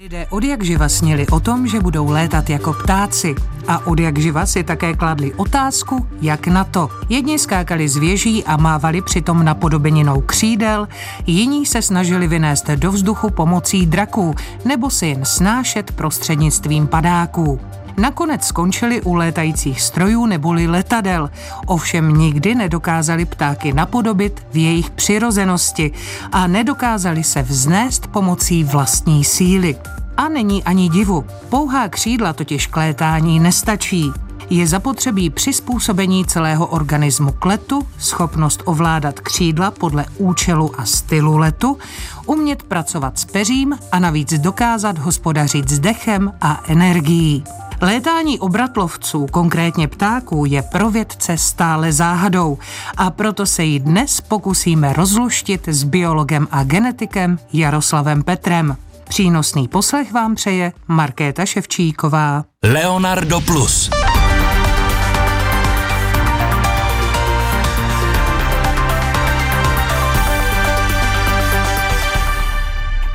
Lidé 0.00 0.26
od 0.30 0.44
jak 0.44 0.64
živa 0.64 0.88
snili 0.88 1.26
o 1.28 1.40
tom, 1.40 1.66
že 1.66 1.80
budou 1.80 2.10
létat 2.10 2.50
jako 2.50 2.72
ptáci. 2.72 3.34
A 3.68 3.86
od 3.86 4.00
jak 4.00 4.18
živa 4.18 4.46
si 4.46 4.64
také 4.64 4.94
kladli 4.94 5.34
otázku, 5.34 6.06
jak 6.22 6.46
na 6.46 6.64
to. 6.64 6.88
Jedni 7.08 7.38
skákali 7.38 7.88
z 7.88 7.96
věží 7.96 8.44
a 8.44 8.56
mávali 8.56 9.02
přitom 9.02 9.44
napodobeninou 9.44 10.20
křídel, 10.20 10.88
jiní 11.26 11.66
se 11.66 11.82
snažili 11.82 12.28
vynést 12.28 12.66
do 12.66 12.92
vzduchu 12.92 13.30
pomocí 13.30 13.86
draků 13.86 14.34
nebo 14.64 14.90
si 14.90 15.06
jen 15.06 15.24
snášet 15.24 15.92
prostřednictvím 15.92 16.86
padáků. 16.86 17.60
Nakonec 18.00 18.44
skončili 18.44 19.02
u 19.02 19.14
létajících 19.14 19.80
strojů 19.80 20.26
neboli 20.26 20.66
letadel, 20.66 21.30
ovšem 21.66 22.14
nikdy 22.14 22.54
nedokázali 22.54 23.24
ptáky 23.24 23.72
napodobit 23.72 24.46
v 24.52 24.56
jejich 24.56 24.90
přirozenosti 24.90 25.92
a 26.32 26.46
nedokázali 26.46 27.24
se 27.24 27.42
vznést 27.42 28.06
pomocí 28.06 28.64
vlastní 28.64 29.24
síly. 29.24 29.76
A 30.16 30.28
není 30.28 30.64
ani 30.64 30.88
divu. 30.88 31.24
Pouhá 31.48 31.88
křídla 31.88 32.32
totiž 32.32 32.66
k 32.66 32.76
létání 32.76 33.40
nestačí. 33.40 34.12
Je 34.50 34.66
zapotřebí 34.66 35.30
přizpůsobení 35.30 36.24
celého 36.24 36.66
organismu 36.66 37.32
k 37.32 37.44
letu, 37.44 37.86
schopnost 37.98 38.62
ovládat 38.64 39.20
křídla 39.20 39.70
podle 39.70 40.04
účelu 40.18 40.80
a 40.80 40.84
stylu 40.84 41.36
letu, 41.36 41.78
umět 42.26 42.62
pracovat 42.62 43.18
s 43.18 43.24
peřím 43.24 43.78
a 43.92 43.98
navíc 43.98 44.38
dokázat 44.38 44.98
hospodařit 44.98 45.68
s 45.68 45.78
dechem 45.78 46.32
a 46.40 46.62
energií. 46.68 47.44
Létání 47.82 48.38
obratlovců, 48.38 49.26
konkrétně 49.26 49.88
ptáků, 49.88 50.44
je 50.44 50.62
pro 50.62 50.90
vědce 50.90 51.38
stále 51.38 51.92
záhadou 51.92 52.58
a 52.96 53.10
proto 53.10 53.46
se 53.46 53.64
ji 53.64 53.80
dnes 53.80 54.20
pokusíme 54.20 54.92
rozluštit 54.92 55.68
s 55.68 55.84
biologem 55.84 56.48
a 56.50 56.64
genetikem 56.64 57.38
Jaroslavem 57.52 58.22
Petrem. 58.22 58.76
Přínosný 59.08 59.68
poslech 59.68 60.12
vám 60.12 60.34
přeje 60.34 60.72
Markéta 60.88 61.46
Ševčíková. 61.46 62.44
Leonardo 62.64 63.40
Plus. 63.40 63.90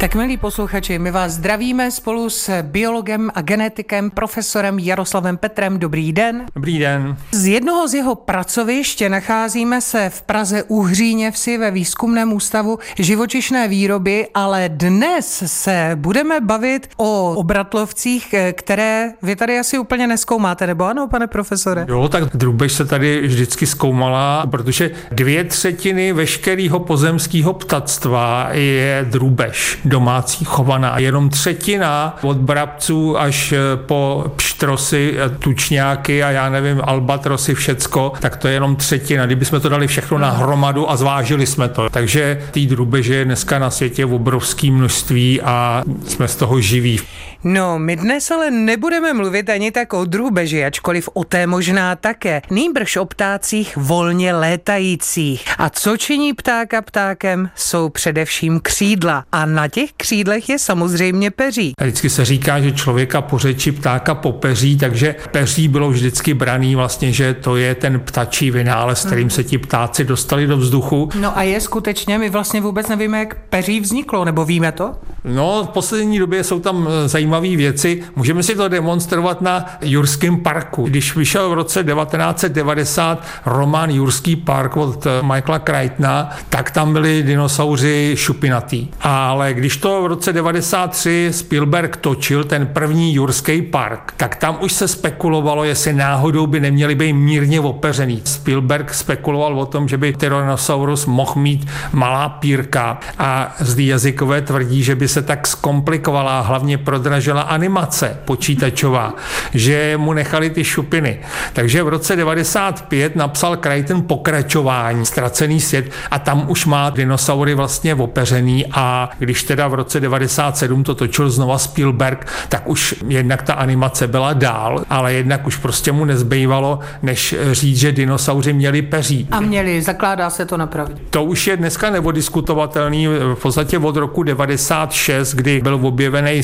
Tak 0.05 0.15
milí 0.15 0.37
posluchači, 0.37 0.99
my 0.99 1.11
vás 1.11 1.31
zdravíme 1.31 1.91
spolu 1.91 2.29
s 2.29 2.61
biologem 2.61 3.31
a 3.35 3.41
genetikem 3.41 4.09
profesorem 4.09 4.79
Jaroslavem 4.79 5.37
Petrem. 5.37 5.79
Dobrý 5.79 6.13
den. 6.13 6.45
Dobrý 6.55 6.79
den. 6.79 7.17
Z 7.31 7.47
jednoho 7.47 7.87
z 7.87 7.93
jeho 7.93 8.15
pracovišť 8.15 9.03
nacházíme 9.07 9.81
se 9.81 10.09
v 10.09 10.21
Praze 10.21 10.63
u 10.63 10.81
Hříněvsi 10.81 11.57
ve 11.57 11.71
výzkumném 11.71 12.33
ústavu 12.33 12.79
živočišné 12.99 13.67
výroby, 13.67 14.27
ale 14.33 14.69
dnes 14.69 15.43
se 15.45 15.91
budeme 15.95 16.41
bavit 16.41 16.89
o 16.97 17.33
obratlovcích, 17.35 18.35
které 18.51 19.11
vy 19.21 19.35
tady 19.35 19.59
asi 19.59 19.77
úplně 19.77 20.07
neskoumáte, 20.07 20.67
nebo 20.67 20.85
ano, 20.85 21.07
pane 21.07 21.27
profesore? 21.27 21.85
Jo, 21.89 22.07
tak 22.07 22.23
drubež 22.23 22.73
se 22.73 22.85
tady 22.85 23.27
vždycky 23.27 23.65
zkoumala, 23.65 24.45
protože 24.45 24.91
dvě 25.11 25.43
třetiny 25.43 26.13
veškerého 26.13 26.79
pozemského 26.79 27.53
ptactva 27.53 28.49
je 28.51 29.05
drubež 29.09 29.79
domácí 29.95 30.45
chovaná. 30.45 30.99
Jenom 30.99 31.29
třetina 31.29 32.17
od 32.21 32.37
brabců 32.37 33.19
až 33.19 33.51
eh, 33.51 33.59
po 33.75 34.25
pštrosy, 34.35 35.15
eh, 35.17 35.29
tučňáky 35.29 36.23
a 36.23 36.31
já 36.31 36.49
nevím, 36.49 36.81
albatrosy, 36.83 37.55
všecko, 37.55 38.13
tak 38.19 38.37
to 38.37 38.47
je 38.47 38.53
jenom 38.53 38.75
třetina. 38.75 39.25
Kdybychom 39.25 39.61
to 39.61 39.69
dali 39.69 39.87
všechno 39.87 40.17
na 40.17 40.29
hromadu 40.29 40.91
a 40.91 40.95
zvážili 40.95 41.45
jsme 41.45 41.69
to. 41.69 41.89
Takže 41.89 42.41
tý 42.51 42.67
drubeže 42.67 43.15
je 43.15 43.25
dneska 43.25 43.59
na 43.59 43.69
světě 43.69 44.05
v 44.05 44.13
obrovském 44.13 44.73
množství 44.73 45.41
a 45.41 45.83
jsme 46.07 46.27
z 46.27 46.35
toho 46.35 46.61
živí. 46.61 46.99
No, 47.47 47.79
my 47.79 47.95
dnes 47.95 48.31
ale 48.31 48.51
nebudeme 48.51 49.13
mluvit 49.13 49.49
ani 49.49 49.71
tak 49.71 49.93
o 49.93 50.05
drůbeži, 50.05 50.65
ačkoliv 50.65 51.09
o 51.13 51.23
té 51.23 51.47
možná 51.47 51.95
také. 51.95 52.41
Nýbrž 52.49 52.97
o 52.97 53.05
ptácích 53.05 53.77
volně 53.77 54.33
létajících. 54.33 55.45
A 55.57 55.69
co 55.69 55.97
činí 55.97 56.33
ptáka 56.33 56.81
ptákem, 56.81 57.49
jsou 57.55 57.89
především 57.89 58.59
křídla. 58.59 59.23
A 59.31 59.45
na 59.45 59.67
těch 59.67 59.89
křídlech 59.97 60.49
je 60.49 60.59
samozřejmě 60.59 61.31
peří. 61.31 61.73
Vždycky 61.81 62.09
se 62.09 62.25
říká, 62.25 62.61
že 62.61 62.71
člověka 62.71 63.21
po 63.21 63.39
řeči 63.39 63.71
ptáka 63.71 64.15
po 64.15 64.31
peří, 64.31 64.77
takže 64.77 65.15
peří 65.31 65.67
bylo 65.67 65.89
vždycky 65.89 66.33
braný 66.33 66.75
vlastně, 66.75 67.11
že 67.11 67.33
to 67.33 67.55
je 67.55 67.75
ten 67.75 67.99
ptačí 67.99 68.51
vynález, 68.51 69.05
kterým 69.05 69.29
se 69.29 69.43
ti 69.43 69.57
ptáci 69.57 70.03
dostali 70.03 70.47
do 70.47 70.57
vzduchu. 70.57 71.09
No 71.19 71.37
a 71.37 71.43
je 71.43 71.61
skutečně, 71.61 72.17
my 72.17 72.29
vlastně 72.29 72.61
vůbec 72.61 72.87
nevíme, 72.87 73.19
jak 73.19 73.35
peří 73.35 73.79
vzniklo, 73.79 74.25
nebo 74.25 74.45
víme 74.45 74.71
to? 74.71 74.95
No, 75.23 75.63
v 75.63 75.69
poslední 75.69 76.19
době 76.19 76.43
jsou 76.43 76.59
tam 76.59 76.87
eh, 77.05 77.09
zajímavé 77.35 77.57
věci. 77.57 78.03
Můžeme 78.15 78.43
si 78.43 78.55
to 78.55 78.67
demonstrovat 78.67 79.41
na 79.41 79.65
Jurském 79.81 80.37
parku. 80.37 80.83
Když 80.83 81.15
vyšel 81.15 81.49
v 81.49 81.53
roce 81.53 81.83
1990 81.83 83.23
román 83.45 83.89
Jurský 83.89 84.35
park 84.35 84.77
od 84.77 85.05
eh, 85.05 85.09
Michaela 85.21 85.59
Crichtona, 85.59 86.29
tak 86.49 86.71
tam 86.71 86.93
byli 86.93 87.23
dinosauři 87.23 88.13
šupinatý. 88.17 88.87
Ale 89.01 89.53
když 89.53 89.77
to 89.77 90.03
v 90.03 90.05
roce 90.05 90.33
93 90.33 91.29
Spielberg 91.31 91.97
točil 91.97 92.43
ten 92.43 92.67
první 92.67 93.15
Jurský 93.15 93.61
park, 93.61 94.13
tak 94.17 94.35
tam 94.35 94.57
už 94.61 94.71
se 94.71 94.87
spekulovalo, 94.87 95.63
jestli 95.63 95.93
náhodou 95.93 96.47
by 96.47 96.59
neměli 96.59 96.95
být 96.95 97.13
mírně 97.13 97.59
opeřený. 97.61 98.21
Spielberg 98.23 98.93
spekuloval 98.93 99.59
o 99.59 99.65
tom, 99.65 99.87
že 99.87 99.97
by 99.97 100.13
Tyrannosaurus 100.13 101.05
mohl 101.05 101.33
mít 101.35 101.67
malá 101.93 102.29
pírka 102.29 102.99
a 103.17 103.55
zlý 103.59 103.87
jazykové 103.87 104.41
tvrdí, 104.41 104.83
že 104.83 104.95
by 104.95 105.07
se 105.07 105.21
tak 105.21 105.47
zkomplikovala 105.47 106.41
hlavně 106.41 106.77
prodražila 107.25 107.41
animace 107.41 108.17
počítačová, 108.25 109.13
že 109.53 109.97
mu 109.97 110.13
nechali 110.13 110.49
ty 110.49 110.63
šupiny. 110.63 111.19
Takže 111.53 111.83
v 111.83 111.87
roce 111.87 112.15
95 112.15 113.15
napsal 113.15 113.57
Crichton 113.57 114.01
pokračování 114.01 115.05
Ztracený 115.05 115.61
svět 115.61 115.91
a 116.11 116.19
tam 116.19 116.45
už 116.49 116.65
má 116.65 116.89
dinosaury 116.89 117.55
vlastně 117.55 117.95
opeřený 117.95 118.65
a 118.71 119.09
když 119.19 119.43
teda 119.43 119.67
v 119.67 119.73
roce 119.73 119.99
97 119.99 120.83
to 120.83 120.95
točil 120.95 121.29
znova 121.29 121.57
Spielberg, 121.57 122.27
tak 122.49 122.69
už 122.69 122.95
jednak 123.07 123.41
ta 123.41 123.53
animace 123.53 124.07
byla 124.07 124.33
dál, 124.33 124.85
ale 124.89 125.13
jednak 125.13 125.47
už 125.47 125.57
prostě 125.57 125.91
mu 125.91 126.05
nezbývalo, 126.05 126.79
než 127.01 127.35
říct, 127.51 127.77
že 127.77 127.91
dinosauři 127.91 128.53
měli 128.53 128.81
peří. 128.81 129.27
A 129.31 129.39
měli, 129.39 129.81
zakládá 129.81 130.29
se 130.29 130.45
to 130.45 130.57
na 130.57 130.67
pravdě. 130.67 130.95
To 131.09 131.23
už 131.23 131.47
je 131.47 131.57
dneska 131.57 131.89
nevodiskutovatelný 131.89 133.07
v 133.07 133.35
podstatě 133.41 133.77
od 133.77 133.95
roku 133.95 134.23
96, 134.23 135.33
kdy 135.33 135.61
byl 135.61 135.79
objevený 135.81 136.43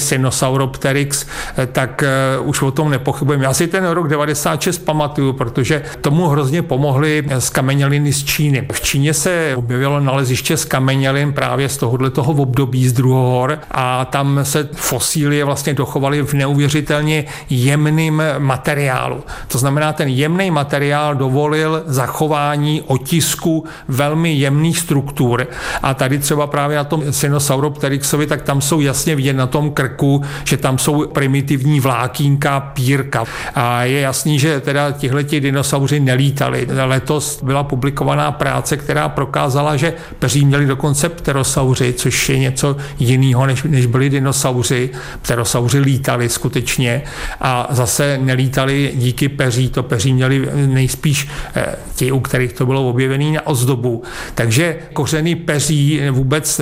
Sinosauropteryx, 0.71 1.25
tak 1.71 2.03
eh, 2.03 2.39
už 2.39 2.61
o 2.61 2.71
tom 2.71 2.91
nepochybujeme. 2.91 3.43
Já 3.43 3.53
si 3.53 3.67
ten 3.67 3.85
rok 3.87 4.07
96 4.07 4.77
pamatuju, 4.77 5.33
protože 5.33 5.83
tomu 6.01 6.27
hrozně 6.27 6.61
pomohly 6.61 7.23
skameněliny 7.39 8.13
z 8.13 8.23
Číny. 8.23 8.67
V 8.71 8.81
Číně 8.81 9.13
se 9.13 9.53
objevilo 9.55 9.99
naleziště 9.99 10.57
skamenělin 10.57 11.33
právě 11.33 11.69
z 11.69 11.77
tohohle 11.77 12.09
toho 12.09 12.33
období 12.33 12.87
z 12.87 12.93
druhohor 12.93 13.59
a 13.71 14.05
tam 14.05 14.39
se 14.43 14.69
fosílie 14.73 15.45
vlastně 15.45 15.73
dochovaly 15.73 16.21
v 16.21 16.33
neuvěřitelně 16.33 17.25
jemným 17.49 18.23
materiálu. 18.37 19.23
To 19.47 19.57
znamená, 19.57 19.93
ten 19.93 20.07
jemný 20.07 20.51
materiál 20.51 21.15
dovolil 21.15 21.83
zachování 21.85 22.81
otisku 22.81 23.65
velmi 23.87 24.33
jemných 24.33 24.79
struktur. 24.79 25.47
A 25.83 25.93
tady 25.93 26.19
třeba 26.19 26.47
právě 26.47 26.77
na 26.77 26.83
tom 26.83 27.13
Sinosauropteryxovi, 27.13 28.27
tak 28.27 28.41
tam 28.41 28.61
jsou 28.61 28.81
jasně 28.81 29.15
vidět 29.15 29.33
na 29.33 29.47
tom 29.47 29.71
krku, 29.71 30.21
že 30.51 30.57
tam 30.57 30.77
jsou 30.77 31.07
primitivní 31.07 31.79
vlákínka, 31.79 32.59
pírka. 32.59 33.23
A 33.55 33.83
je 33.83 33.99
jasný, 33.99 34.39
že 34.39 34.59
teda 34.59 34.91
tihleti 34.91 35.39
dinosauři 35.39 35.99
nelítali. 35.99 36.67
Letos 36.85 37.43
byla 37.43 37.63
publikovaná 37.63 38.31
práce, 38.31 38.77
která 38.77 39.09
prokázala, 39.09 39.75
že 39.75 39.93
peří 40.19 40.45
měli 40.45 40.65
dokonce 40.65 41.09
pterosauři, 41.09 41.93
což 41.93 42.29
je 42.29 42.39
něco 42.39 42.75
jiného, 42.99 43.45
než, 43.45 43.63
než 43.63 43.85
byli 43.85 44.09
dinosauři. 44.09 44.89
Pterosauři 45.21 45.79
lítali 45.79 46.29
skutečně 46.29 47.01
a 47.41 47.67
zase 47.69 48.19
nelítali 48.21 48.91
díky 48.95 49.29
peří. 49.29 49.69
To 49.69 49.83
peří 49.83 50.13
měli 50.13 50.49
nejspíš 50.53 51.27
eh, 51.55 51.75
ti, 51.95 52.11
u 52.11 52.19
kterých 52.19 52.53
to 52.53 52.65
bylo 52.65 52.89
objevené 52.89 53.31
na 53.31 53.47
ozdobu. 53.47 54.03
Takže 54.35 54.75
kořeny 54.93 55.35
peří 55.35 56.01
vůbec 56.11 56.61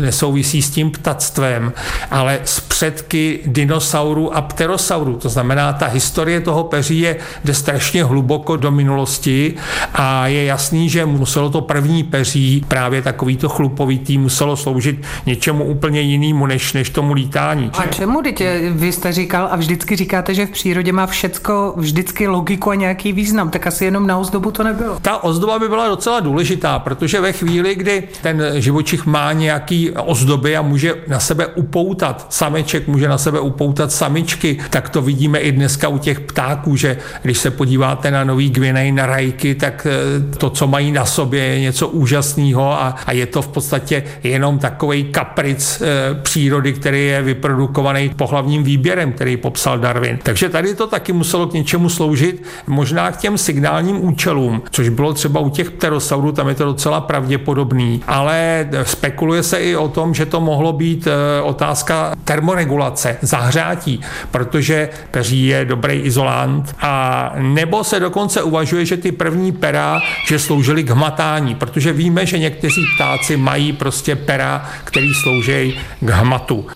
nesouvisí 0.00 0.62
s 0.62 0.70
tím 0.70 0.90
ptactvem, 0.90 1.72
ale 2.10 2.40
s 2.44 2.60
předky 2.60 3.29
dinosaurů 3.46 4.36
a 4.36 4.42
pterosaurů. 4.42 5.16
To 5.16 5.28
znamená, 5.28 5.72
ta 5.72 5.86
historie 5.86 6.40
toho 6.40 6.64
peří 6.64 7.00
je, 7.00 7.16
jde 7.44 7.54
strašně 7.54 8.04
hluboko 8.04 8.56
do 8.56 8.70
minulosti 8.70 9.54
a 9.94 10.26
je 10.26 10.44
jasný, 10.44 10.88
že 10.88 11.06
muselo 11.06 11.50
to 11.50 11.60
první 11.60 12.04
peří, 12.04 12.64
právě 12.68 13.02
takovýto 13.02 13.48
chlupovitý, 13.48 14.18
muselo 14.18 14.56
sloužit 14.56 15.02
něčemu 15.26 15.64
úplně 15.64 16.00
jinému, 16.00 16.46
než, 16.46 16.72
než 16.72 16.90
tomu 16.90 17.12
lítání. 17.12 17.70
A 17.78 17.86
čemu, 17.86 18.22
dítě? 18.22 18.60
Vy 18.70 18.92
jste 18.92 19.12
říkal 19.12 19.48
a 19.50 19.56
vždycky 19.56 19.96
říkáte, 19.96 20.34
že 20.34 20.46
v 20.46 20.50
přírodě 20.50 20.92
má 20.92 21.06
všecko 21.06 21.74
vždycky 21.76 22.28
logiku 22.28 22.70
a 22.70 22.74
nějaký 22.74 23.12
význam, 23.12 23.50
tak 23.50 23.66
asi 23.66 23.84
jenom 23.84 24.06
na 24.06 24.18
ozdobu 24.18 24.50
to 24.50 24.64
nebylo. 24.64 24.98
Ta 25.02 25.24
ozdoba 25.24 25.58
by 25.58 25.68
byla 25.68 25.88
docela 25.88 26.20
důležitá, 26.20 26.78
protože 26.78 27.20
ve 27.20 27.32
chvíli, 27.32 27.74
kdy 27.74 28.08
ten 28.22 28.42
živočich 28.54 29.06
má 29.06 29.32
nějaký 29.32 29.90
ozdoby 29.90 30.56
a 30.56 30.62
může 30.62 30.94
na 31.08 31.20
sebe 31.20 31.46
upoutat, 31.46 32.26
sameček 32.28 32.88
může 32.88 33.08
na 33.08 33.18
sebe 33.20 33.40
upoutat 33.40 33.92
samičky. 33.92 34.58
Tak 34.70 34.88
to 34.88 35.02
vidíme 35.02 35.38
i 35.38 35.52
dneska 35.52 35.88
u 35.88 35.98
těch 35.98 36.20
ptáků, 36.20 36.76
že 36.76 36.96
když 37.22 37.38
se 37.38 37.50
podíváte 37.50 38.10
na 38.10 38.24
nový 38.24 38.50
Gvinej, 38.50 38.92
na 38.92 39.06
rajky, 39.06 39.54
tak 39.54 39.86
eh, 39.86 40.36
to, 40.36 40.50
co 40.50 40.66
mají 40.66 40.92
na 40.92 41.04
sobě, 41.04 41.44
je 41.44 41.60
něco 41.60 41.88
úžasného 41.88 42.72
a, 42.72 42.94
a 43.06 43.12
je 43.12 43.26
to 43.26 43.42
v 43.42 43.48
podstatě 43.48 44.02
jenom 44.22 44.58
takový 44.58 45.04
kapric 45.04 45.82
e, 45.82 46.14
přírody, 46.14 46.72
který 46.72 47.06
je 47.06 47.22
vyprodukovaný 47.22 48.08
pohlavním 48.08 48.64
výběrem, 48.64 49.12
který 49.12 49.36
popsal 49.36 49.78
Darwin. 49.78 50.18
Takže 50.22 50.48
tady 50.48 50.74
to 50.74 50.86
taky 50.86 51.12
muselo 51.12 51.46
k 51.46 51.52
něčemu 51.52 51.88
sloužit, 51.88 52.42
možná 52.66 53.12
k 53.12 53.16
těm 53.16 53.38
signálním 53.38 54.04
účelům, 54.04 54.62
což 54.70 54.88
bylo 54.88 55.12
třeba 55.12 55.40
u 55.40 55.50
těch 55.50 55.70
pterosaurů, 55.70 56.32
tam 56.32 56.48
je 56.48 56.54
to 56.54 56.64
docela 56.64 57.00
pravděpodobný, 57.00 58.02
ale 58.06 58.68
spekuluje 58.82 59.42
se 59.42 59.58
i 59.58 59.76
o 59.76 59.88
tom, 59.88 60.14
že 60.14 60.26
to 60.26 60.40
mohlo 60.40 60.72
být 60.72 61.06
e, 61.06 61.42
otázka 61.42 62.14
termoregulace, 62.24 63.09
zahřátí, 63.20 64.00
protože 64.30 64.88
peří 65.10 65.46
je 65.46 65.64
dobrý 65.64 65.94
izolant 65.94 66.74
a 66.80 67.32
nebo 67.38 67.84
se 67.84 68.00
dokonce 68.00 68.42
uvažuje, 68.42 68.86
že 68.86 68.96
ty 68.96 69.12
první 69.12 69.52
pera, 69.52 70.00
že 70.26 70.38
sloužily 70.38 70.84
k 70.84 70.90
hmatání, 70.90 71.54
protože 71.54 71.92
víme, 71.92 72.26
že 72.26 72.38
někteří 72.38 72.82
ptáci 72.96 73.36
mají 73.36 73.72
prostě 73.72 74.16
pera, 74.16 74.70
který 74.84 75.14
slouží 75.14 75.78
k 76.00 76.10
hmatu. 76.10 76.66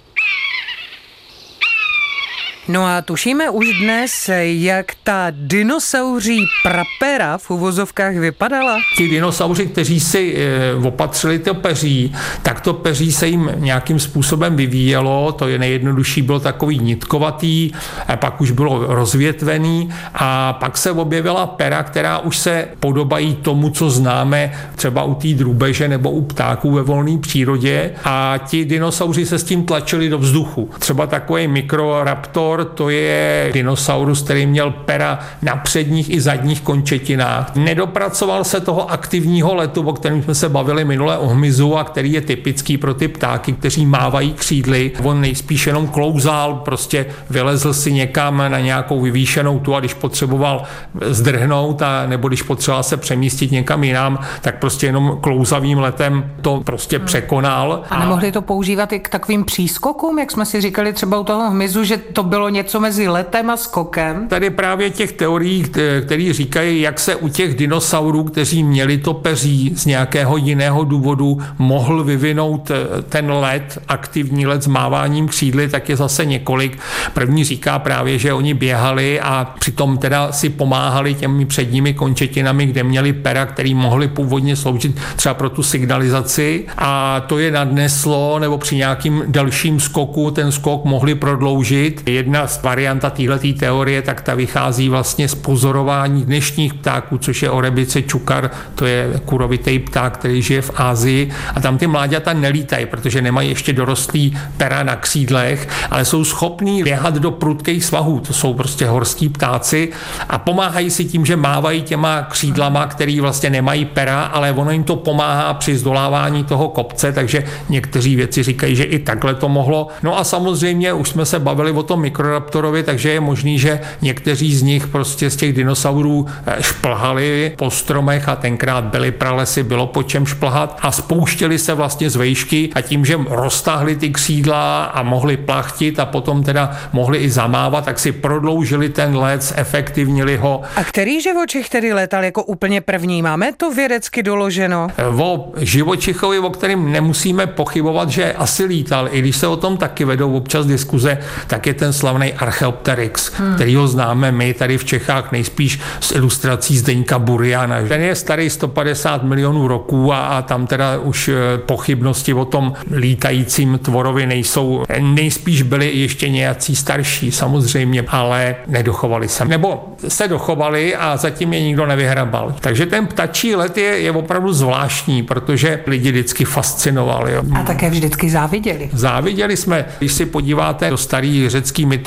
No 2.68 2.84
a 2.86 3.02
tušíme 3.02 3.50
už 3.50 3.66
dnes, 3.80 4.30
jak 4.42 4.86
ta 5.02 5.26
dinosauří 5.30 6.46
prapera 6.62 7.38
v 7.38 7.50
uvozovkách 7.50 8.14
vypadala? 8.16 8.76
Ti 8.96 9.08
dinosauři, 9.08 9.66
kteří 9.66 10.00
si 10.00 10.36
e, 10.36 10.74
opatřili 10.86 11.38
to 11.38 11.54
peří, 11.54 12.14
tak 12.42 12.60
to 12.60 12.72
peří 12.72 13.12
se 13.12 13.28
jim 13.28 13.50
nějakým 13.56 13.98
způsobem 13.98 14.56
vyvíjelo, 14.56 15.32
to 15.32 15.48
je 15.48 15.58
nejjednodušší, 15.58 16.22
bylo 16.22 16.40
takový 16.40 16.78
nitkovatý, 16.78 17.70
a 18.08 18.16
pak 18.16 18.40
už 18.40 18.50
bylo 18.50 18.94
rozvětvený 18.94 19.90
a 20.14 20.52
pak 20.52 20.78
se 20.78 20.90
objevila 20.90 21.46
pera, 21.46 21.82
která 21.82 22.18
už 22.18 22.38
se 22.38 22.68
podobají 22.80 23.34
tomu, 23.34 23.70
co 23.70 23.90
známe 23.90 24.52
třeba 24.76 25.02
u 25.02 25.14
té 25.14 25.28
drůbeže 25.28 25.88
nebo 25.88 26.10
u 26.10 26.22
ptáků 26.22 26.70
ve 26.70 26.82
volné 26.82 27.18
přírodě 27.18 27.92
a 28.04 28.34
ti 28.46 28.64
dinosauři 28.64 29.26
se 29.26 29.38
s 29.38 29.44
tím 29.44 29.64
tlačili 29.64 30.08
do 30.08 30.18
vzduchu. 30.18 30.70
Třeba 30.78 31.06
takový 31.06 31.48
mikroraptor 31.48 32.53
Dinosaur 32.54 32.74
to 32.74 32.90
je 32.90 33.50
dinosaurus, 33.52 34.22
který 34.22 34.46
měl 34.46 34.70
pera 34.70 35.18
na 35.42 35.56
předních 35.56 36.10
i 36.10 36.20
zadních 36.20 36.60
končetinách. 36.60 37.56
Nedopracoval 37.56 38.44
se 38.44 38.60
toho 38.60 38.90
aktivního 38.90 39.54
letu, 39.54 39.82
o 39.82 39.92
kterém 39.92 40.22
jsme 40.22 40.34
se 40.34 40.48
bavili 40.48 40.84
minule 40.84 41.18
o 41.18 41.26
hmyzu 41.26 41.76
a 41.76 41.84
který 41.84 42.12
je 42.12 42.20
typický 42.20 42.78
pro 42.78 42.94
ty 42.94 43.08
ptáky, 43.08 43.52
kteří 43.52 43.86
mávají 43.86 44.32
křídly. 44.32 44.92
On 45.02 45.20
nejspíš 45.20 45.66
jenom 45.66 45.88
klouzal, 45.88 46.54
prostě 46.54 47.06
vylezl 47.30 47.72
si 47.72 47.92
někam 47.92 48.36
na 48.36 48.60
nějakou 48.60 49.00
vyvýšenou 49.00 49.58
tu 49.58 49.74
a 49.74 49.80
když 49.80 49.94
potřeboval 49.94 50.62
zdrhnout 51.00 51.82
a 51.82 52.06
nebo 52.06 52.28
když 52.28 52.42
potřeboval 52.42 52.82
se 52.82 52.96
přemístit 52.96 53.52
někam 53.52 53.84
jinam, 53.84 54.18
tak 54.40 54.58
prostě 54.58 54.86
jenom 54.86 55.18
klouzavým 55.20 55.78
letem 55.78 56.30
to 56.40 56.62
prostě 56.64 56.96
hmm. 56.96 57.06
překonal. 57.06 57.82
A 57.90 57.98
nemohli 57.98 58.32
to 58.32 58.42
používat 58.42 58.92
i 58.92 59.00
k 59.00 59.08
takovým 59.08 59.44
přískokům, 59.44 60.18
jak 60.18 60.30
jsme 60.30 60.46
si 60.46 60.60
říkali 60.60 60.92
třeba 60.92 61.18
u 61.18 61.24
toho 61.24 61.50
hmyzu, 61.50 61.84
že 61.84 61.96
to 61.96 62.22
bylo 62.22 62.43
bylo 62.44 62.48
něco 62.50 62.80
mezi 62.80 63.08
letem 63.08 63.50
a 63.50 63.56
skokem? 63.56 64.28
Tady 64.28 64.50
právě 64.50 64.90
těch 64.90 65.12
teorií, 65.12 65.64
které 66.04 66.32
říkají, 66.32 66.80
jak 66.80 67.00
se 67.00 67.16
u 67.16 67.28
těch 67.28 67.54
dinosaurů, 67.54 68.24
kteří 68.24 68.64
měli 68.64 68.98
to 68.98 69.14
peří 69.14 69.72
z 69.76 69.86
nějakého 69.86 70.36
jiného 70.36 70.84
důvodu, 70.84 71.38
mohl 71.58 72.04
vyvinout 72.04 72.70
eh, 72.70 73.02
ten 73.02 73.30
let, 73.30 73.78
aktivní 73.88 74.46
let 74.46 74.62
s 74.62 74.66
máváním 74.66 75.28
křídly, 75.28 75.68
tak 75.68 75.88
je 75.88 75.96
zase 75.96 76.24
několik. 76.24 76.78
První 77.14 77.44
říká 77.44 77.78
právě, 77.78 78.18
že 78.18 78.32
oni 78.32 78.54
běhali 78.54 79.20
a 79.20 79.54
přitom 79.58 79.98
teda 79.98 80.32
si 80.32 80.48
pomáhali 80.48 81.14
těmi 81.14 81.46
předními 81.46 81.94
končetinami, 81.94 82.66
kde 82.66 82.82
měli 82.82 83.12
pera, 83.12 83.46
který 83.46 83.74
mohli 83.74 84.08
původně 84.08 84.56
sloužit 84.56 85.00
třeba 85.16 85.34
pro 85.34 85.50
tu 85.50 85.62
signalizaci 85.62 86.64
a 86.78 87.20
to 87.20 87.38
je 87.38 87.50
nadneslo, 87.50 88.38
nebo 88.38 88.58
při 88.58 88.76
nějakým 88.76 89.22
dalším 89.26 89.80
skoku 89.80 90.30
ten 90.30 90.52
skok 90.52 90.84
mohli 90.84 91.14
prodloužit. 91.14 92.02
Jedna 92.08 92.33
jedna 92.34 92.48
varianta 92.62 93.10
této 93.10 93.58
teorie, 93.58 94.02
tak 94.02 94.20
ta 94.20 94.34
vychází 94.34 94.88
vlastně 94.88 95.28
z 95.28 95.34
pozorování 95.34 96.24
dnešních 96.24 96.74
ptáků, 96.74 97.18
což 97.18 97.42
je 97.42 97.50
orebice 97.50 98.02
čukar, 98.02 98.50
to 98.74 98.86
je 98.86 99.20
kurovitý 99.24 99.78
pták, 99.78 100.18
který 100.18 100.42
žije 100.42 100.62
v 100.62 100.70
Ázii 100.74 101.30
a 101.54 101.60
tam 101.60 101.78
ty 101.78 101.86
mláďata 101.86 102.32
nelítají, 102.32 102.86
protože 102.86 103.22
nemají 103.22 103.48
ještě 103.48 103.72
dorostlý 103.72 104.38
pera 104.56 104.82
na 104.82 104.96
křídlech, 104.96 105.68
ale 105.90 106.04
jsou 106.04 106.24
schopní 106.24 106.82
běhat 106.82 107.14
do 107.14 107.30
prudkých 107.30 107.84
svahů, 107.84 108.20
to 108.20 108.32
jsou 108.32 108.54
prostě 108.54 108.86
horský 108.86 109.28
ptáci 109.28 109.88
a 110.28 110.38
pomáhají 110.38 110.90
si 110.90 111.04
tím, 111.04 111.26
že 111.26 111.36
mávají 111.36 111.82
těma 111.82 112.22
křídlama, 112.22 112.86
který 112.86 113.20
vlastně 113.20 113.50
nemají 113.50 113.84
pera, 113.84 114.22
ale 114.22 114.52
ono 114.52 114.70
jim 114.70 114.84
to 114.84 114.96
pomáhá 114.96 115.54
při 115.54 115.78
zdolávání 115.78 116.44
toho 116.44 116.68
kopce, 116.68 117.12
takže 117.12 117.44
někteří 117.68 118.16
věci 118.16 118.42
říkají, 118.42 118.76
že 118.76 118.84
i 118.84 118.98
takhle 118.98 119.34
to 119.34 119.48
mohlo. 119.48 119.88
No 120.02 120.18
a 120.18 120.24
samozřejmě 120.24 120.92
už 120.92 121.08
jsme 121.08 121.26
se 121.26 121.38
bavili 121.38 121.72
o 121.72 121.82
tom 121.82 122.00
mikro 122.00 122.23
Microraptorovi, 122.24 122.82
takže 122.82 123.10
je 123.10 123.20
možný, 123.20 123.58
že 123.58 123.80
někteří 124.02 124.56
z 124.56 124.62
nich 124.62 124.86
prostě 124.86 125.30
z 125.30 125.36
těch 125.36 125.52
dinosaurů 125.52 126.26
eh, 126.46 126.62
šplhali 126.62 127.52
po 127.56 127.70
stromech 127.70 128.28
a 128.28 128.36
tenkrát 128.36 128.84
byly 128.84 129.12
pralesy, 129.12 129.62
bylo 129.62 129.86
po 129.86 130.02
čem 130.02 130.26
šplhat 130.26 130.78
a 130.82 130.92
spouštěli 130.92 131.58
se 131.58 131.74
vlastně 131.74 132.10
z 132.10 132.16
vejšky 132.16 132.70
a 132.74 132.80
tím, 132.80 133.04
že 133.04 133.18
roztáhli 133.28 133.96
ty 133.96 134.10
křídla 134.10 134.84
a 134.84 135.02
mohli 135.02 135.36
plachtit 135.36 136.00
a 136.00 136.06
potom 136.06 136.42
teda 136.42 136.76
mohli 136.92 137.18
i 137.18 137.30
zamávat, 137.30 137.84
tak 137.84 137.98
si 137.98 138.12
prodloužili 138.12 138.88
ten 138.88 139.16
let, 139.16 139.42
zefektivnili 139.42 140.36
ho. 140.36 140.62
A 140.76 140.84
který 140.84 141.20
živočich 141.20 141.68
tedy 141.68 141.92
letal 141.92 142.24
jako 142.24 142.42
úplně 142.42 142.80
první? 142.80 143.22
Máme 143.22 143.52
to 143.56 143.70
vědecky 143.70 144.22
doloženo? 144.22 144.88
Eh, 144.96 145.06
o 145.06 145.52
živočichovi, 145.56 146.38
o 146.38 146.50
kterém 146.50 146.92
nemusíme 146.92 147.46
pochybovat, 147.46 148.08
že 148.10 148.32
asi 148.32 148.64
lítal, 148.64 149.08
i 149.12 149.18
když 149.18 149.36
se 149.36 149.46
o 149.46 149.56
tom 149.56 149.76
taky 149.76 150.04
vedou 150.04 150.36
občas 150.36 150.66
diskuze, 150.66 151.18
tak 151.46 151.66
je 151.66 151.74
ten 151.74 151.92
slavný 151.92 152.13
slavný 152.14 152.32
Archeopteryx, 152.32 153.32
hmm. 153.32 153.54
který 153.54 153.74
ho 153.74 153.88
známe 153.88 154.32
my 154.32 154.54
tady 154.54 154.78
v 154.78 154.84
Čechách 154.84 155.32
nejspíš 155.32 155.80
z 156.00 156.12
ilustrací 156.12 156.78
Zdeňka 156.78 157.18
Buriana. 157.18 157.76
Ten 157.88 158.02
je 158.02 158.14
starý 158.14 158.50
150 158.50 159.22
milionů 159.22 159.68
roků 159.68 160.12
a, 160.12 160.26
a 160.26 160.42
tam 160.42 160.66
teda 160.66 160.98
už 160.98 161.28
eh, 161.28 161.58
pochybnosti 161.58 162.34
o 162.34 162.44
tom 162.44 162.72
lítajícím 162.96 163.78
tvorovi 163.78 164.26
nejsou. 164.26 164.84
Nejspíš 165.00 165.62
byli 165.62 165.90
ještě 165.90 166.28
nějací 166.28 166.76
starší 166.76 167.32
samozřejmě, 167.32 168.04
ale 168.08 168.56
nedochovali 168.66 169.28
se. 169.28 169.44
Nebo 169.44 169.94
se 170.08 170.28
dochovali 170.28 170.96
a 170.96 171.16
zatím 171.16 171.52
je 171.52 171.60
nikdo 171.62 171.86
nevyhrabal. 171.86 172.54
Takže 172.60 172.86
ten 172.86 173.06
ptačí 173.06 173.54
let 173.54 173.78
je, 173.78 173.84
je 173.84 174.12
opravdu 174.12 174.52
zvláštní, 174.52 175.22
protože 175.22 175.80
lidi 175.86 176.10
vždycky 176.10 176.44
fascinovali. 176.44 177.32
Jo. 177.32 177.42
A 177.54 177.62
také 177.62 177.90
vždycky 177.90 178.30
záviděli. 178.30 178.90
Záviděli 178.92 179.56
jsme, 179.56 179.84
když 179.98 180.12
si 180.12 180.26
podíváte 180.26 180.90
do 180.90 180.96
starý 180.96 181.48
řecký 181.48 181.86
mytologie 181.86 182.03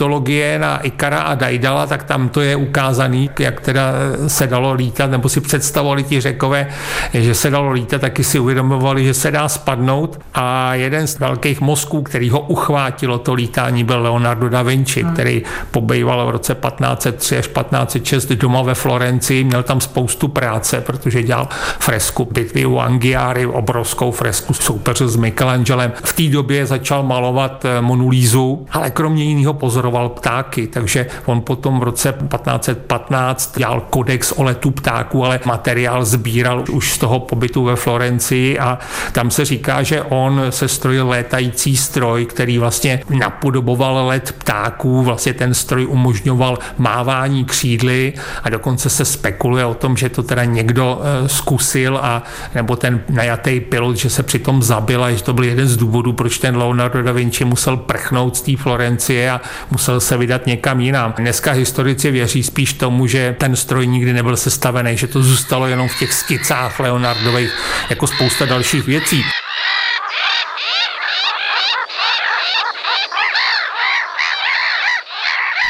na 0.58 0.77
Ikara 0.77 1.22
a 1.22 1.36
Daidala, 1.36 1.88
tak 1.88 2.04
tam 2.04 2.30
to 2.30 2.42
je 2.42 2.56
ukázaný, 2.56 3.30
jak 3.39 3.62
teda 3.62 3.94
se 4.27 4.48
dalo 4.48 4.74
lítat, 4.74 5.12
nebo 5.12 5.30
si 5.30 5.42
představovali 5.42 6.04
ti 6.04 6.22
řekové, 6.22 6.68
že 7.13 7.36
se 7.36 7.50
dalo 7.50 7.72
lítat, 7.72 8.01
taky 8.01 8.24
si 8.24 8.39
uvědomovali, 8.39 9.06
že 9.06 9.13
se 9.13 9.32
dá 9.32 9.50
spadnout 9.50 10.20
a 10.34 10.74
jeden 10.74 11.08
z 11.08 11.20
velkých 11.20 11.62
mozků, 11.62 12.01
který 12.01 12.30
ho 12.30 12.39
uchvátilo 12.39 13.18
to 13.18 13.34
lítání, 13.34 13.84
byl 13.84 14.01
Leonardo 14.01 14.50
da 14.50 14.62
Vinci, 14.62 15.04
hmm. 15.04 15.13
který 15.13 15.44
pobejval 15.72 16.27
v 16.27 16.30
roce 16.30 16.56
1503 16.56 17.38
až 17.38 17.48
1506 17.48 18.32
doma 18.32 18.62
ve 18.62 18.75
Florencii, 18.75 19.44
měl 19.44 19.63
tam 19.63 19.82
spoustu 19.82 20.27
práce, 20.27 20.82
protože 20.82 21.24
dělal 21.24 21.48
fresku 21.80 22.27
bitvy 22.32 22.66
u 22.66 22.77
Anghiari, 22.80 23.46
obrovskou 23.46 24.12
fresku 24.12 24.54
soupeř 24.54 25.01
s 25.01 25.16
Michelangelem. 25.16 25.92
V 26.04 26.13
té 26.13 26.24
době 26.24 26.66
začal 26.66 27.04
malovat 27.04 27.66
eh, 27.66 27.82
Monulízu, 27.82 28.66
ale 28.72 28.92
kromě 28.92 29.24
jiného 29.24 29.54
pozor 29.54 29.76
pozoroval 29.77 30.10
ptáky, 30.10 30.67
takže 30.67 31.05
on 31.25 31.41
potom 31.41 31.79
v 31.79 31.84
roce 31.84 32.13
1515 32.13 33.57
dělal 33.57 33.81
kodex 33.89 34.31
o 34.31 34.43
letu 34.43 34.72
ptáků, 34.72 35.25
ale 35.25 35.39
materiál 35.46 36.05
sbíral 36.05 36.63
už 36.72 36.93
z 36.93 36.98
toho 36.98 37.19
pobytu 37.19 37.63
ve 37.63 37.75
Florencii 37.75 38.60
a 38.60 38.79
tam 39.12 39.31
se 39.31 39.46
říká, 39.46 39.84
že 39.84 40.01
on 40.01 40.41
se 40.50 40.67
strojil 40.67 41.10
létající 41.10 41.77
stroj, 41.77 42.25
který 42.25 42.57
vlastně 42.57 43.03
napodoboval 43.10 44.07
let 44.07 44.36
ptáků, 44.38 45.03
vlastně 45.03 45.34
ten 45.34 45.53
stroj 45.53 45.86
umožňoval 45.86 46.60
mávání 46.77 47.46
křídly 47.46 48.13
a 48.43 48.50
dokonce 48.50 48.89
se 48.89 49.05
spekuluje 49.05 49.65
o 49.65 49.74
tom, 49.74 49.98
že 49.98 50.10
to 50.10 50.24
teda 50.24 50.43
někdo 50.43 51.01
eh, 51.01 51.29
zkusil 51.29 52.00
a 52.01 52.24
nebo 52.55 52.75
ten 52.75 53.01
najatý 53.10 53.60
pilot, 53.60 53.96
že 53.96 54.10
se 54.10 54.24
přitom 54.24 54.63
zabil 54.63 55.03
a 55.03 55.12
že 55.12 55.24
to 55.24 55.34
byl 55.34 55.43
jeden 55.43 55.67
z 55.67 55.77
důvodů, 55.77 56.13
proč 56.13 56.38
ten 56.38 56.57
Leonardo 56.57 57.03
da 57.03 57.12
Vinci 57.12 57.46
musel 57.46 57.77
prchnout 57.77 58.38
z 58.38 58.41
té 58.41 58.57
Florencie 58.57 59.31
a 59.31 59.41
musel 59.72 60.00
se 60.00 60.18
vydat 60.18 60.46
někam 60.46 60.80
jinam. 60.80 61.14
Dneska 61.18 61.52
historici 61.52 62.12
věří 62.12 62.44
spíš 62.44 62.74
tomu, 62.74 63.08
že 63.08 63.36
ten 63.38 63.56
stroj 63.56 63.88
nikdy 63.88 64.14
nebyl 64.14 64.38
sestavený, 64.38 64.98
že 64.98 65.08
to 65.08 65.24
zůstalo 65.24 65.68
jenom 65.68 65.88
v 65.88 66.00
těch 66.00 66.14
skicách 66.14 66.80
Leonardových, 66.80 67.52
jako 67.90 68.08
spousta 68.08 68.46
dalších 68.46 68.86
věcí. 68.86 69.24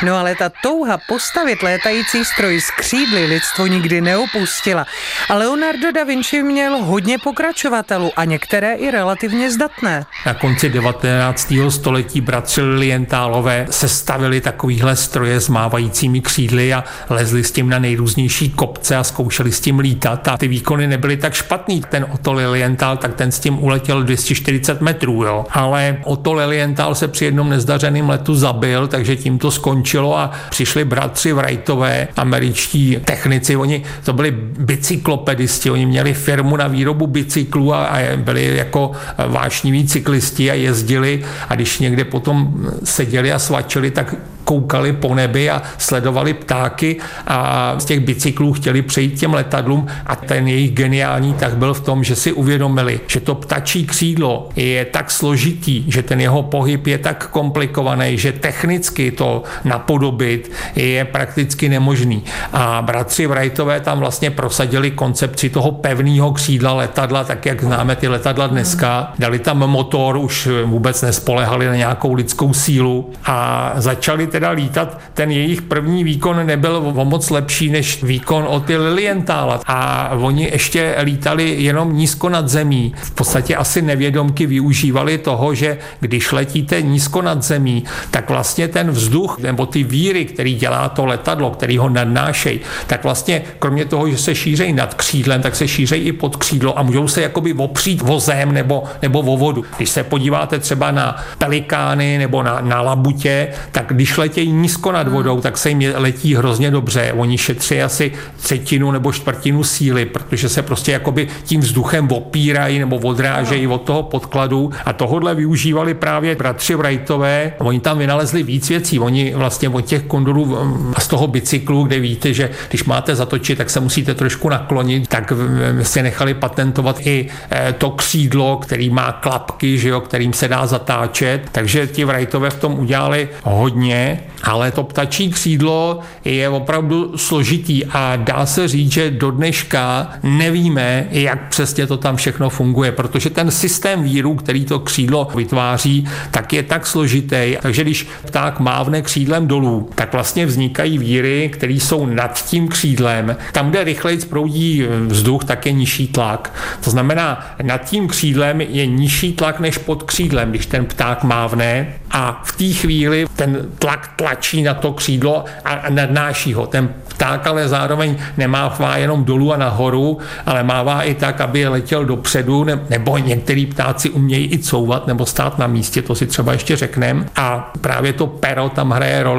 No 0.03 0.15
ale 0.15 0.35
ta 0.35 0.49
touha 0.63 0.97
postavit 1.07 1.63
létající 1.63 2.25
stroj 2.25 2.61
z 2.61 2.71
křídly 2.71 3.25
lidstvo 3.25 3.67
nikdy 3.67 4.01
neopustila. 4.01 4.85
A 5.29 5.35
Leonardo 5.35 5.91
da 5.91 6.03
Vinci 6.03 6.43
měl 6.43 6.77
hodně 6.77 7.17
pokračovatelů 7.17 8.11
a 8.15 8.25
některé 8.25 8.73
i 8.73 8.91
relativně 8.91 9.51
zdatné. 9.51 10.05
Na 10.25 10.33
konci 10.33 10.69
19. 10.69 11.53
století 11.69 12.21
bratři 12.21 12.61
Lilientálové 12.61 13.67
sestavili 13.69 14.41
takovýhle 14.41 14.95
stroje 14.95 15.39
s 15.39 15.49
mávajícími 15.49 16.21
křídly 16.21 16.73
a 16.73 16.83
lezli 17.09 17.43
s 17.43 17.51
tím 17.51 17.69
na 17.69 17.79
nejrůznější 17.79 18.49
kopce 18.49 18.95
a 18.95 19.03
zkoušeli 19.03 19.51
s 19.51 19.59
tím 19.59 19.79
lítat 19.79 20.27
a 20.27 20.37
ty 20.37 20.47
výkony 20.47 20.87
nebyly 20.87 21.17
tak 21.17 21.33
špatný. 21.33 21.81
Ten 21.89 22.05
Otto 22.11 22.33
Lilienthal, 22.33 22.97
tak 22.97 23.15
ten 23.15 23.31
s 23.31 23.39
tím 23.39 23.63
uletěl 23.63 24.03
240 24.03 24.81
metrů, 24.81 25.23
jo. 25.23 25.45
Ale 25.49 25.97
Otto 26.03 26.33
Lilienthal 26.33 26.95
se 26.95 27.07
při 27.07 27.25
jednom 27.25 27.49
nezdařeném 27.49 28.09
letu 28.09 28.35
zabil, 28.35 28.87
takže 28.87 29.15
tím 29.15 29.39
to 29.39 29.51
skončilo 29.87 30.17
a 30.17 30.31
přišli 30.49 30.85
bratři 30.85 31.33
Wrightové, 31.33 32.07
američtí 32.17 32.97
technici, 33.05 33.55
oni 33.55 33.83
to 34.03 34.13
byli 34.13 34.31
bicyklopedisti, 34.59 35.71
oni 35.71 35.85
měli 35.85 36.13
firmu 36.13 36.57
na 36.57 36.67
výrobu 36.67 37.07
bicyklů 37.07 37.73
a, 37.73 37.85
a 37.85 38.15
byli 38.15 38.57
jako 38.57 38.91
vášniví 39.27 39.87
cyklisti 39.87 40.51
a 40.51 40.53
jezdili. 40.53 41.23
A 41.49 41.55
když 41.55 41.79
někde 41.79 42.03
potom 42.03 42.67
seděli 42.83 43.31
a 43.31 43.39
svačili, 43.39 43.91
tak 43.91 44.15
koukali 44.47 44.93
po 44.93 45.15
nebi 45.15 45.49
a 45.49 45.61
sledovali 45.77 46.33
ptáky 46.33 46.97
a 47.27 47.75
z 47.79 47.85
těch 47.85 47.99
bicyklů 47.99 48.53
chtěli 48.53 48.81
přejít 48.81 49.19
těm 49.19 49.33
letadlům. 49.33 49.87
A 50.05 50.15
ten 50.15 50.47
jejich 50.47 50.71
geniální 50.71 51.33
tak 51.33 51.57
byl 51.57 51.73
v 51.73 51.81
tom, 51.81 52.03
že 52.03 52.15
si 52.15 52.31
uvědomili, 52.31 52.99
že 53.07 53.19
to 53.19 53.35
ptačí 53.35 53.87
křídlo 53.87 54.49
je 54.55 54.85
tak 54.85 55.11
složitý, 55.11 55.91
že 55.91 56.03
ten 56.03 56.21
jeho 56.21 56.43
pohyb 56.43 56.87
je 56.87 56.97
tak 56.97 57.27
komplikovaný, 57.27 58.17
že 58.17 58.31
technicky 58.31 59.11
to 59.11 59.43
napodobit 59.77 60.51
je 60.75 61.05
prakticky 61.05 61.69
nemožný. 61.69 62.23
A 62.53 62.81
bratři 62.81 63.27
Wrightové 63.27 63.79
tam 63.79 63.99
vlastně 63.99 64.31
prosadili 64.31 64.91
koncepci 64.91 65.49
toho 65.49 65.71
pevného 65.71 66.31
křídla 66.33 66.73
letadla, 66.73 67.23
tak 67.23 67.45
jak 67.45 67.63
známe 67.63 67.95
ty 67.95 68.07
letadla 68.07 68.47
dneska. 68.47 69.13
Dali 69.19 69.39
tam 69.39 69.57
motor, 69.57 70.17
už 70.17 70.49
vůbec 70.65 71.01
nespolehali 71.01 71.67
na 71.67 71.75
nějakou 71.75 72.13
lidskou 72.13 72.53
sílu 72.53 73.09
a 73.25 73.71
začali 73.75 74.27
teda 74.27 74.49
lítat, 74.49 74.99
ten 75.13 75.31
jejich 75.31 75.61
první 75.61 76.03
výkon 76.03 76.45
nebyl 76.45 76.93
o 76.95 77.05
moc 77.05 77.29
lepší 77.29 77.69
než 77.69 78.03
výkon 78.03 78.45
o 78.47 78.59
ty 78.59 78.77
Lilientála. 78.77 79.61
A 79.65 80.09
oni 80.17 80.49
ještě 80.51 80.95
lítali 81.03 81.55
jenom 81.63 81.93
nízko 81.93 82.29
nad 82.29 82.49
zemí. 82.49 82.93
V 82.95 83.11
podstatě 83.11 83.55
asi 83.55 83.81
nevědomky 83.81 84.45
využívali 84.45 85.17
toho, 85.17 85.53
že 85.53 85.77
když 85.99 86.31
letíte 86.31 86.81
nízko 86.81 87.21
nad 87.21 87.43
zemí, 87.43 87.83
tak 88.11 88.29
vlastně 88.29 88.67
ten 88.67 88.91
vzduch 88.91 89.37
nebo 89.39 89.66
ty 89.67 89.83
víry, 89.83 90.25
který 90.25 90.55
dělá 90.55 90.89
to 90.89 91.05
letadlo, 91.05 91.51
který 91.51 91.77
ho 91.77 91.89
nadnášejí, 91.89 92.59
tak 92.87 93.03
vlastně 93.03 93.41
kromě 93.59 93.85
toho, 93.85 94.09
že 94.09 94.17
se 94.17 94.35
šířejí 94.35 94.73
nad 94.73 94.93
křídlem, 94.93 95.41
tak 95.41 95.55
se 95.55 95.67
šířejí 95.67 96.03
i 96.03 96.11
pod 96.11 96.35
křídlo 96.35 96.79
a 96.79 96.83
můžou 96.83 97.07
se 97.07 97.21
jakoby 97.21 97.53
opřít 97.53 98.01
vozem 98.01 98.51
nebo, 98.53 98.83
nebo 99.01 99.23
vo 99.23 99.37
vodu. 99.37 99.65
Když 99.77 99.89
se 99.89 100.03
podíváte 100.03 100.59
třeba 100.59 100.91
na 100.91 101.15
pelikány 101.37 102.17
nebo 102.17 102.43
na, 102.43 102.61
na 102.61 102.81
labutě, 102.81 103.47
tak 103.71 103.85
když 103.87 104.17
letějí 104.17 104.51
nízko 104.51 104.91
nad 104.91 105.07
vodou, 105.07 105.41
tak 105.41 105.57
se 105.57 105.69
jim 105.69 105.83
letí 105.95 106.35
hrozně 106.35 106.71
dobře. 106.71 107.13
Oni 107.17 107.37
šetří 107.37 107.81
asi 107.81 108.11
třetinu 108.37 108.91
nebo 108.91 109.11
čtvrtinu 109.11 109.63
síly, 109.63 110.05
protože 110.05 110.49
se 110.49 110.61
prostě 110.61 110.91
jakoby 110.91 111.27
tím 111.43 111.61
vzduchem 111.61 112.11
opírají 112.11 112.79
nebo 112.79 112.97
odrážejí 112.97 113.67
od 113.67 113.81
toho 113.81 114.03
podkladu 114.03 114.71
a 114.85 114.93
tohodle 114.93 115.35
využívali 115.35 115.93
právě 115.93 116.35
bratři 116.35 116.75
Wrightové. 116.75 117.53
Oni 117.57 117.79
tam 117.79 117.97
vynalezli 117.97 118.43
víc 118.43 118.69
věcí. 118.69 118.99
Oni 118.99 119.33
vlastně 119.35 119.56
od 119.65 119.81
těch 119.81 120.03
kondorů 120.03 120.45
mm, 120.45 120.93
z 120.97 121.07
toho 121.07 121.27
bicyklu, 121.27 121.83
kde 121.83 121.99
víte, 121.99 122.33
že 122.33 122.49
když 122.69 122.83
máte 122.83 123.15
zatočit, 123.15 123.57
tak 123.57 123.69
se 123.69 123.79
musíte 123.79 124.15
trošku 124.15 124.49
naklonit, 124.49 125.07
tak 125.07 125.33
si 125.81 126.01
nechali 126.01 126.33
patentovat 126.33 126.99
i 127.05 127.27
eh, 127.51 127.75
to 127.77 127.89
křídlo, 127.89 128.57
který 128.57 128.89
má 128.89 129.11
klapky, 129.11 129.77
že 129.77 129.89
jo, 129.89 130.01
kterým 130.01 130.33
se 130.33 130.47
dá 130.47 130.65
zatáčet. 130.67 131.41
Takže 131.51 131.87
ti 131.87 132.05
Wrightové 132.05 132.49
v 132.49 132.59
tom 132.59 132.79
udělali 132.79 133.29
hodně 133.43 134.19
ale 134.43 134.71
to 134.71 134.83
ptačí 134.83 135.29
křídlo 135.29 135.99
je 136.25 136.49
opravdu 136.49 137.17
složitý 137.17 137.85
a 137.85 138.15
dá 138.15 138.45
se 138.45 138.67
říct, 138.67 138.91
že 138.91 139.11
do 139.11 139.31
dneška 139.31 140.09
nevíme, 140.23 141.07
jak 141.11 141.49
přesně 141.49 141.87
to 141.87 141.97
tam 141.97 142.15
všechno 142.15 142.49
funguje, 142.49 142.91
protože 142.91 143.29
ten 143.29 143.51
systém 143.51 144.03
víru, 144.03 144.35
který 144.35 144.65
to 144.65 144.79
křídlo 144.79 145.27
vytváří, 145.35 146.07
tak 146.31 146.53
je 146.53 146.63
tak 146.63 146.87
složitý, 146.87 147.57
takže 147.61 147.83
když 147.83 148.07
pták 148.25 148.59
mávne 148.59 149.01
křídlem 149.01 149.46
dolů, 149.47 149.89
tak 149.95 150.13
vlastně 150.13 150.45
vznikají 150.45 150.97
víry, 150.97 151.49
které 151.53 151.73
jsou 151.73 152.05
nad 152.05 152.45
tím 152.45 152.67
křídlem. 152.67 153.37
Tam, 153.51 153.69
kde 153.69 153.83
rychleji 153.83 154.17
proudí 154.17 154.83
vzduch, 155.07 155.43
tak 155.43 155.65
je 155.65 155.71
nižší 155.71 156.07
tlak. 156.07 156.53
To 156.83 156.89
znamená, 156.89 157.55
nad 157.63 157.77
tím 157.77 158.07
křídlem 158.07 158.61
je 158.61 158.85
nižší 158.85 159.33
tlak 159.33 159.59
než 159.59 159.77
pod 159.77 160.03
křídlem, 160.03 160.49
když 160.49 160.65
ten 160.65 160.85
pták 160.85 161.23
mávne 161.23 161.93
a 162.11 162.41
v 162.45 162.57
té 162.57 162.79
chvíli 162.79 163.25
ten 163.35 163.65
tlak 163.79 164.11
tlačí 164.15 164.63
na 164.63 164.73
to 164.73 164.93
křídlo 164.93 165.45
a 165.65 165.89
nadnáší 165.89 166.53
ho. 166.53 166.67
Ten 166.67 166.89
pták 167.07 167.47
ale 167.47 167.67
zároveň 167.67 168.15
nemává 168.37 168.97
jenom 168.97 169.23
dolů 169.25 169.53
a 169.53 169.57
nahoru, 169.57 170.17
ale 170.45 170.63
mává 170.63 171.03
i 171.03 171.13
tak, 171.13 171.41
aby 171.41 171.67
letěl 171.67 172.05
dopředu, 172.05 172.65
nebo 172.89 173.17
některý 173.17 173.65
ptáci 173.65 174.09
umějí 174.09 174.53
i 174.53 174.59
couvat 174.59 175.07
nebo 175.07 175.25
stát 175.25 175.59
na 175.59 175.67
místě, 175.67 176.01
to 176.01 176.15
si 176.15 176.27
třeba 176.27 176.53
ještě 176.53 176.75
řekneme. 176.75 177.25
A 177.35 177.73
právě 177.81 178.13
to 178.13 178.27
pero 178.27 178.69
tam 178.69 178.91
hraje 178.91 179.23
roli, 179.23 179.36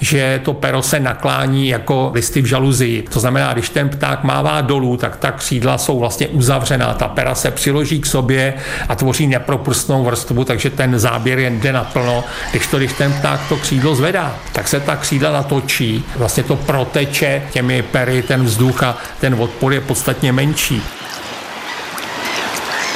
že 0.00 0.40
to 0.44 0.54
pero 0.54 0.82
se 0.82 1.00
naklání 1.00 1.68
jako 1.68 2.10
listy 2.14 2.42
v 2.42 2.46
žaluzii. 2.46 3.02
To 3.02 3.20
znamená, 3.20 3.52
když 3.52 3.68
ten 3.68 3.88
pták 3.88 4.24
mává 4.24 4.60
dolů, 4.60 4.96
tak 4.96 5.16
ta 5.16 5.32
křídla 5.32 5.78
jsou 5.78 5.98
vlastně 5.98 6.28
uzavřená, 6.28 6.94
ta 6.94 7.08
pera 7.08 7.34
se 7.34 7.50
přiloží 7.50 8.00
k 8.00 8.06
sobě 8.06 8.54
a 8.88 8.94
tvoří 8.94 9.26
nepropustnou 9.26 10.04
vrstvu, 10.04 10.44
takže 10.44 10.70
ten 10.70 10.98
záběr 10.98 11.38
jen 11.38 11.60
jde 11.60 11.72
naplno. 11.72 12.24
Když 12.50 12.66
to, 12.66 12.78
když 12.78 12.92
ten 12.92 13.12
pták 13.12 13.40
to 13.48 13.56
křídlo 13.56 13.94
zvedá, 13.94 14.34
tak 14.52 14.68
se 14.68 14.80
ta 14.80 14.96
křídla 14.96 15.32
natočí, 15.32 16.04
vlastně 16.16 16.42
to 16.42 16.56
proteče 16.56 17.42
těmi 17.50 17.82
pery, 17.82 18.22
ten 18.22 18.44
vzduch 18.44 18.82
a 18.82 18.96
ten 19.20 19.34
odpor 19.34 19.72
je 19.72 19.80
podstatně 19.80 20.32
menší. 20.32 20.82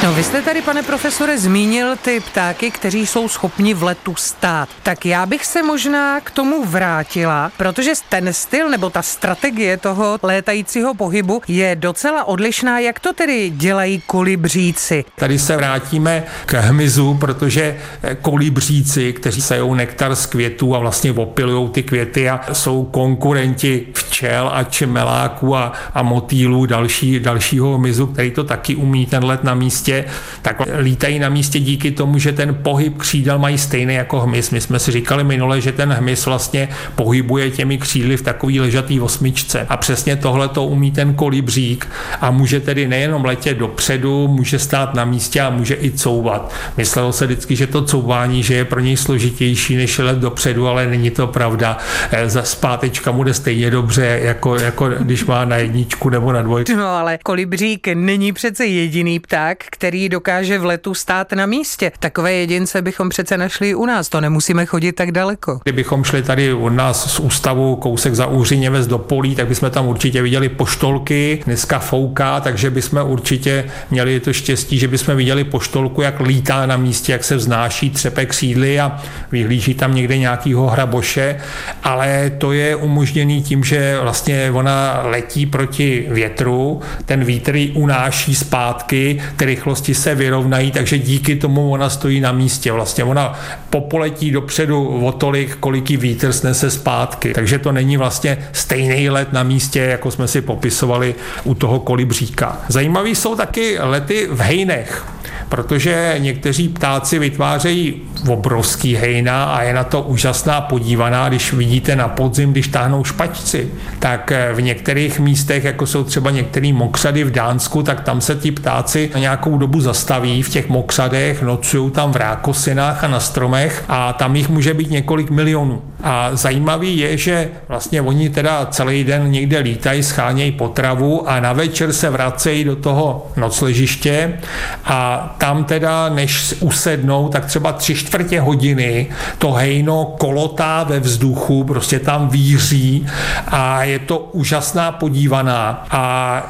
No, 0.03 0.13
vy 0.13 0.23
jste 0.23 0.43
tady, 0.43 0.63
pane 0.63 0.83
profesore, 0.83 1.39
zmínil 1.39 1.97
ty 1.97 2.21
ptáky, 2.21 2.71
kteří 2.71 3.07
jsou 3.07 3.29
schopni 3.29 3.75
v 3.75 3.83
letu 3.83 4.15
stát. 4.17 4.69
Tak 4.83 5.07
já 5.07 5.27
bych 5.27 5.47
se 5.47 5.63
možná 5.63 6.21
k 6.21 6.31
tomu 6.31 6.65
vrátila, 6.65 7.53
protože 7.57 7.93
ten 8.09 8.33
styl 8.33 8.71
nebo 8.71 8.91
ta 8.91 9.03
strategie 9.03 9.77
toho 9.77 10.19
létajícího 10.23 10.95
pohybu 10.95 11.43
je 11.49 11.77
docela 11.77 12.25
odlišná. 12.25 12.79
Jak 12.79 13.01
to 13.01 13.13
tedy 13.13 13.51
dělají 13.51 14.03
kolibříci? 14.07 15.05
Tady 15.17 15.39
se 15.39 15.57
vrátíme 15.57 16.25
k 16.47 16.53
hmyzu, 16.53 17.15
protože 17.15 17.79
kolibříci, 18.23 19.13
kteří 19.13 19.43
sajou 19.43 19.75
nektar 19.75 20.17
z 20.17 20.27
květů 20.27 20.77
a 20.77 20.79
vlastně 20.79 21.13
opilují 21.13 21.71
ty 21.71 21.83
květy 21.83 22.31
a 22.31 22.41
jsou 22.53 22.85
konkurenti 22.85 23.87
včel 23.95 24.51
a 24.55 24.65
čemeláků 24.65 25.57
a, 25.57 25.73
a 25.95 26.03
motýlů 26.03 26.67
další, 26.67 27.21
dalšího 27.21 27.79
hmyzu, 27.79 28.07
který 28.07 28.31
to 28.31 28.45
taky 28.45 28.77
umí 28.77 29.07
ten 29.07 29.25
let 29.25 29.45
na 29.45 29.55
místě 29.55 29.92
místě, 29.93 30.05
tak 30.43 30.63
lítají 30.79 31.19
na 31.19 31.29
místě 31.29 31.61
díky 31.61 31.91
tomu, 31.91 32.19
že 32.19 32.33
ten 32.33 32.55
pohyb 32.55 32.99
křídel 32.99 33.39
mají 33.39 33.59
stejný 33.59 33.95
jako 33.95 34.21
hmyz. 34.21 34.51
My 34.51 34.61
jsme 34.61 34.79
si 34.79 34.93
říkali 34.93 35.25
minule, 35.25 35.61
že 35.61 35.73
ten 35.73 35.93
hmyz 35.93 36.27
vlastně 36.27 36.69
pohybuje 36.95 37.51
těmi 37.51 37.79
křídly 37.79 38.17
v 38.17 38.23
takový 38.23 38.61
ležatý 38.61 39.01
osmičce. 39.01 39.67
A 39.69 39.77
přesně 39.77 40.17
tohle 40.17 40.49
to 40.49 40.65
umí 40.65 40.91
ten 40.91 41.15
kolibřík 41.15 41.89
a 42.21 42.31
může 42.31 42.61
tedy 42.61 42.89
nejenom 42.89 43.25
letět 43.25 43.59
dopředu, 43.59 44.29
může 44.29 44.59
stát 44.59 44.95
na 44.95 45.05
místě 45.05 45.41
a 45.41 45.51
může 45.51 45.75
i 45.75 45.91
couvat. 45.91 46.53
Myslelo 46.77 47.13
se 47.13 47.27
vždycky, 47.27 47.57
že 47.57 47.67
to 47.67 47.85
couvání, 47.85 48.43
že 48.43 48.55
je 48.55 48.65
pro 48.65 48.81
něj 48.81 48.97
složitější 48.97 49.77
než 49.77 49.99
let 49.99 50.19
dopředu, 50.19 50.69
ale 50.69 50.87
není 50.87 51.11
to 51.11 51.27
pravda. 51.27 51.77
Eh, 52.11 52.29
za 52.29 52.43
zpátečka 52.43 53.13
mu 53.13 53.25
jde 53.25 53.35
stejně 53.35 53.71
dobře, 53.71 54.21
jako, 54.23 54.57
jako 54.57 54.89
když 54.89 55.25
má 55.25 55.45
na 55.45 55.57
jedničku 55.57 56.11
nebo 56.11 56.33
na 56.33 56.43
dvojku. 56.43 56.77
No 56.77 56.87
ale 56.87 57.19
kolibřík 57.23 57.89
není 57.95 58.33
přece 58.33 58.67
jediný 58.67 59.21
pták, 59.21 59.65
který 59.83 60.09
dokáže 60.09 60.59
v 60.59 60.65
letu 60.65 60.95
stát 60.95 61.33
na 61.33 61.47
místě. 61.47 61.93
Takové 61.99 62.33
jedince 62.33 62.83
bychom 62.83 63.09
přece 63.09 63.39
našli 63.39 63.75
u 63.75 63.87
nás, 63.87 64.09
to 64.09 64.21
nemusíme 64.21 64.67
chodit 64.67 64.93
tak 64.93 65.13
daleko. 65.13 65.61
Kdybychom 65.65 66.05
šli 66.05 66.23
tady 66.23 66.53
u 66.53 66.69
nás 66.69 67.13
z 67.13 67.21
ústavu 67.21 67.77
kousek 67.77 68.15
za 68.15 68.27
Úřiněvec 68.27 68.87
do 68.87 68.99
Polí, 68.99 69.35
tak 69.35 69.49
bychom 69.49 69.71
tam 69.71 69.89
určitě 69.89 70.23
viděli 70.23 70.49
poštolky, 70.49 71.41
dneska 71.45 71.79
fouká, 71.79 72.41
takže 72.41 72.71
bychom 72.71 73.03
určitě 73.07 73.65
měli 73.91 74.21
to 74.21 74.33
štěstí, 74.33 74.79
že 74.79 74.89
bychom 74.89 75.17
viděli 75.17 75.45
poštolku, 75.45 76.03
jak 76.03 76.21
lítá 76.21 76.67
na 76.67 76.77
místě, 76.77 77.13
jak 77.13 77.25
se 77.25 77.37
vznáší, 77.37 77.91
třepe 77.91 78.27
křídly 78.27 78.81
a 78.81 79.01
vyhlíží 79.33 79.75
tam 79.75 79.95
někde 79.95 80.19
nějakýho 80.19 80.67
hraboše, 80.67 81.41
ale 81.83 82.31
to 82.39 82.53
je 82.53 82.77
umožněný 82.77 83.43
tím, 83.43 83.65
že 83.65 83.99
vlastně 84.03 84.51
ona 84.53 85.01
letí 85.05 85.47
proti 85.47 86.07
větru, 86.09 86.81
ten 87.05 87.25
vítr 87.25 87.57
ji 87.57 87.71
unáší 87.71 88.35
zpátky, 88.35 89.23
rychlo 89.41 89.62
rychlosti 89.63 89.95
se 89.95 90.15
vyrovnají, 90.15 90.71
takže 90.71 90.99
díky 90.99 91.37
tomu 91.37 91.71
ona 91.71 91.89
stojí 91.89 92.21
na 92.21 92.33
místě. 92.33 92.73
Vlastně 92.73 93.05
ona 93.05 93.39
popoletí 93.71 94.31
dopředu 94.31 95.07
o 95.07 95.13
tolik, 95.13 95.57
kolik 95.61 95.91
jí 95.91 95.97
vítr 95.97 96.33
snese 96.33 96.71
zpátky. 96.71 97.33
Takže 97.33 97.59
to 97.59 97.73
není 97.73 97.97
vlastně 97.97 98.39
stejný 98.53 99.11
let 99.11 99.33
na 99.33 99.43
místě, 99.43 99.81
jako 99.81 100.11
jsme 100.11 100.29
si 100.29 100.41
popisovali 100.41 101.15
u 101.45 101.55
toho 101.55 101.81
kolibříka. 101.81 102.59
Zajímavý 102.69 103.15
jsou 103.15 103.37
taky 103.37 103.77
lety 103.79 104.29
v 104.31 104.41
hejnech 104.41 105.05
protože 105.53 106.15
někteří 106.19 106.69
ptáci 106.69 107.19
vytvářejí 107.19 108.03
obrovský 108.29 108.95
hejna 108.95 109.45
a 109.45 109.63
je 109.63 109.75
na 109.75 109.85
to 109.85 110.03
úžasná 110.03 110.61
podívaná, 110.61 111.29
když 111.29 111.53
vidíte 111.53 111.97
na 111.97 112.09
podzim, 112.09 112.53
když 112.53 112.69
táhnou 112.69 113.05
špačci, 113.05 113.69
tak 113.99 114.33
eh, 114.33 114.53
v 114.55 114.63
některých 114.63 115.21
místech, 115.21 115.65
jako 115.65 115.87
jsou 115.87 116.05
třeba 116.05 116.31
některé 116.31 116.73
mokřady 116.73 117.25
v 117.25 117.31
Dánsku, 117.31 117.83
tak 117.83 118.01
tam 118.01 118.21
se 118.21 118.35
ti 118.35 118.51
ptáci 118.51 119.11
na 119.15 119.21
nějakou 119.21 119.52
dobu 119.59 119.81
zastaví 119.81 120.43
v 120.43 120.51
těch 120.51 120.69
mokřadech, 120.69 121.43
nocují 121.43 121.91
tam 121.91 122.13
v 122.13 122.17
rákosinách 122.17 123.05
a 123.05 123.09
na 123.09 123.21
stromech 123.21 123.85
a 123.89 124.13
tam 124.13 124.37
jich 124.37 124.49
může 124.49 124.75
být 124.75 124.91
několik 124.91 125.31
milionů. 125.31 125.83
A 126.03 126.31
zajímavý 126.33 126.99
je, 126.99 127.17
že 127.17 127.49
vlastně 127.69 128.03
oni 128.03 128.31
teda 128.31 128.67
celý 128.67 129.05
den 129.05 129.31
někde 129.31 129.59
lítají, 129.59 130.03
schánějí 130.03 130.53
potravu 130.53 131.31
a 131.31 131.41
na 131.41 131.53
večer 131.53 131.93
se 131.93 132.11
vracejí 132.11 132.65
do 132.65 132.77
toho 132.77 133.27
nocležiště 133.37 134.39
a 134.85 135.35
tam 135.39 135.65
teda, 135.65 136.09
než 136.09 136.55
usednou, 136.61 137.29
tak 137.29 137.45
třeba 137.45 137.73
tři 137.73 137.95
čtvrtě 137.95 138.41
hodiny 138.41 139.07
to 139.39 139.53
hejno 139.53 140.15
kolotá 140.19 140.85
ve 140.85 141.01
vzduchu, 141.01 141.65
prostě 141.65 141.99
tam 141.99 142.29
víří 142.29 143.07
a 143.47 143.85
je 143.85 143.99
to 143.99 144.19
úžasná 144.19 144.93
podívaná 144.93 145.85
a 145.91 146.03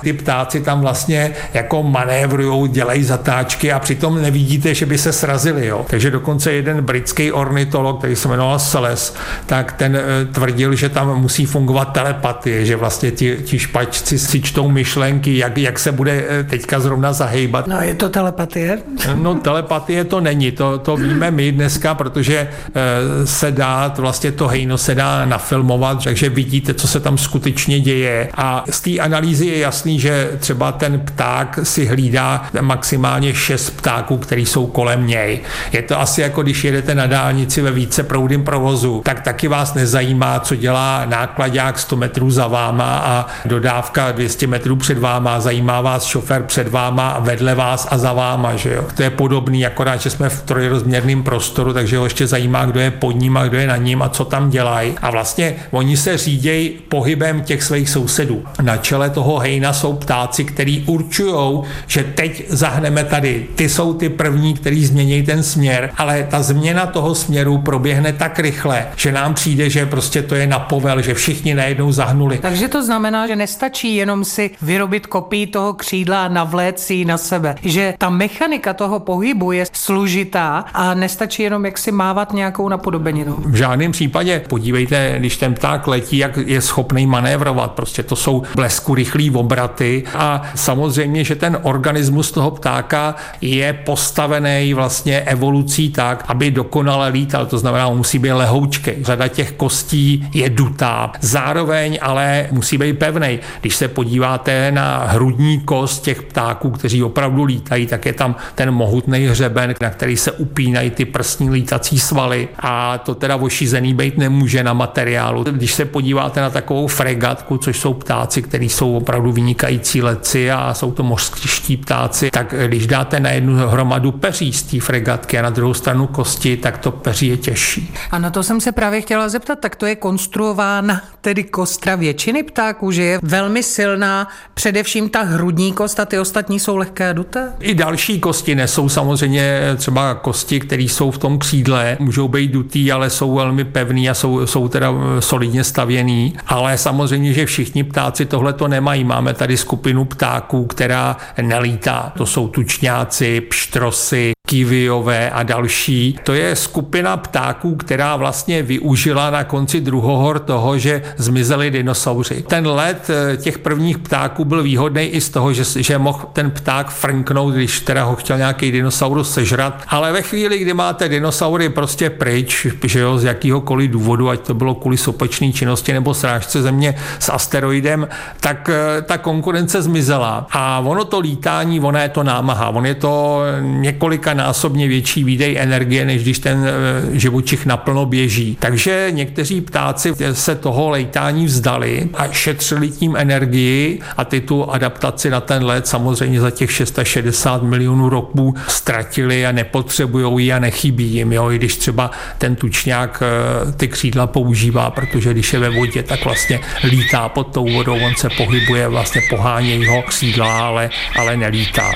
ty 0.02 0.12
ptáci 0.12 0.60
tam 0.60 0.80
vlastně 0.80 1.32
jako 1.54 1.82
manévrují, 1.82 2.68
dělají 2.68 2.91
zatáčky 3.00 3.72
a 3.72 3.78
přitom 3.78 4.22
nevidíte, 4.22 4.74
že 4.74 4.86
by 4.86 4.98
se 4.98 5.12
srazili. 5.12 5.66
Jo. 5.66 5.86
Takže 5.90 6.10
dokonce 6.10 6.52
jeden 6.52 6.84
britský 6.84 7.32
ornitolog, 7.32 7.98
který 7.98 8.16
se 8.16 8.28
jmenoval 8.28 8.58
Seles, 8.58 9.14
tak 9.46 9.72
ten 9.72 9.96
eh, 9.96 10.24
tvrdil, 10.32 10.74
že 10.74 10.88
tam 10.88 11.20
musí 11.20 11.46
fungovat 11.46 11.84
telepatie, 11.84 12.64
že 12.64 12.76
vlastně 12.76 13.10
ti, 13.10 13.36
ti 13.44 13.58
špačci 13.58 14.18
si 14.18 14.40
čtou 14.40 14.68
myšlenky, 14.68 15.38
jak, 15.38 15.58
jak 15.58 15.78
se 15.78 15.92
bude 15.92 16.24
eh, 16.28 16.44
teďka 16.44 16.80
zrovna 16.80 17.12
zahejbat. 17.12 17.66
No 17.66 17.80
je 17.80 17.94
to 17.94 18.08
telepatie? 18.08 18.78
No 19.14 19.34
telepatie 19.34 20.04
to 20.04 20.20
není, 20.20 20.52
to, 20.52 20.78
to 20.78 20.96
víme 20.96 21.30
my 21.30 21.52
dneska, 21.52 21.94
protože 21.94 22.38
eh, 22.38 23.26
se 23.26 23.52
dá, 23.52 23.94
vlastně 23.98 24.32
to 24.32 24.48
hejno 24.48 24.78
se 24.78 24.94
dá 24.94 25.24
nafilmovat, 25.24 26.04
takže 26.04 26.28
vidíte, 26.28 26.74
co 26.74 26.88
se 26.88 27.00
tam 27.00 27.18
skutečně 27.18 27.80
děje. 27.80 28.28
A 28.34 28.64
z 28.70 28.80
té 28.80 28.98
analýzy 28.98 29.46
je 29.46 29.58
jasný, 29.58 30.00
že 30.00 30.30
třeba 30.38 30.72
ten 30.72 31.00
pták 31.00 31.58
si 31.62 31.86
hlídá 31.86 32.46
maximálně 32.82 33.34
šest 33.34 33.70
ptáků, 33.70 34.16
který 34.16 34.46
jsou 34.46 34.66
kolem 34.66 35.06
něj. 35.06 35.40
Je 35.72 35.82
to 35.82 36.00
asi 36.00 36.20
jako 36.20 36.42
když 36.42 36.64
jedete 36.64 36.94
na 36.94 37.06
dálnici 37.06 37.62
ve 37.62 37.70
více 37.70 38.02
proudým 38.02 38.44
provozu, 38.44 39.02
tak 39.04 39.20
taky 39.20 39.48
vás 39.48 39.74
nezajímá, 39.74 40.40
co 40.40 40.56
dělá 40.56 41.04
nákladák 41.06 41.78
100 41.78 41.96
metrů 41.96 42.30
za 42.30 42.46
váma 42.46 42.98
a 42.98 43.26
dodávka 43.44 44.12
200 44.12 44.46
metrů 44.46 44.76
před 44.76 44.98
váma, 44.98 45.40
zajímá 45.40 45.80
vás 45.80 46.04
šofér 46.04 46.42
před 46.42 46.68
váma 46.68 47.10
a 47.10 47.20
vedle 47.20 47.54
vás 47.54 47.88
a 47.90 47.98
za 47.98 48.12
váma, 48.12 48.56
že 48.56 48.74
jo. 48.74 48.84
To 48.96 49.02
je 49.02 49.10
podobný, 49.10 49.66
akorát, 49.66 50.00
že 50.00 50.10
jsme 50.10 50.28
v 50.28 50.42
trojrozměrném 50.42 51.22
prostoru, 51.22 51.72
takže 51.72 51.98
ho 51.98 52.04
ještě 52.04 52.26
zajímá, 52.26 52.64
kdo 52.64 52.80
je 52.80 52.90
pod 52.90 53.12
ním 53.12 53.36
a 53.36 53.44
kdo 53.44 53.58
je 53.58 53.66
na 53.66 53.76
ním 53.76 54.02
a 54.02 54.08
co 54.08 54.24
tam 54.24 54.50
dělají. 54.50 54.94
A 55.02 55.10
vlastně 55.10 55.54
oni 55.70 55.96
se 55.96 56.18
řídějí 56.18 56.70
pohybem 56.88 57.42
těch 57.42 57.62
svých 57.62 57.90
sousedů. 57.90 58.44
Na 58.62 58.76
čele 58.76 59.10
toho 59.10 59.38
hejna 59.38 59.72
jsou 59.72 59.92
ptáci, 59.92 60.44
který 60.44 60.84
určují, 60.86 61.62
že 61.86 62.04
teď 62.04 62.44
zahneme 62.72 63.04
tady. 63.04 63.46
Ty 63.54 63.68
jsou 63.68 63.94
ty 63.94 64.08
první, 64.08 64.54
který 64.54 64.86
změní 64.86 65.22
ten 65.22 65.42
směr, 65.42 65.90
ale 65.96 66.26
ta 66.30 66.42
změna 66.42 66.86
toho 66.86 67.14
směru 67.14 67.58
proběhne 67.58 68.12
tak 68.12 68.38
rychle, 68.38 68.86
že 68.96 69.12
nám 69.12 69.34
přijde, 69.34 69.70
že 69.70 69.86
prostě 69.86 70.22
to 70.22 70.34
je 70.34 70.46
na 70.46 70.58
povel, 70.58 71.02
že 71.02 71.14
všichni 71.14 71.54
najednou 71.54 71.92
zahnuli. 71.92 72.38
Takže 72.38 72.68
to 72.68 72.82
znamená, 72.82 73.26
že 73.26 73.36
nestačí 73.36 73.96
jenom 73.96 74.24
si 74.24 74.50
vyrobit 74.62 75.06
kopii 75.06 75.46
toho 75.46 75.72
křídla 75.74 76.24
a 76.24 76.28
navléct 76.28 76.80
si 76.80 77.04
na 77.04 77.18
sebe. 77.18 77.54
Že 77.62 77.94
ta 77.98 78.10
mechanika 78.10 78.74
toho 78.74 79.00
pohybu 79.00 79.52
je 79.52 79.64
složitá 79.72 80.64
a 80.74 80.94
nestačí 80.94 81.42
jenom 81.42 81.64
jak 81.64 81.78
si 81.78 81.92
mávat 81.92 82.32
nějakou 82.32 82.68
napodobeninu. 82.68 83.36
V 83.46 83.54
žádném 83.54 83.92
případě. 83.92 84.42
Podívejte, 84.48 85.14
když 85.18 85.36
ten 85.36 85.54
pták 85.54 85.86
letí, 85.86 86.18
jak 86.18 86.36
je 86.36 86.60
schopný 86.60 87.06
manévrovat. 87.06 87.72
Prostě 87.72 88.02
to 88.02 88.16
jsou 88.16 88.42
blesku 88.54 88.94
rychlý 88.94 89.30
obraty 89.30 90.04
a 90.14 90.42
samozřejmě, 90.54 91.24
že 91.24 91.34
ten 91.36 91.58
organismus 91.62 92.32
toho 92.32 92.50
ptáka 92.62 93.14
je 93.40 93.72
postavený 93.72 94.74
vlastně 94.74 95.20
evolucí 95.20 95.90
tak, 95.90 96.24
aby 96.28 96.50
dokonale 96.50 97.08
lítal. 97.08 97.46
To 97.46 97.58
znamená, 97.58 97.86
on 97.86 97.96
musí 97.96 98.18
být 98.18 98.32
lehoučkej. 98.32 98.96
Řada 99.02 99.28
těch 99.28 99.52
kostí 99.52 100.28
je 100.34 100.50
dutá. 100.50 101.12
Zároveň 101.20 101.98
ale 102.02 102.48
musí 102.50 102.78
být 102.78 102.98
pevný. 102.98 103.38
Když 103.60 103.76
se 103.76 103.88
podíváte 103.88 104.72
na 104.72 105.04
hrudní 105.06 105.60
kost 105.60 106.02
těch 106.02 106.22
ptáků, 106.22 106.70
kteří 106.70 107.02
opravdu 107.02 107.44
lítají, 107.44 107.86
tak 107.86 108.06
je 108.06 108.12
tam 108.12 108.36
ten 108.54 108.70
mohutný 108.70 109.26
hřeben, 109.26 109.74
na 109.80 109.90
který 109.90 110.16
se 110.16 110.32
upínají 110.32 110.90
ty 110.90 111.04
prstní 111.04 111.50
lítací 111.50 112.00
svaly 112.00 112.48
a 112.58 112.98
to 112.98 113.14
teda 113.14 113.36
ošizený 113.36 113.94
být 113.94 114.18
nemůže 114.18 114.64
na 114.64 114.72
materiálu. 114.72 115.44
Když 115.44 115.74
se 115.74 115.84
podíváte 115.84 116.40
na 116.40 116.50
takovou 116.50 116.86
fregatku, 116.86 117.58
což 117.58 117.78
jsou 117.78 117.94
ptáci, 117.94 118.42
kteří 118.42 118.68
jsou 118.68 118.96
opravdu 118.96 119.32
vynikající 119.32 120.02
leci 120.02 120.50
a 120.50 120.74
jsou 120.74 120.92
to 120.92 121.02
mořští 121.02 121.76
ptáci, 121.76 122.30
tak 122.30 122.51
když 122.66 122.86
dáte 122.86 123.20
na 123.20 123.30
jednu 123.30 123.56
hromadu 123.56 124.12
peří 124.12 124.52
z 124.52 124.62
té 124.62 124.80
fregatky 124.80 125.38
a 125.38 125.42
na 125.42 125.50
druhou 125.50 125.74
stranu 125.74 126.06
kosti, 126.06 126.56
tak 126.56 126.78
to 126.78 126.90
peří 126.90 127.26
je 127.26 127.36
těžší. 127.36 127.94
A 128.10 128.18
na 128.18 128.30
to 128.30 128.42
jsem 128.42 128.60
se 128.60 128.72
právě 128.72 129.00
chtěla 129.00 129.28
zeptat, 129.28 129.58
tak 129.58 129.76
to 129.76 129.86
je 129.86 129.96
konstruována 129.96 131.02
tedy 131.20 131.44
kostra 131.44 131.96
většiny 131.96 132.42
ptáků, 132.42 132.90
že 132.92 133.02
je 133.02 133.18
velmi 133.22 133.62
silná, 133.62 134.28
především 134.54 135.08
ta 135.08 135.22
hrudní 135.22 135.72
kost 135.72 136.00
a 136.00 136.04
ty 136.04 136.18
ostatní 136.18 136.60
jsou 136.60 136.76
lehké 136.76 137.08
a 137.08 137.12
duté? 137.12 137.52
I 137.60 137.74
další 137.74 138.20
kosti 138.20 138.54
nesou 138.54 138.88
samozřejmě 138.88 139.60
třeba 139.76 140.14
kosti, 140.14 140.60
které 140.60 140.82
jsou 140.82 141.10
v 141.10 141.18
tom 141.18 141.38
křídle, 141.38 141.96
můžou 142.00 142.28
být 142.28 142.50
dutý, 142.50 142.92
ale 142.92 143.10
jsou 143.10 143.34
velmi 143.34 143.64
pevný 143.64 144.10
a 144.10 144.14
jsou, 144.14 144.46
jsou 144.46 144.68
teda 144.68 144.92
solidně 145.20 145.64
stavěný. 145.64 146.36
Ale 146.46 146.78
samozřejmě, 146.78 147.32
že 147.32 147.46
všichni 147.46 147.84
ptáci 147.84 148.26
tohle 148.26 148.52
to 148.52 148.68
nemají. 148.68 149.04
Máme 149.04 149.34
tady 149.34 149.56
skupinu 149.56 150.04
ptáků, 150.04 150.64
která 150.64 151.16
nelítá. 151.42 152.12
To 152.16 152.26
jsou 152.26 152.41
tučňáci, 152.48 153.40
pštrosy, 153.40 154.32
kiviové 154.52 155.30
a 155.30 155.42
další. 155.42 156.18
To 156.24 156.32
je 156.32 156.56
skupina 156.56 157.16
ptáků, 157.16 157.74
která 157.74 158.16
vlastně 158.16 158.62
využila 158.62 159.30
na 159.30 159.44
konci 159.44 159.80
druhohor 159.80 160.38
toho, 160.38 160.78
že 160.78 161.02
zmizeli 161.16 161.70
dinosauři. 161.70 162.44
Ten 162.48 162.66
let 162.66 163.10
eh, 163.10 163.36
těch 163.36 163.58
prvních 163.58 163.98
ptáků 163.98 164.44
byl 164.44 164.62
výhodný 164.62 165.02
i 165.02 165.20
z 165.20 165.30
toho, 165.30 165.52
že, 165.52 165.64
že 165.82 165.98
mohl 165.98 166.28
ten 166.32 166.50
pták 166.50 166.90
frnknout, 166.90 167.54
když 167.54 167.80
teda 167.80 168.04
ho 168.04 168.16
chtěl 168.16 168.38
nějaký 168.38 168.70
dinosaurus 168.70 169.32
sežrat. 169.32 169.82
Ale 169.88 170.12
ve 170.12 170.22
chvíli, 170.22 170.58
kdy 170.58 170.74
máte 170.74 171.08
dinosaury 171.08 171.68
prostě 171.68 172.10
pryč, 172.10 172.66
že 172.84 173.00
jo, 173.00 173.18
z 173.18 173.24
jakýhokoliv 173.24 173.90
důvodu, 173.90 174.28
ať 174.28 174.40
to 174.40 174.54
bylo 174.54 174.74
kvůli 174.74 174.96
sopečné 174.96 175.52
činnosti 175.52 175.92
nebo 175.92 176.14
srážce 176.14 176.62
země 176.62 176.94
s 177.18 177.32
asteroidem, 177.32 178.08
tak 178.40 178.68
eh, 178.68 179.02
ta 179.02 179.18
konkurence 179.18 179.82
zmizela. 179.82 180.46
A 180.50 180.80
ono 180.84 181.04
to 181.04 181.20
lítání, 181.20 181.80
ono 181.80 181.98
je 181.98 182.08
to 182.08 182.22
námaha, 182.22 182.68
on 182.68 182.86
je 182.86 182.94
to 182.94 183.42
několika 183.60 184.41
násobně 184.42 184.88
větší 184.88 185.24
výdej 185.24 185.56
energie, 185.58 186.04
než 186.04 186.22
když 186.22 186.38
ten 186.38 186.66
eh, 186.66 187.18
živočich 187.18 187.66
naplno 187.66 188.06
běží. 188.06 188.56
Takže 188.60 189.08
někteří 189.10 189.60
ptáci 189.60 190.12
se 190.32 190.54
toho 190.54 190.90
lejtání 190.90 191.46
vzdali 191.46 192.08
a 192.14 192.28
šetřili 192.28 192.90
tím 192.90 193.16
energii 193.16 194.00
a 194.16 194.24
ty 194.24 194.40
tu 194.40 194.70
adaptaci 194.70 195.30
na 195.30 195.40
ten 195.40 195.64
let 195.64 195.86
samozřejmě 195.86 196.40
za 196.40 196.50
těch 196.50 196.72
660 196.72 197.62
milionů 197.62 198.08
roků 198.08 198.54
ztratili 198.68 199.46
a 199.46 199.52
nepotřebují 199.52 200.46
ji 200.46 200.52
a 200.52 200.58
nechybí 200.58 201.04
jim, 201.04 201.32
jo, 201.32 201.50
i 201.50 201.58
když 201.58 201.76
třeba 201.76 202.10
ten 202.38 202.56
tučňák 202.56 203.22
eh, 203.22 203.72
ty 203.72 203.88
křídla 203.88 204.26
používá, 204.26 204.90
protože 204.90 205.32
když 205.32 205.52
je 205.52 205.58
ve 205.58 205.70
vodě, 205.70 206.02
tak 206.02 206.24
vlastně 206.24 206.60
lítá 206.84 207.28
pod 207.28 207.54
tou 207.54 207.66
vodou, 207.72 207.96
on 208.06 208.14
se 208.16 208.28
pohybuje, 208.36 208.88
vlastně 208.88 209.20
pohání 209.30 209.80
jeho 209.80 210.02
křídla, 210.02 210.58
ale, 210.66 210.90
ale 211.16 211.36
nelítá. 211.36 211.90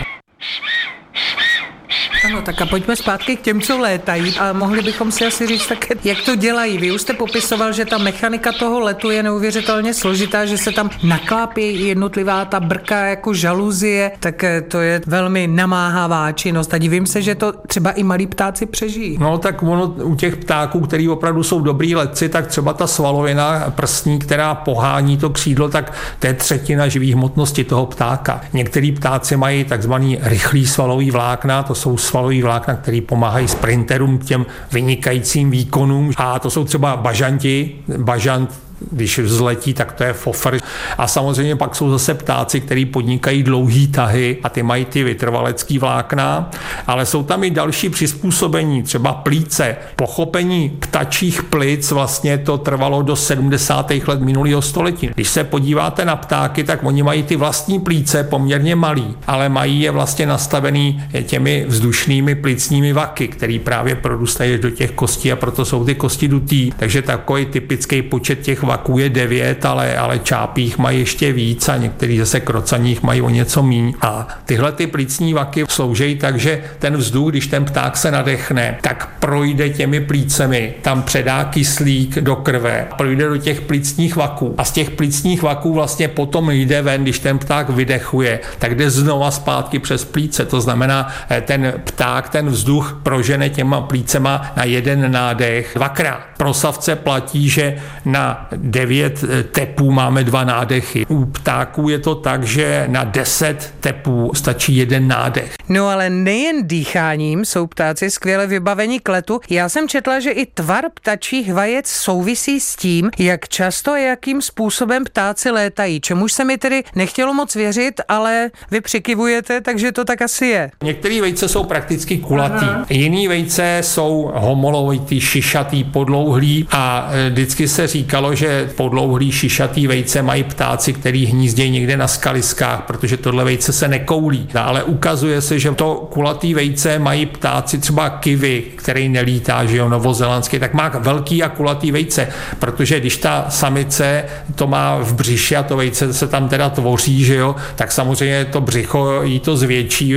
Ano, 2.27 2.43
tak 2.43 2.63
a 2.63 2.67
pojďme 2.67 2.97
zpátky 2.97 3.37
k 3.37 3.41
těm, 3.41 3.61
co 3.61 3.79
létají 3.79 4.39
a 4.39 4.53
mohli 4.53 4.83
bychom 4.83 5.13
si 5.13 5.27
asi 5.27 5.47
říct 5.47 5.67
také, 5.67 5.95
jak 6.05 6.19
to 6.25 6.37
dělají. 6.37 6.79
Vy 6.79 6.93
už 6.93 7.01
jste 7.01 7.13
popisoval, 7.13 7.73
že 7.73 7.85
ta 7.85 7.99
mechanika 7.99 8.53
toho 8.53 8.81
letu 8.81 9.11
je 9.11 9.23
neuvěřitelně 9.23 9.95
složitá, 9.95 10.47
že 10.47 10.59
se 10.59 10.73
tam 10.73 10.91
naklápí 11.03 11.87
jednotlivá 11.87 12.45
ta 12.45 12.61
brka 12.61 13.07
jako 13.07 13.35
žaluzie, 13.35 14.13
tak 14.21 14.45
eh, 14.45 14.61
to 14.61 14.81
je 14.81 15.01
velmi 15.07 15.47
namáhavá 15.47 16.33
činnost 16.33 16.75
a 16.75 16.79
divím 16.79 17.07
se, 17.07 17.23
že 17.23 17.35
to 17.35 17.53
třeba 17.67 17.91
i 17.91 18.03
malí 18.03 18.27
ptáci 18.27 18.67
přežijí. 18.67 19.19
No 19.21 19.39
tak 19.39 19.63
ono 19.63 19.87
u 19.87 20.15
těch 20.15 20.37
ptáků, 20.37 20.81
který 20.81 21.09
opravdu 21.09 21.43
jsou 21.43 21.61
dobrý 21.61 21.95
letci, 21.95 22.29
tak 22.29 22.47
třeba 22.47 22.73
ta 22.73 22.87
svalovina 22.87 23.65
prstní, 23.71 24.19
která 24.19 24.55
pohání 24.55 25.17
to 25.17 25.31
křídlo, 25.31 25.69
tak 25.69 25.93
to 26.19 26.27
je 26.27 26.35
třetina 26.35 26.89
živých 26.89 27.15
hmotnosti 27.15 27.65
toho 27.65 27.87
ptáka. 27.87 28.41
Některý 28.53 28.93
ptáci 28.93 29.37
mají 29.37 29.65
takzvaný 29.65 30.19
rychlý 30.23 30.67
svalový 30.67 31.11
vlákna, 31.11 31.63
to 31.63 31.75
jsou 31.75 31.97
svalový 32.17 32.43
vlákna, 32.43 32.75
který 32.75 33.01
pomáhají 33.01 33.49
sprinterům 33.49 34.19
těm 34.19 34.47
vynikajícím 34.73 35.51
výkonům. 35.51 36.13
A 36.17 36.39
to 36.39 36.51
jsou 36.51 36.65
třeba 36.65 36.97
bažanti. 36.97 37.77
Bažant 37.99 38.66
když 38.91 39.19
vzletí, 39.19 39.75
tak 39.75 39.93
to 39.93 40.05
je 40.05 40.13
fofr. 40.13 40.59
A 40.99 41.07
samozřejmě 41.07 41.57
pak 41.57 41.75
jsou 41.75 41.91
zase 41.91 42.15
ptáci, 42.15 42.61
kteří 42.61 42.85
podnikají 42.85 43.43
dlouhý 43.43 43.89
tahy 43.89 44.39
a 44.43 44.49
ty 44.49 44.63
mají 44.63 44.85
ty 44.85 45.05
vytrvalecký 45.05 45.79
vlákna, 45.79 46.51
ale 46.87 47.07
jsou 47.07 47.23
tam 47.23 47.45
i 47.45 47.51
další 47.51 47.89
přizpůsobení, 47.89 48.83
třeba 48.83 49.13
plíce. 49.13 49.77
Pochopení 49.97 50.77
ptačích 50.81 51.43
plic 51.43 51.91
vlastně 51.91 52.39
to 52.39 52.59
trvalo 52.59 53.03
do 53.03 53.17
70. 53.17 53.91
let 54.07 54.21
minulého 54.21 54.63
století. 54.63 55.11
Když 55.15 55.29
se 55.29 55.45
podíváte 55.45 56.05
na 56.05 56.17
ptáky, 56.17 56.65
tak 56.65 56.85
oni 56.85 57.03
mají 57.03 57.23
ty 57.23 57.37
vlastní 57.37 57.81
plíce 57.81 58.25
poměrně 58.25 58.77
malý, 58.77 59.17
ale 59.27 59.49
mají 59.49 59.81
je 59.81 59.91
vlastně 59.91 60.27
nastavený 60.27 61.03
těmi 61.23 61.65
vzdušnými 61.69 62.35
plicními 62.35 62.93
vaky, 62.93 63.29
který 63.29 63.59
právě 63.59 63.95
produstají 63.95 64.59
do 64.59 64.71
těch 64.71 64.91
kostí 64.91 65.33
a 65.33 65.37
proto 65.37 65.65
jsou 65.65 65.85
ty 65.85 65.95
kosti 65.95 66.29
dutý. 66.29 66.73
Takže 66.77 67.03
takový 67.03 67.47
typický 67.47 68.03
počet 68.03 68.41
těch 68.41 68.63
vaků 68.67 68.99
je 68.99 69.09
devět, 69.09 69.65
ale, 69.65 69.97
ale 69.97 70.19
čápích 70.19 70.79
mají 70.79 70.99
ještě 70.99 71.33
víc 71.33 71.69
a 71.69 71.77
některý 71.77 72.19
zase 72.19 72.41
krocaních 72.41 73.03
mají 73.03 73.23
o 73.23 73.31
něco 73.31 73.63
míň. 73.63 73.95
A 74.01 74.29
tyhle 74.45 74.73
ty 74.73 74.87
plicní 74.87 75.35
vaky 75.35 75.65
slouží 75.69 76.17
tak, 76.17 76.39
že 76.39 76.63
ten 76.79 76.97
vzduch, 76.97 77.31
když 77.31 77.47
ten 77.47 77.65
pták 77.65 77.97
se 77.97 78.11
nadechne, 78.11 78.79
tak 78.81 79.09
projde 79.21 79.69
těmi 79.69 80.01
plícemi, 80.01 80.75
tam 80.83 81.03
předá 81.03 81.45
kyslík 81.45 82.19
do 82.19 82.37
krve, 82.37 82.87
projde 82.97 83.29
do 83.29 83.37
těch 83.37 83.61
plicních 83.61 84.17
vaků 84.17 84.55
a 84.59 84.65
z 84.65 84.73
těch 84.73 84.91
plicních 84.91 85.43
vaků 85.43 85.75
vlastně 85.75 86.09
potom 86.09 86.51
jde 86.51 86.83
ven, 86.83 87.03
když 87.03 87.19
ten 87.19 87.39
pták 87.39 87.71
vydechuje, 87.71 88.41
tak 88.59 88.75
jde 88.75 88.91
znova 88.91 89.31
zpátky 89.31 89.79
přes 89.79 90.05
plíce. 90.05 90.45
To 90.45 90.61
znamená, 90.61 91.09
eh, 91.31 91.41
ten 91.41 91.73
pták, 91.85 92.29
ten 92.29 92.49
vzduch 92.49 93.01
prožene 93.03 93.49
těma 93.49 93.81
plícema 93.81 94.53
na 94.57 94.65
jeden 94.65 95.13
nádech 95.13 95.73
dvakrát. 95.75 96.21
Pro 96.37 96.55
savce 96.55 96.97
platí, 96.97 97.49
že 97.49 97.77
na 98.05 98.49
devět 98.57 99.25
eh, 99.25 99.43
tepů 99.43 99.91
máme 99.91 100.25
dva 100.25 100.45
nádechy. 100.45 101.07
U 101.09 101.25
ptáků 101.25 101.89
je 101.89 101.99
to 101.99 102.15
tak, 102.15 102.45
že 102.45 102.85
na 102.89 103.05
deset 103.05 103.75
tepů 103.81 104.31
stačí 104.35 104.77
jeden 104.77 105.09
nádech. 105.09 105.55
No 105.69 105.89
ale 105.89 106.11
nejen 106.11 106.69
dýcháním 106.69 107.45
jsou 107.45 107.67
ptáci 107.67 108.11
skvěle 108.11 108.47
vybaveni 108.47 109.01
k 109.01 109.09
letu. 109.09 109.41
Já 109.51 109.69
jsem 109.69 109.89
četla, 109.89 110.21
že 110.21 110.31
i 110.31 110.47
tvar 110.47 110.85
ptačích 110.95 111.55
vajec 111.55 111.89
souvisí 111.89 112.61
s 112.61 112.77
tím, 112.77 113.11
jak 113.19 113.49
často 113.49 113.93
a 113.93 113.99
jakým 113.99 114.43
způsobem 114.43 115.05
ptáci 115.05 115.51
létají. 115.51 116.01
Čemuž 116.01 116.33
se 116.33 116.45
mi 116.45 116.59
tedy 116.59 116.83
nechtělo 116.95 117.35
moc 117.35 117.55
věřit, 117.55 118.01
ale 118.09 118.51
vy 118.71 118.81
přikivujete, 118.81 119.61
takže 119.61 119.93
to 119.93 120.05
tak 120.05 120.23
asi 120.23 120.47
je. 120.47 120.71
Některé 120.83 121.21
vejce 121.21 121.49
jsou 121.49 121.65
prakticky 121.65 122.19
kulatý, 122.19 122.67
Aha. 122.67 122.87
jiný 122.91 123.29
vejce 123.29 123.79
jsou 123.83 124.31
homolovitý, 124.35 125.21
šišatý, 125.21 125.85
podlouhlý 125.85 126.69
a 126.71 127.11
e, 127.13 127.31
vždycky 127.31 127.69
se 127.69 127.87
říkalo, 127.87 128.35
že 128.35 128.46
že 128.47 128.71
podlouhlý 128.77 129.33
šišatý 129.33 129.87
vejce 129.87 130.23
mají 130.23 130.43
ptáci, 130.45 130.93
který 130.93 131.27
hnízdějí 131.27 131.71
někde 131.71 131.97
na 131.97 132.09
skaliskách, 132.09 132.83
protože 132.87 133.17
tohle 133.17 133.45
vejce 133.45 133.73
se 133.73 133.89
nekoulí. 133.89 134.49
No, 134.55 134.67
ale 134.67 134.83
ukazuje 134.83 135.41
se, 135.41 135.59
že 135.59 135.71
to 135.71 136.09
kulatý 136.13 136.55
vejce 136.55 136.99
mají 136.99 137.27
ptáci 137.27 137.79
třeba 137.79 138.11
kivy, 138.11 138.63
který 138.77 139.09
nelítá, 139.09 139.65
že 139.65 139.77
jo, 139.77 139.89
novozelandský, 139.89 140.59
tak 140.59 140.75
má 140.75 140.89
velký 140.89 141.43
a 141.43 141.49
kulatý 141.49 141.93
vejce, 141.93 142.29
protože 142.59 143.01
když 143.01 143.17
ta 143.17 143.47
samice 143.49 144.25
to 144.55 144.67
má 144.67 144.99
v 144.99 145.15
břiše 145.15 145.57
a 145.57 145.63
to 145.63 145.77
vejce 145.77 146.15
se 146.15 146.27
tam 146.27 146.49
teda 146.49 146.71
tvoří, 146.71 147.25
že 147.25 147.35
jo, 147.35 147.57
tak 147.75 147.93
samozřejmě 147.93 148.45
to 148.45 148.61
břicho 148.61 149.23
jí 149.23 149.41
to 149.41 149.57
zvětší, 149.57 150.17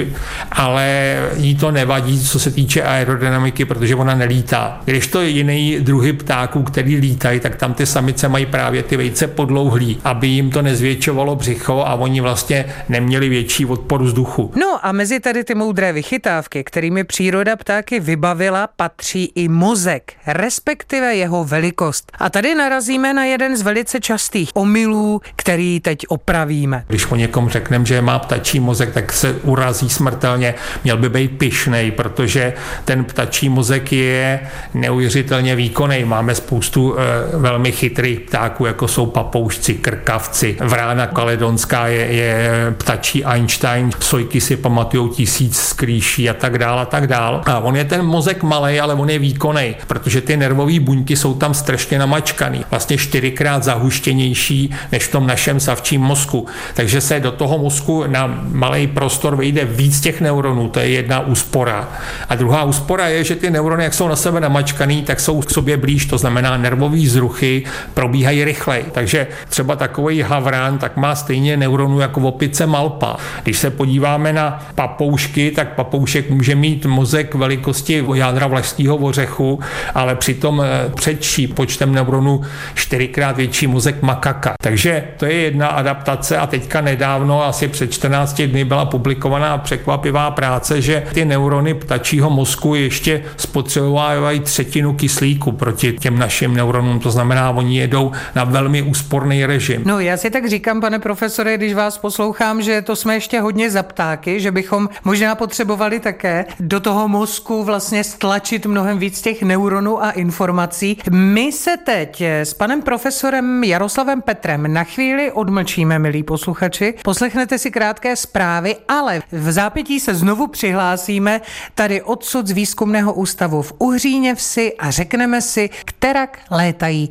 ale 0.52 1.18
jí 1.38 1.56
to 1.56 1.72
nevadí, 1.72 2.20
co 2.20 2.40
se 2.40 2.52
týče 2.52 2.84
aerodynamiky, 2.84 3.66
protože 3.66 3.96
ona 3.96 4.16
nelítá. 4.16 4.80
Když 4.86 5.08
to 5.08 5.22
jiný 5.22 5.78
druhy 5.80 6.14
ptáků, 6.14 6.64
který 6.64 6.96
lítají, 6.96 7.40
tak 7.40 7.56
tam 7.56 7.74
ty 7.74 7.86
samice 7.86 8.19
samice 8.20 8.32
mají 8.32 8.46
právě 8.46 8.84
ty 8.84 8.98
vejce 8.98 9.28
podlouhlý, 9.28 10.02
aby 10.04 10.28
jim 10.28 10.52
to 10.52 10.62
nezvětšovalo 10.62 11.36
břicho 11.36 11.84
a 11.88 11.94
oni 11.94 12.22
vlastně 12.22 12.66
neměli 12.90 13.30
větší 13.30 13.66
odpor 13.66 14.04
vzduchu. 14.04 14.52
No 14.56 14.86
a 14.86 14.92
mezi 14.92 15.20
tady 15.20 15.44
ty 15.44 15.56
moudré 15.56 15.94
vychytávky, 15.94 16.64
kterými 16.64 17.04
příroda 17.04 17.56
ptáky 17.56 18.00
vybavila, 18.00 18.68
patří 18.76 19.32
i 19.36 19.48
mozek, 19.48 20.14
respektive 20.28 21.16
jeho 21.16 21.44
velikost. 21.44 22.12
A 22.20 22.30
tady 22.30 22.56
narazíme 22.56 23.14
na 23.14 23.24
jeden 23.26 23.58
z 23.58 23.62
velice 23.62 24.00
častých 24.00 24.50
omylů, 24.54 25.22
který 25.36 25.80
teď 25.80 25.98
opravíme. 26.08 26.84
Když 26.88 27.12
o 27.12 27.16
někom 27.16 27.50
řekneme, 27.50 27.86
že 27.86 28.02
má 28.02 28.20
ptačí 28.20 28.60
mozek, 28.60 28.94
tak 28.94 29.14
se 29.14 29.34
urazí 29.44 29.90
smrtelně. 29.90 30.56
Měl 30.84 30.98
by 30.98 31.10
být 31.10 31.38
pišnej, 31.38 31.92
protože 31.92 32.54
ten 32.86 33.04
ptačí 33.04 33.50
mozek 33.50 33.92
je 33.92 34.40
neuvěřitelně 34.74 35.56
výkonný. 35.56 36.04
Máme 36.04 36.36
spoustu 36.36 36.96
e, 37.00 37.38
velmi 37.38 37.72
chytrých 37.72 38.09
některých 38.10 38.30
ptáků, 38.30 38.66
jako 38.66 38.88
jsou 38.88 39.06
papoušci, 39.06 39.74
krkavci. 39.74 40.58
Vrána 40.60 41.08
kaledonská 41.08 41.88
je, 41.88 42.06
je 42.14 42.74
ptačí 42.78 43.26
Einstein, 43.26 43.92
sojky 44.00 44.42
si 44.42 44.58
pamatují 44.58 45.10
tisíc 45.10 45.58
skrýší 45.58 46.30
a 46.30 46.34
tak 46.34 46.58
dále 46.58 46.82
a 46.82 46.86
tak 46.86 47.08
dále. 47.08 47.42
A 47.46 47.60
on 47.60 47.76
je 47.76 47.86
ten 47.86 48.06
mozek 48.06 48.44
malý, 48.44 48.80
ale 48.80 48.94
on 48.94 49.10
je 49.10 49.20
výkonný, 49.20 49.76
protože 49.88 50.22
ty 50.22 50.38
nervové 50.38 50.80
buňky 50.80 51.16
jsou 51.16 51.34
tam 51.34 51.54
strašně 51.54 52.00
namačkaný. 52.00 52.66
Vlastně 52.70 52.98
čtyřikrát 52.98 53.64
zahuštěnější 53.64 54.74
než 54.92 55.04
v 55.04 55.12
tom 55.12 55.28
našem 55.28 55.60
savčím 55.60 56.02
mozku. 56.02 56.46
Takže 56.74 57.02
se 57.02 57.20
do 57.20 57.32
toho 57.32 57.58
mozku 57.58 58.04
na 58.08 58.40
malý 58.52 58.88
prostor 58.88 59.36
vejde 59.36 59.66
víc 59.66 60.02
těch 60.02 60.22
neuronů, 60.22 60.70
to 60.70 60.80
je 60.80 60.90
jedna 60.90 61.20
úspora. 61.20 61.90
A 62.30 62.36
druhá 62.36 62.64
úspora 62.64 63.08
je, 63.08 63.24
že 63.24 63.36
ty 63.36 63.50
neurony, 63.50 63.84
jak 63.84 63.94
jsou 63.94 64.08
na 64.08 64.16
sebe 64.16 64.40
namačkaný, 64.40 65.04
tak 65.04 65.20
jsou 65.20 65.42
k 65.42 65.52
sobě 65.52 65.78
blíž, 65.78 66.06
to 66.06 66.18
znamená 66.18 66.58
nervové 66.58 67.00
zruchy 67.08 67.64
probíhají 68.00 68.44
rychleji. 68.44 68.86
Takže 68.92 69.28
třeba 69.50 69.76
takový 69.76 70.22
havrán 70.22 70.78
tak 70.78 70.98
má 70.98 71.16
stejně 71.16 71.58
neuronů 71.58 72.00
jako 72.00 72.22
opice 72.22 72.66
malpa. 72.66 73.16
Když 73.44 73.58
se 73.58 73.70
podíváme 73.70 74.34
na 74.34 74.60
papoušky, 74.76 75.52
tak 75.52 75.76
papoušek 75.76 76.30
může 76.30 76.56
mít 76.56 76.86
mozek 76.86 77.36
velikosti 77.36 78.06
jádra 78.14 78.48
vlašského 78.48 78.96
ořechu, 78.98 79.60
ale 79.96 80.16
přitom 80.16 80.62
eh, 80.62 80.90
předší 80.96 81.48
počtem 81.48 81.94
neuronů 81.94 82.42
čtyřikrát 82.76 83.38
větší 83.38 83.68
mozek 83.68 84.02
makaka. 84.02 84.54
Takže 84.62 85.04
to 85.18 85.26
je 85.26 85.34
jedna 85.34 85.68
adaptace 85.68 86.38
a 86.38 86.48
teďka 86.48 86.82
nedávno, 86.82 87.46
asi 87.46 87.68
před 87.68 87.92
14 87.92 88.42
dny 88.42 88.66
byla 88.66 88.86
publikovaná 88.86 89.58
překvapivá 89.58 90.32
práce, 90.32 90.82
že 90.82 91.04
ty 91.14 91.26
neurony 91.26 91.74
ptačího 91.74 92.30
mozku 92.30 92.76
ještě 92.76 93.22
spotřebovávají 93.38 94.40
třetinu 94.40 94.94
kyslíku 94.94 95.52
proti 95.52 95.94
těm 95.94 96.20
našim 96.20 96.54
neuronům. 96.54 97.00
To 97.00 97.12
znamená, 97.12 97.50
oni 97.50 97.78
je 97.78 97.89
jedou 97.90 98.12
na 98.36 98.44
velmi 98.44 98.82
úsporný 98.82 99.46
režim. 99.46 99.82
No 99.86 100.00
já 100.00 100.18
si 100.18 100.30
tak 100.30 100.50
říkám, 100.50 100.82
pane 100.82 101.00
profesore, 101.00 101.58
když 101.58 101.74
vás 101.74 101.98
poslouchám, 101.98 102.62
že 102.62 102.82
to 102.82 102.96
jsme 102.96 103.14
ještě 103.14 103.40
hodně 103.42 103.72
za 103.72 103.84
ptáky, 103.84 104.40
že 104.40 104.52
bychom 104.52 104.90
možná 105.04 105.36
potřebovali 105.36 106.00
také 106.00 106.46
do 106.60 106.80
toho 106.80 107.08
mozku 107.08 107.64
vlastně 107.64 108.04
stlačit 108.04 108.66
mnohem 108.66 109.00
víc 109.00 109.22
těch 109.22 109.42
neuronů 109.44 110.04
a 110.04 110.12
informací. 110.12 110.98
My 111.10 111.52
se 111.52 111.78
teď 111.78 112.22
s 112.22 112.54
panem 112.54 112.82
profesorem 112.82 113.64
Jaroslavem 113.64 114.22
Petrem 114.22 114.74
na 114.74 114.84
chvíli 114.84 115.32
odmlčíme, 115.32 116.00
milí 116.00 116.24
posluchači. 116.24 116.94
Poslechnete 117.04 117.58
si 117.58 117.72
krátké 117.72 118.16
zprávy, 118.16 118.76
ale 118.88 119.22
v 119.32 119.52
zápětí 119.52 120.00
se 120.00 120.16
znovu 120.16 120.48
přihlásíme 120.48 121.42
tady 121.76 122.02
odsud 122.02 122.48
z 122.48 122.52
výzkumného 122.52 123.14
ústavu 123.14 123.62
v 123.62 123.74
Uhříně 123.80 124.36
vsi 124.36 124.74
a 124.80 124.92
řekneme 124.92 125.42
si, 125.42 125.70
kterak 125.86 126.38
létají 126.52 127.10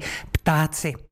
ptáci. 0.48 1.08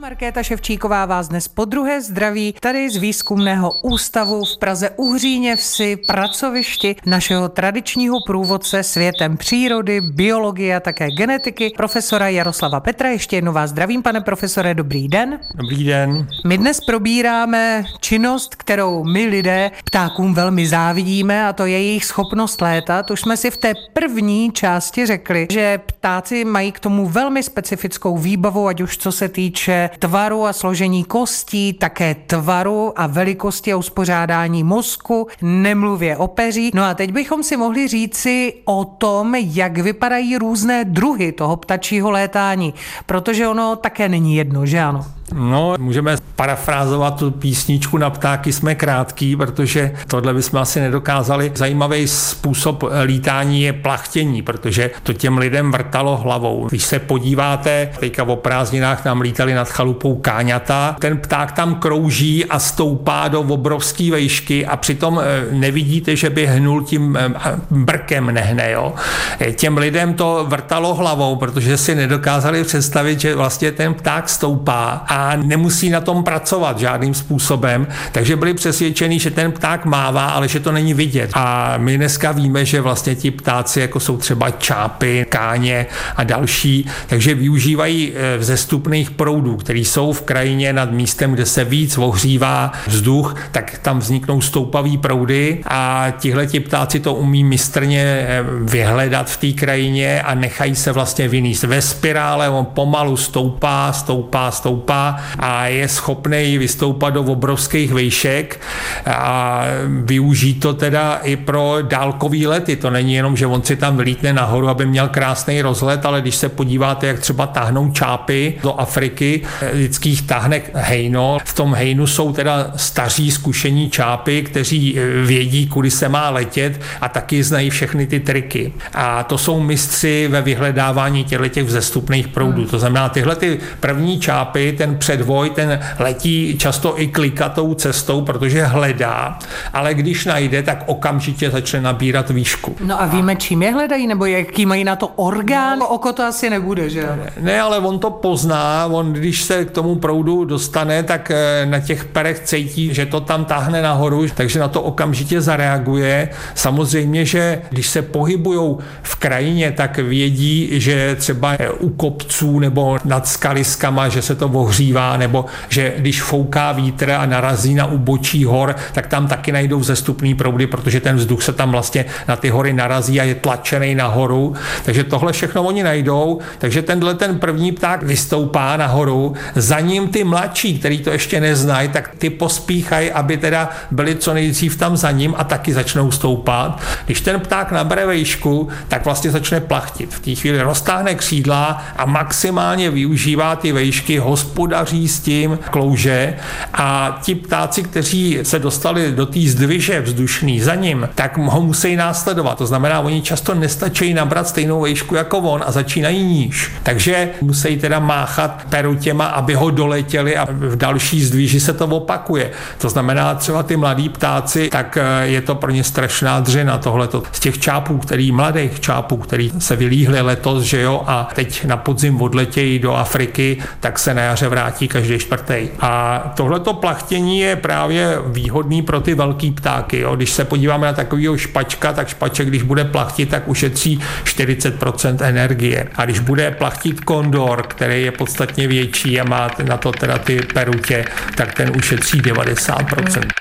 Markéta 0.00 0.42
Ševčíková 0.42 1.06
vás 1.06 1.28
dnes 1.28 1.48
po 1.48 1.64
druhé 1.64 2.00
zdraví 2.00 2.54
tady 2.60 2.90
z 2.90 2.96
výzkumného 2.96 3.72
ústavu 3.82 4.44
v 4.44 4.58
Praze 4.58 4.90
Uhříně 4.90 5.56
vsi 5.56 5.96
pracovišti 6.06 6.96
našeho 7.06 7.48
tradičního 7.48 8.18
průvodce 8.26 8.82
světem 8.82 9.36
přírody, 9.36 10.00
biologie 10.00 10.76
a 10.76 10.80
také 10.80 11.10
genetiky, 11.10 11.72
profesora 11.76 12.28
Jaroslava 12.28 12.80
Petra. 12.80 13.08
Ještě 13.08 13.36
jednou 13.36 13.52
vás 13.52 13.70
zdravím, 13.70 14.02
pane 14.02 14.20
profesore, 14.20 14.74
dobrý 14.74 15.08
den. 15.08 15.40
Dobrý 15.54 15.84
den. 15.84 16.26
My 16.46 16.58
dnes 16.58 16.80
probíráme 16.80 17.84
činnost, 18.00 18.54
kterou 18.54 19.04
my 19.04 19.26
lidé 19.26 19.70
ptákům 19.84 20.34
velmi 20.34 20.66
závidíme 20.66 21.46
a 21.46 21.52
to 21.52 21.66
je 21.66 21.82
jejich 21.82 22.04
schopnost 22.04 22.60
létat. 22.60 23.10
Už 23.10 23.20
jsme 23.20 23.36
si 23.36 23.50
v 23.50 23.56
té 23.56 23.72
první 23.92 24.52
části 24.52 25.06
řekli, 25.06 25.46
že 25.50 25.78
ptáci 25.78 26.44
mají 26.44 26.72
k 26.72 26.80
tomu 26.80 27.06
velmi 27.06 27.42
specifickou 27.42 28.18
výbavu, 28.18 28.66
ať 28.66 28.80
už 28.80 28.98
co 28.98 29.12
se 29.12 29.28
týče 29.28 29.89
tvaru 29.98 30.46
a 30.46 30.52
složení 30.52 31.04
kostí, 31.04 31.72
také 31.72 32.14
tvaru 32.14 32.92
a 32.96 33.06
velikosti 33.06 33.72
a 33.72 33.76
uspořádání 33.76 34.64
mozku, 34.64 35.26
nemluvě 35.42 36.16
o 36.16 36.26
peří. 36.26 36.70
No 36.74 36.84
a 36.84 36.94
teď 36.94 37.12
bychom 37.12 37.42
si 37.42 37.56
mohli 37.56 37.88
říci 37.88 38.54
o 38.64 38.84
tom, 38.84 39.34
jak 39.34 39.78
vypadají 39.78 40.36
různé 40.36 40.84
druhy 40.84 41.32
toho 41.32 41.56
ptačího 41.56 42.10
létání, 42.10 42.74
protože 43.06 43.48
ono 43.48 43.76
také 43.76 44.08
není 44.08 44.36
jedno, 44.36 44.66
že 44.66 44.80
ano? 44.80 45.19
No, 45.34 45.74
můžeme 45.78 46.16
parafrázovat 46.36 47.18
tu 47.18 47.30
písničku 47.30 47.98
na 47.98 48.10
ptáky 48.10 48.52
jsme 48.52 48.74
krátký, 48.74 49.36
protože 49.36 49.92
tohle 50.06 50.34
bychom 50.34 50.60
asi 50.60 50.80
nedokázali. 50.80 51.52
Zajímavý 51.54 52.08
způsob 52.08 52.84
lítání 53.04 53.62
je 53.62 53.72
plachtění, 53.72 54.42
protože 54.42 54.90
to 55.02 55.12
těm 55.12 55.38
lidem 55.38 55.72
vrtalo 55.72 56.16
hlavou. 56.16 56.66
Když 56.68 56.84
se 56.84 56.98
podíváte, 56.98 57.90
teďka 58.00 58.22
o 58.22 58.36
prázdninách 58.36 59.04
nám 59.04 59.20
lítali 59.20 59.54
nad 59.54 59.68
chalupou 59.68 60.16
káňata, 60.16 60.96
ten 60.98 61.18
pták 61.18 61.52
tam 61.52 61.74
krouží 61.74 62.44
a 62.44 62.58
stoupá 62.58 63.28
do 63.28 63.40
obrovské 63.40 64.10
vejšky 64.10 64.66
a 64.66 64.76
přitom 64.76 65.20
eh, 65.22 65.46
nevidíte, 65.50 66.16
že 66.16 66.30
by 66.30 66.46
hnul 66.46 66.82
tím 66.82 67.16
eh, 67.16 67.30
brkem 67.70 68.34
nehne. 68.34 68.70
Jo? 68.70 68.94
Eh, 69.40 69.52
těm 69.52 69.78
lidem 69.78 70.14
to 70.14 70.46
vrtalo 70.48 70.94
hlavou, 70.94 71.36
protože 71.36 71.76
si 71.76 71.94
nedokázali 71.94 72.64
představit, 72.64 73.20
že 73.20 73.34
vlastně 73.34 73.72
ten 73.72 73.94
pták 73.94 74.28
stoupá 74.28 75.04
a 75.08 75.19
nemusí 75.36 75.90
na 75.90 76.00
tom 76.00 76.24
pracovat 76.24 76.78
žádným 76.78 77.14
způsobem, 77.14 77.86
takže 78.12 78.36
byli 78.36 78.54
přesvědčeni, 78.54 79.18
že 79.18 79.30
ten 79.30 79.52
pták 79.52 79.84
mává, 79.84 80.26
ale 80.26 80.48
že 80.48 80.60
to 80.60 80.72
není 80.72 80.94
vidět. 80.94 81.30
A 81.34 81.74
my 81.76 81.96
dneska 81.96 82.32
víme, 82.32 82.64
že 82.64 82.80
vlastně 82.80 83.14
ti 83.14 83.30
ptáci, 83.30 83.80
jako 83.80 84.00
jsou 84.00 84.16
třeba 84.16 84.50
čápy, 84.50 85.26
káně 85.28 85.86
a 86.16 86.24
další, 86.24 86.86
takže 87.06 87.34
využívají 87.34 88.12
e, 88.12 88.38
vzestupných 88.38 89.10
proudů, 89.10 89.56
které 89.56 89.78
jsou 89.78 90.12
v 90.12 90.22
krajině 90.22 90.72
nad 90.72 90.92
místem, 90.92 91.32
kde 91.32 91.46
se 91.46 91.64
víc 91.64 91.98
ohřívá 91.98 92.72
vzduch, 92.86 93.36
tak 93.52 93.78
tam 93.78 93.98
vzniknou 93.98 94.40
stoupavý 94.40 94.98
proudy 94.98 95.62
a 95.66 96.06
tihle 96.18 96.46
ti 96.46 96.60
ptáci 96.60 97.00
to 97.00 97.14
umí 97.14 97.44
mistrně 97.44 98.02
e, 98.02 98.44
vyhledat 98.60 99.30
v 99.30 99.36
té 99.36 99.52
krajině 99.52 100.22
a 100.22 100.34
nechají 100.34 100.74
se 100.74 100.92
vlastně 100.92 101.28
vyníst. 101.28 101.64
Ve 101.64 101.82
spirále 101.82 102.48
on 102.48 102.64
pomalu 102.64 103.16
stoupá, 103.16 103.92
stoupá, 103.92 104.50
stoupá 104.50 105.09
a 105.38 105.66
je 105.66 105.88
schopný 105.88 106.58
vystoupat 106.58 107.14
do 107.14 107.22
obrovských 107.22 107.92
vejšek 107.92 108.60
a 109.06 109.64
využít 110.04 110.54
to 110.54 110.74
teda 110.74 111.20
i 111.22 111.36
pro 111.36 111.78
dálkový 111.82 112.46
lety. 112.46 112.76
To 112.76 112.90
není 112.90 113.14
jenom, 113.14 113.36
že 113.36 113.46
on 113.46 113.62
si 113.62 113.76
tam 113.76 113.96
vylítne 113.96 114.32
nahoru, 114.32 114.68
aby 114.68 114.86
měl 114.86 115.08
krásný 115.08 115.62
rozlet, 115.62 116.06
ale 116.06 116.20
když 116.20 116.36
se 116.36 116.48
podíváte, 116.48 117.06
jak 117.06 117.18
třeba 117.18 117.46
tahnou 117.46 117.90
čápy 117.90 118.54
do 118.62 118.80
Afriky, 118.80 119.42
lidských 119.72 120.22
tahne 120.22 120.62
hejno. 120.74 121.38
V 121.44 121.54
tom 121.54 121.74
hejnu 121.74 122.06
jsou 122.06 122.32
teda 122.32 122.72
staří 122.76 123.30
zkušení 123.30 123.90
čápy, 123.90 124.42
kteří 124.42 124.98
vědí, 125.24 125.66
kudy 125.66 125.90
se 125.90 126.08
má 126.08 126.30
letět 126.30 126.80
a 127.00 127.08
taky 127.08 127.42
znají 127.42 127.70
všechny 127.70 128.06
ty 128.06 128.20
triky. 128.20 128.72
A 128.94 129.22
to 129.22 129.38
jsou 129.38 129.60
mistři 129.60 130.28
ve 130.30 130.42
vyhledávání 130.42 131.24
těch 131.24 131.64
vzestupných 131.64 132.28
proudů. 132.28 132.64
To 132.64 132.78
znamená, 132.78 133.08
tyhle 133.08 133.36
ty 133.36 133.58
první 133.80 134.20
čápy, 134.20 134.74
ten 134.78 134.98
předvoj, 135.00 135.50
ten 135.50 135.80
letí 135.98 136.58
často 136.58 137.00
i 137.00 137.06
klikatou 137.06 137.74
cestou, 137.74 138.20
protože 138.20 138.64
hledá, 138.64 139.38
ale 139.72 139.94
když 139.94 140.24
najde, 140.24 140.62
tak 140.62 140.84
okamžitě 140.86 141.50
začne 141.50 141.80
nabírat 141.80 142.30
výšku. 142.30 142.76
No 142.84 143.02
a 143.02 143.06
víme, 143.06 143.36
čím 143.36 143.62
je 143.62 143.72
hledají, 143.72 144.06
nebo 144.06 144.24
jaký 144.24 144.66
mají 144.66 144.84
na 144.84 144.96
to 144.96 145.08
orgán? 145.08 145.78
No, 145.78 145.88
oko 145.88 146.12
to 146.12 146.22
asi 146.22 146.50
nebude, 146.50 146.90
že? 146.90 147.02
Ne, 147.02 147.32
ne, 147.40 147.60
ale 147.60 147.78
on 147.78 147.98
to 147.98 148.10
pozná, 148.10 148.86
on 148.86 149.12
když 149.12 149.42
se 149.42 149.64
k 149.64 149.70
tomu 149.70 149.96
proudu 149.96 150.44
dostane, 150.44 151.02
tak 151.02 151.30
eh, 151.30 151.66
na 151.66 151.80
těch 151.80 152.04
perech 152.04 152.40
cítí, 152.40 152.94
že 152.94 153.06
to 153.06 153.20
tam 153.20 153.44
táhne 153.44 153.82
nahoru, 153.82 154.26
takže 154.34 154.60
na 154.60 154.68
to 154.68 154.82
okamžitě 154.82 155.40
zareaguje. 155.40 156.28
Samozřejmě, 156.54 157.24
že 157.24 157.62
když 157.70 157.86
se 157.88 158.02
pohybují 158.02 158.76
v 159.02 159.16
krajině, 159.16 159.72
tak 159.72 159.98
vědí, 159.98 160.68
že 160.80 161.16
třeba 161.16 161.56
u 161.78 161.88
kopců 161.88 162.58
nebo 162.58 162.98
nad 163.04 163.28
skaliskama, 163.28 164.08
že 164.08 164.22
se 164.22 164.34
to 164.34 164.46
ohří 164.48 164.89
ohřívá, 164.90 165.16
nebo 165.16 165.44
že 165.68 165.92
když 165.96 166.22
fouká 166.22 166.72
vítr 166.72 167.10
a 167.10 167.26
narazí 167.26 167.74
na 167.74 167.86
ubočí 167.86 168.44
hor, 168.44 168.76
tak 168.92 169.06
tam 169.06 169.28
taky 169.28 169.52
najdou 169.52 169.82
zestupný 169.82 170.34
proudy, 170.34 170.66
protože 170.66 171.00
ten 171.00 171.16
vzduch 171.16 171.42
se 171.42 171.52
tam 171.52 171.70
vlastně 171.70 172.04
na 172.28 172.36
ty 172.36 172.48
hory 172.50 172.72
narazí 172.72 173.20
a 173.20 173.24
je 173.24 173.34
tlačený 173.34 173.94
nahoru. 173.94 174.54
Takže 174.84 175.04
tohle 175.04 175.32
všechno 175.32 175.62
oni 175.62 175.82
najdou. 175.82 176.40
Takže 176.58 176.82
tenhle 176.82 177.14
ten 177.14 177.38
první 177.38 177.72
pták 177.72 178.02
vystoupá 178.02 178.76
nahoru, 178.76 179.34
za 179.54 179.80
ním 179.80 180.08
ty 180.08 180.24
mladší, 180.24 180.78
který 180.78 180.98
to 180.98 181.10
ještě 181.10 181.40
neznají, 181.40 181.88
tak 181.88 182.10
ty 182.18 182.30
pospíchají, 182.30 183.12
aby 183.12 183.36
teda 183.36 183.70
byli 183.90 184.14
co 184.14 184.34
nejdřív 184.34 184.76
tam 184.76 184.96
za 184.96 185.10
ním 185.10 185.34
a 185.36 185.44
taky 185.44 185.72
začnou 185.72 186.10
stoupat. 186.10 186.82
Když 187.06 187.20
ten 187.20 187.40
pták 187.40 187.72
nabere 187.72 188.06
vejšku, 188.06 188.68
tak 188.88 189.04
vlastně 189.04 189.30
začne 189.30 189.60
plachtit. 189.60 190.14
V 190.14 190.20
té 190.20 190.34
chvíli 190.34 190.62
roztáhne 190.62 191.14
křídla 191.14 191.82
a 191.96 192.04
maximálně 192.04 192.90
využívá 192.90 193.56
ty 193.56 193.72
vejšky 193.72 194.18
hospoda 194.18 194.79
hospodaří 194.80 195.08
s 195.08 195.20
tím 195.20 195.58
klouže 195.70 196.34
a 196.74 197.18
ti 197.22 197.34
ptáci, 197.34 197.82
kteří 197.82 198.38
se 198.42 198.58
dostali 198.58 199.12
do 199.12 199.26
té 199.26 199.40
zdviže 199.40 200.00
vzdušný 200.00 200.60
za 200.60 200.74
ním, 200.74 201.08
tak 201.14 201.38
ho 201.38 201.60
musí 201.60 201.96
následovat. 201.96 202.58
To 202.58 202.66
znamená, 202.66 203.00
oni 203.00 203.22
často 203.22 203.54
nestačí 203.54 204.14
nabrat 204.14 204.48
stejnou 204.48 204.80
vejšku 204.80 205.14
jako 205.14 205.38
on 205.38 205.64
a 205.66 205.72
začínají 205.72 206.24
níž. 206.24 206.72
Takže 206.82 207.28
musí 207.40 207.76
teda 207.76 207.98
máchat 207.98 208.66
perutěma, 208.68 209.26
aby 209.26 209.54
ho 209.54 209.70
doletěli 209.70 210.36
a 210.36 210.46
v 210.50 210.76
další 210.76 211.24
zdvíži 211.24 211.60
se 211.60 211.72
to 211.72 211.86
opakuje. 211.86 212.50
To 212.78 212.88
znamená, 212.88 213.34
třeba 213.34 213.62
ty 213.62 213.76
mladí 213.76 214.08
ptáci, 214.08 214.68
tak 214.68 214.96
eh, 214.96 215.26
je 215.26 215.40
to 215.40 215.54
pro 215.54 215.70
ně 215.70 215.84
strašná 215.84 216.40
dřina 216.40 216.78
tohleto. 216.78 217.22
Z 217.32 217.40
těch 217.40 217.58
čápů, 217.58 217.98
který 217.98 218.32
mladých 218.32 218.80
čápů, 218.80 219.16
který 219.16 219.52
se 219.58 219.76
vylíhli 219.76 220.20
letos, 220.20 220.62
že 220.62 220.80
jo, 220.80 221.02
a 221.06 221.28
teď 221.34 221.64
na 221.64 221.76
podzim 221.76 222.22
odletějí 222.22 222.78
do 222.78 222.94
Afriky, 222.94 223.56
tak 223.80 223.98
se 223.98 224.14
na 224.14 224.22
jaře 224.22 224.48
vrátí 224.48 224.69
vrátí 224.70 224.88
každý 224.88 225.18
čtvrtý. 225.18 225.68
A 225.80 226.18
tohleto 226.36 226.74
plachtění 226.74 227.40
je 227.40 227.56
právě 227.56 228.18
výhodný 228.26 228.82
pro 228.82 229.00
ty 229.00 229.14
velký 229.14 229.50
ptáky. 229.50 230.00
Jo. 230.00 230.16
Když 230.16 230.30
se 230.30 230.44
podíváme 230.44 230.86
na 230.86 230.92
takového 230.92 231.38
špačka, 231.38 231.92
tak 231.92 232.08
špaček, 232.08 232.48
když 232.48 232.62
bude 232.62 232.84
plachtit, 232.84 233.28
tak 233.28 233.48
ušetří 233.48 234.00
40% 234.24 235.16
energie. 235.20 235.88
A 235.96 236.04
když 236.04 236.18
bude 236.18 236.50
plachtit 236.50 237.00
kondor, 237.00 237.62
který 237.68 238.02
je 238.02 238.12
podstatně 238.12 238.68
větší 238.68 239.20
a 239.20 239.24
má 239.24 239.50
na 239.62 239.76
to 239.76 239.92
teda 239.92 240.18
ty 240.18 240.40
perutě, 240.54 241.04
tak 241.34 241.54
ten 241.54 241.72
ušetří 241.76 242.22
90%. 242.22 243.39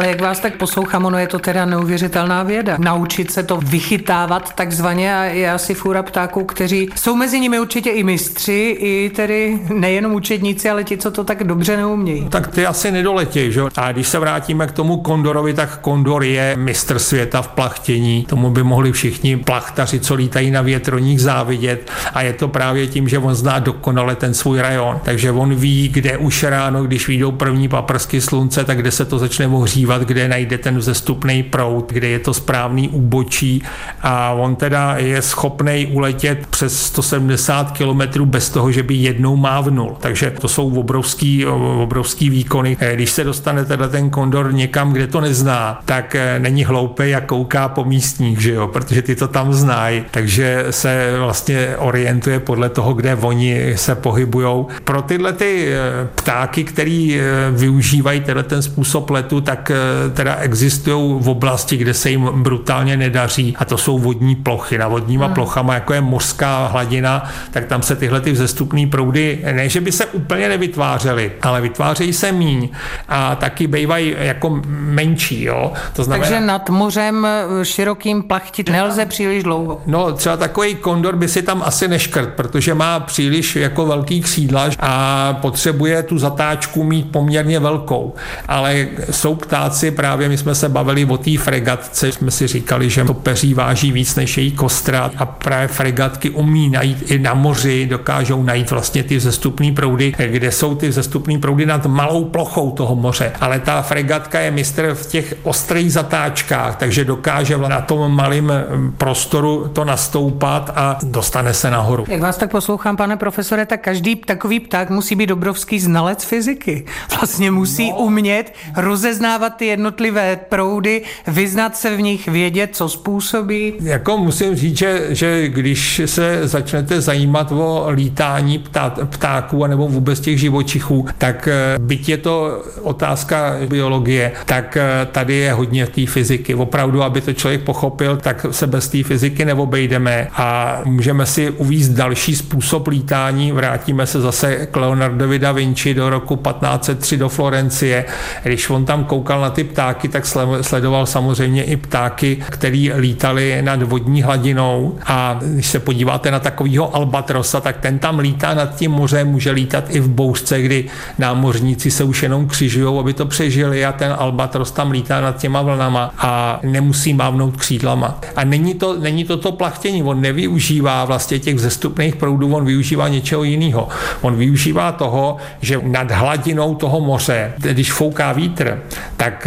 Ale 0.00 0.08
jak 0.08 0.20
vás 0.20 0.40
tak 0.40 0.56
poslouchám, 0.56 1.04
ono 1.04 1.18
je 1.18 1.26
to 1.26 1.38
teda 1.38 1.64
neuvěřitelná 1.64 2.42
věda. 2.42 2.76
Naučit 2.78 3.30
se 3.30 3.42
to 3.42 3.56
vychytávat 3.56 4.54
takzvaně 4.54 5.16
a 5.16 5.24
je 5.24 5.52
asi 5.52 5.74
fůra 5.74 6.02
ptáků, 6.02 6.44
kteří 6.44 6.88
jsou 6.96 7.16
mezi 7.16 7.40
nimi 7.40 7.60
určitě 7.60 7.90
i 7.90 8.04
mistři, 8.04 8.76
i 8.80 9.10
tedy 9.16 9.58
nejenom 9.74 10.14
učedníci, 10.14 10.70
ale 10.70 10.84
ti, 10.84 10.96
co 10.96 11.10
to 11.10 11.24
tak 11.24 11.44
dobře 11.44 11.76
neumějí. 11.76 12.28
Tak 12.28 12.48
ty 12.48 12.66
asi 12.66 12.92
nedoletí, 12.92 13.52
že? 13.52 13.60
A 13.76 13.92
když 13.92 14.08
se 14.08 14.18
vrátíme 14.18 14.66
k 14.66 14.72
tomu 14.72 14.96
kondorovi, 14.96 15.54
tak 15.54 15.78
kondor 15.78 16.24
je 16.24 16.56
mistr 16.56 16.98
světa 16.98 17.42
v 17.42 17.48
plachtění. 17.48 18.24
Tomu 18.28 18.50
by 18.50 18.62
mohli 18.62 18.92
všichni 18.92 19.36
plachtaři, 19.36 20.00
co 20.00 20.14
lítají 20.14 20.50
na 20.50 20.62
větroních, 20.62 21.20
závidět. 21.20 21.90
A 22.14 22.22
je 22.22 22.32
to 22.32 22.48
právě 22.48 22.86
tím, 22.86 23.08
že 23.08 23.18
on 23.18 23.34
zná 23.34 23.58
dokonale 23.58 24.16
ten 24.16 24.34
svůj 24.34 24.60
rajon. 24.60 25.00
Takže 25.02 25.32
on 25.32 25.54
ví, 25.54 25.88
kde 25.88 26.16
už 26.16 26.42
ráno, 26.42 26.84
když 26.84 27.08
vyjdou 27.08 27.32
první 27.32 27.68
paprsky 27.68 28.20
slunce, 28.20 28.64
tak 28.64 28.78
kde 28.78 28.90
se 28.90 29.04
to 29.04 29.18
začne 29.18 29.46
ohřívat 29.46 29.89
podívat, 29.90 30.08
kde 30.08 30.28
najde 30.28 30.58
ten 30.58 30.78
vzestupný 30.78 31.42
proud, 31.42 31.92
kde 31.92 32.08
je 32.08 32.18
to 32.18 32.34
správný 32.34 32.88
úbočí 32.88 33.62
a 34.02 34.32
on 34.32 34.56
teda 34.56 34.94
je 34.98 35.22
schopný 35.22 35.86
uletět 35.86 36.46
přes 36.46 36.82
170 36.82 37.78
km 37.78 38.24
bez 38.24 38.50
toho, 38.50 38.72
že 38.72 38.82
by 38.82 38.94
jednou 38.94 39.36
mávnul. 39.36 39.96
Takže 40.00 40.30
to 40.30 40.48
jsou 40.48 40.80
obrovský, 40.80 41.46
obrovský 41.82 42.30
výkony. 42.30 42.76
Eh, 42.80 42.94
když 42.94 43.10
se 43.10 43.24
dostane 43.24 43.64
teda 43.64 43.88
ten 43.88 44.10
kondor 44.10 44.54
někam, 44.54 44.92
kde 44.92 45.06
to 45.06 45.20
nezná, 45.20 45.80
tak 45.84 46.14
eh, 46.14 46.38
není 46.38 46.64
hloupý, 46.64 47.10
jak 47.10 47.26
kouká 47.26 47.68
po 47.68 47.84
místních, 47.84 48.40
že 48.40 48.52
jo, 48.52 48.68
protože 48.68 49.02
ty 49.02 49.16
to 49.16 49.28
tam 49.28 49.52
znají, 49.52 50.04
takže 50.10 50.66
se 50.70 51.14
vlastně 51.18 51.76
orientuje 51.78 52.40
podle 52.40 52.68
toho, 52.68 52.94
kde 52.94 53.14
oni 53.14 53.72
se 53.76 53.94
pohybují. 53.94 54.66
Pro 54.84 55.02
tyhle 55.02 55.32
ty 55.32 55.68
eh, 55.72 56.08
ptáky, 56.14 56.64
který 56.64 57.20
využívají 57.52 58.20
tenhle 58.20 58.42
ten 58.42 58.62
způsob 58.62 59.10
letu, 59.10 59.40
tak 59.40 59.72
teda 60.14 60.36
existují 60.36 61.20
v 61.20 61.28
oblasti, 61.28 61.76
kde 61.76 61.94
se 61.94 62.10
jim 62.10 62.28
brutálně 62.42 62.96
nedaří 62.96 63.54
a 63.58 63.64
to 63.64 63.78
jsou 63.78 63.98
vodní 63.98 64.36
plochy. 64.36 64.78
Na 64.78 64.88
vodníma 64.88 65.26
hmm. 65.26 65.34
plochama, 65.34 65.74
jako 65.74 65.94
je 65.94 66.00
mořská 66.00 66.66
hladina, 66.66 67.30
tak 67.50 67.64
tam 67.64 67.82
se 67.82 67.96
tyhle 67.96 68.20
ty 68.20 68.32
vzestupné 68.32 68.86
proudy, 68.86 69.44
ne, 69.52 69.68
že 69.68 69.80
by 69.80 69.92
se 69.92 70.06
úplně 70.06 70.48
nevytvářely, 70.48 71.32
ale 71.42 71.60
vytvářejí 71.60 72.12
se 72.12 72.32
míň 72.32 72.68
a 73.08 73.36
taky 73.36 73.66
bývají 73.66 74.14
jako 74.18 74.60
menší. 74.68 75.44
Jo? 75.44 75.72
To 75.92 76.04
znamená, 76.04 76.28
Takže 76.28 76.46
nad 76.46 76.70
mořem 76.70 77.26
eh, 77.26 77.64
širokým 77.64 78.22
plachtit 78.22 78.68
nelze 78.68 79.06
příliš 79.06 79.42
dlouho. 79.42 79.80
No 79.86 80.12
třeba 80.12 80.36
takový 80.36 80.74
kondor 80.74 81.16
by 81.16 81.28
si 81.28 81.42
tam 81.42 81.62
asi 81.66 81.88
neškrt, 81.88 82.28
protože 82.28 82.74
má 82.74 83.00
příliš 83.00 83.56
jako 83.56 83.86
velký 83.86 84.20
křídla 84.20 84.70
a 84.80 85.32
potřebuje 85.32 86.02
tu 86.02 86.18
zatáčku 86.18 86.84
mít 86.84 87.12
poměrně 87.12 87.60
velkou. 87.60 88.14
Ale 88.48 88.86
jsou 89.10 89.34
ptáci, 89.34 89.69
právě 89.90 90.28
my 90.28 90.38
jsme 90.38 90.54
se 90.54 90.68
bavili 90.68 91.04
o 91.04 91.16
té 91.16 91.38
fregatce, 91.38 92.12
jsme 92.12 92.30
si 92.30 92.46
říkali, 92.46 92.90
že 92.90 93.04
to 93.04 93.14
peří 93.14 93.54
váží 93.54 93.92
víc 93.92 94.14
než 94.16 94.38
její 94.38 94.52
kostra 94.52 95.10
a 95.16 95.26
právě 95.26 95.68
fregatky 95.68 96.30
umí 96.30 96.68
najít 96.68 97.10
i 97.10 97.18
na 97.18 97.34
moři, 97.34 97.86
dokážou 97.86 98.42
najít 98.42 98.70
vlastně 98.70 99.02
ty 99.02 99.20
zestupné 99.20 99.72
proudy, 99.72 100.14
kde 100.26 100.52
jsou 100.52 100.74
ty 100.74 100.92
zestupné 100.92 101.38
proudy 101.38 101.66
nad 101.66 101.86
malou 101.86 102.24
plochou 102.24 102.70
toho 102.70 102.96
moře. 102.96 103.32
Ale 103.40 103.60
ta 103.60 103.82
fregatka 103.82 104.40
je 104.40 104.50
mistr 104.50 104.94
v 104.94 105.06
těch 105.06 105.34
ostrých 105.42 105.92
zatáčkách, 105.92 106.76
takže 106.76 107.04
dokáže 107.04 107.58
na 107.58 107.80
tom 107.80 108.16
malém 108.16 108.52
prostoru 108.98 109.70
to 109.72 109.84
nastoupat 109.84 110.70
a 110.74 110.98
dostane 111.02 111.54
se 111.54 111.70
nahoru. 111.70 112.04
Jak 112.08 112.20
vás 112.20 112.36
tak 112.36 112.50
poslouchám, 112.50 112.96
pane 112.96 113.16
profesore, 113.16 113.66
tak 113.66 113.80
každý 113.80 114.16
takový 114.16 114.60
pták 114.60 114.90
musí 114.90 115.14
být 115.14 115.30
obrovský 115.30 115.80
znalec 115.80 116.24
fyziky. 116.24 116.84
Vlastně 117.20 117.50
musí 117.50 117.90
no. 117.90 117.96
umět 117.96 118.54
rozeznávat 118.76 119.59
ty 119.60 119.66
jednotlivé 119.66 120.36
proudy, 120.48 121.02
vyznat 121.26 121.76
se 121.76 121.96
v 121.96 122.00
nich, 122.02 122.28
vědět, 122.28 122.70
co 122.72 122.88
způsobí. 122.88 123.74
Jako 123.80 124.16
musím 124.16 124.56
říct, 124.56 124.78
že, 124.78 125.06
že 125.10 125.48
když 125.48 126.00
se 126.04 126.48
začnete 126.48 127.00
zajímat 127.00 127.52
o 127.52 127.86
lítání 127.90 128.58
ptá, 128.58 128.90
ptáků 128.90 129.66
nebo 129.66 129.88
vůbec 129.88 130.20
těch 130.20 130.40
živočichů, 130.40 131.06
tak 131.18 131.48
eh, 131.48 131.78
byť 131.78 132.08
je 132.08 132.16
to 132.16 132.62
otázka 132.82 133.56
biologie, 133.68 134.32
tak 134.46 134.76
eh, 134.76 135.06
tady 135.12 135.34
je 135.34 135.52
hodně 135.52 135.86
té 135.86 136.06
fyziky. 136.06 136.54
Opravdu, 136.54 137.02
aby 137.02 137.20
to 137.20 137.32
člověk 137.32 137.60
pochopil, 137.60 138.16
tak 138.16 138.46
se 138.50 138.66
bez 138.66 138.88
té 138.88 139.02
fyziky 139.02 139.44
neobejdeme 139.44 140.28
a 140.32 140.80
můžeme 140.84 141.26
si 141.26 141.50
uvízt 141.50 141.92
další 141.92 142.36
způsob 142.36 142.86
lítání. 142.86 143.52
Vrátíme 143.52 144.06
se 144.06 144.20
zase 144.20 144.66
k 144.66 144.76
Leonardovi 144.76 145.38
da 145.38 145.52
Vinci 145.52 145.94
do 145.94 146.10
roku 146.10 146.36
1503 146.36 147.16
do 147.16 147.28
Florencie. 147.28 148.04
Když 148.42 148.70
on 148.70 148.84
tam 148.84 149.04
koukal 149.04 149.40
na 149.40 149.49
ty 149.50 149.64
ptáky, 149.64 150.08
tak 150.08 150.26
sledoval 150.60 151.06
samozřejmě 151.06 151.62
i 151.62 151.76
ptáky, 151.76 152.36
který 152.50 152.92
lítali 152.92 153.62
nad 153.62 153.82
vodní 153.82 154.22
hladinou 154.22 154.98
a 155.06 155.38
když 155.42 155.66
se 155.66 155.78
podíváte 155.78 156.30
na 156.30 156.38
takového 156.40 156.96
albatrosa, 156.96 157.60
tak 157.60 157.76
ten 157.76 157.98
tam 157.98 158.18
lítá 158.18 158.54
nad 158.54 158.76
tím 158.76 158.90
mořem, 158.90 159.28
může 159.28 159.50
lítat 159.50 159.84
i 159.88 160.00
v 160.00 160.08
bouřce, 160.08 160.62
kdy 160.62 160.84
námořníci 161.18 161.90
se 161.90 162.04
už 162.04 162.22
jenom 162.22 162.48
křižují, 162.48 162.98
aby 163.00 163.12
to 163.12 163.26
přežili 163.26 163.84
a 163.84 163.92
ten 163.92 164.14
albatros 164.18 164.70
tam 164.70 164.90
lítá 164.90 165.20
nad 165.20 165.36
těma 165.36 165.62
vlnama 165.62 166.14
a 166.18 166.60
nemusí 166.62 167.14
mávnout 167.14 167.56
křídlama. 167.56 168.20
A 168.36 168.44
není 168.44 168.74
to, 168.74 168.98
není 168.98 169.24
to 169.24 169.36
to 169.36 169.52
plachtění, 169.52 170.02
on 170.02 170.20
nevyužívá 170.20 171.04
vlastně 171.04 171.38
těch 171.38 171.54
vzestupných 171.54 172.16
proudů, 172.16 172.54
on 172.54 172.64
využívá 172.64 173.08
něčeho 173.08 173.42
jiného. 173.42 173.88
On 174.20 174.36
využívá 174.36 174.92
toho, 174.92 175.36
že 175.60 175.80
nad 175.82 176.10
hladinou 176.10 176.74
toho 176.74 177.00
moře, 177.00 177.52
když 177.56 177.92
fouká 177.92 178.32
vítr, 178.32 178.82
tak 179.16 179.39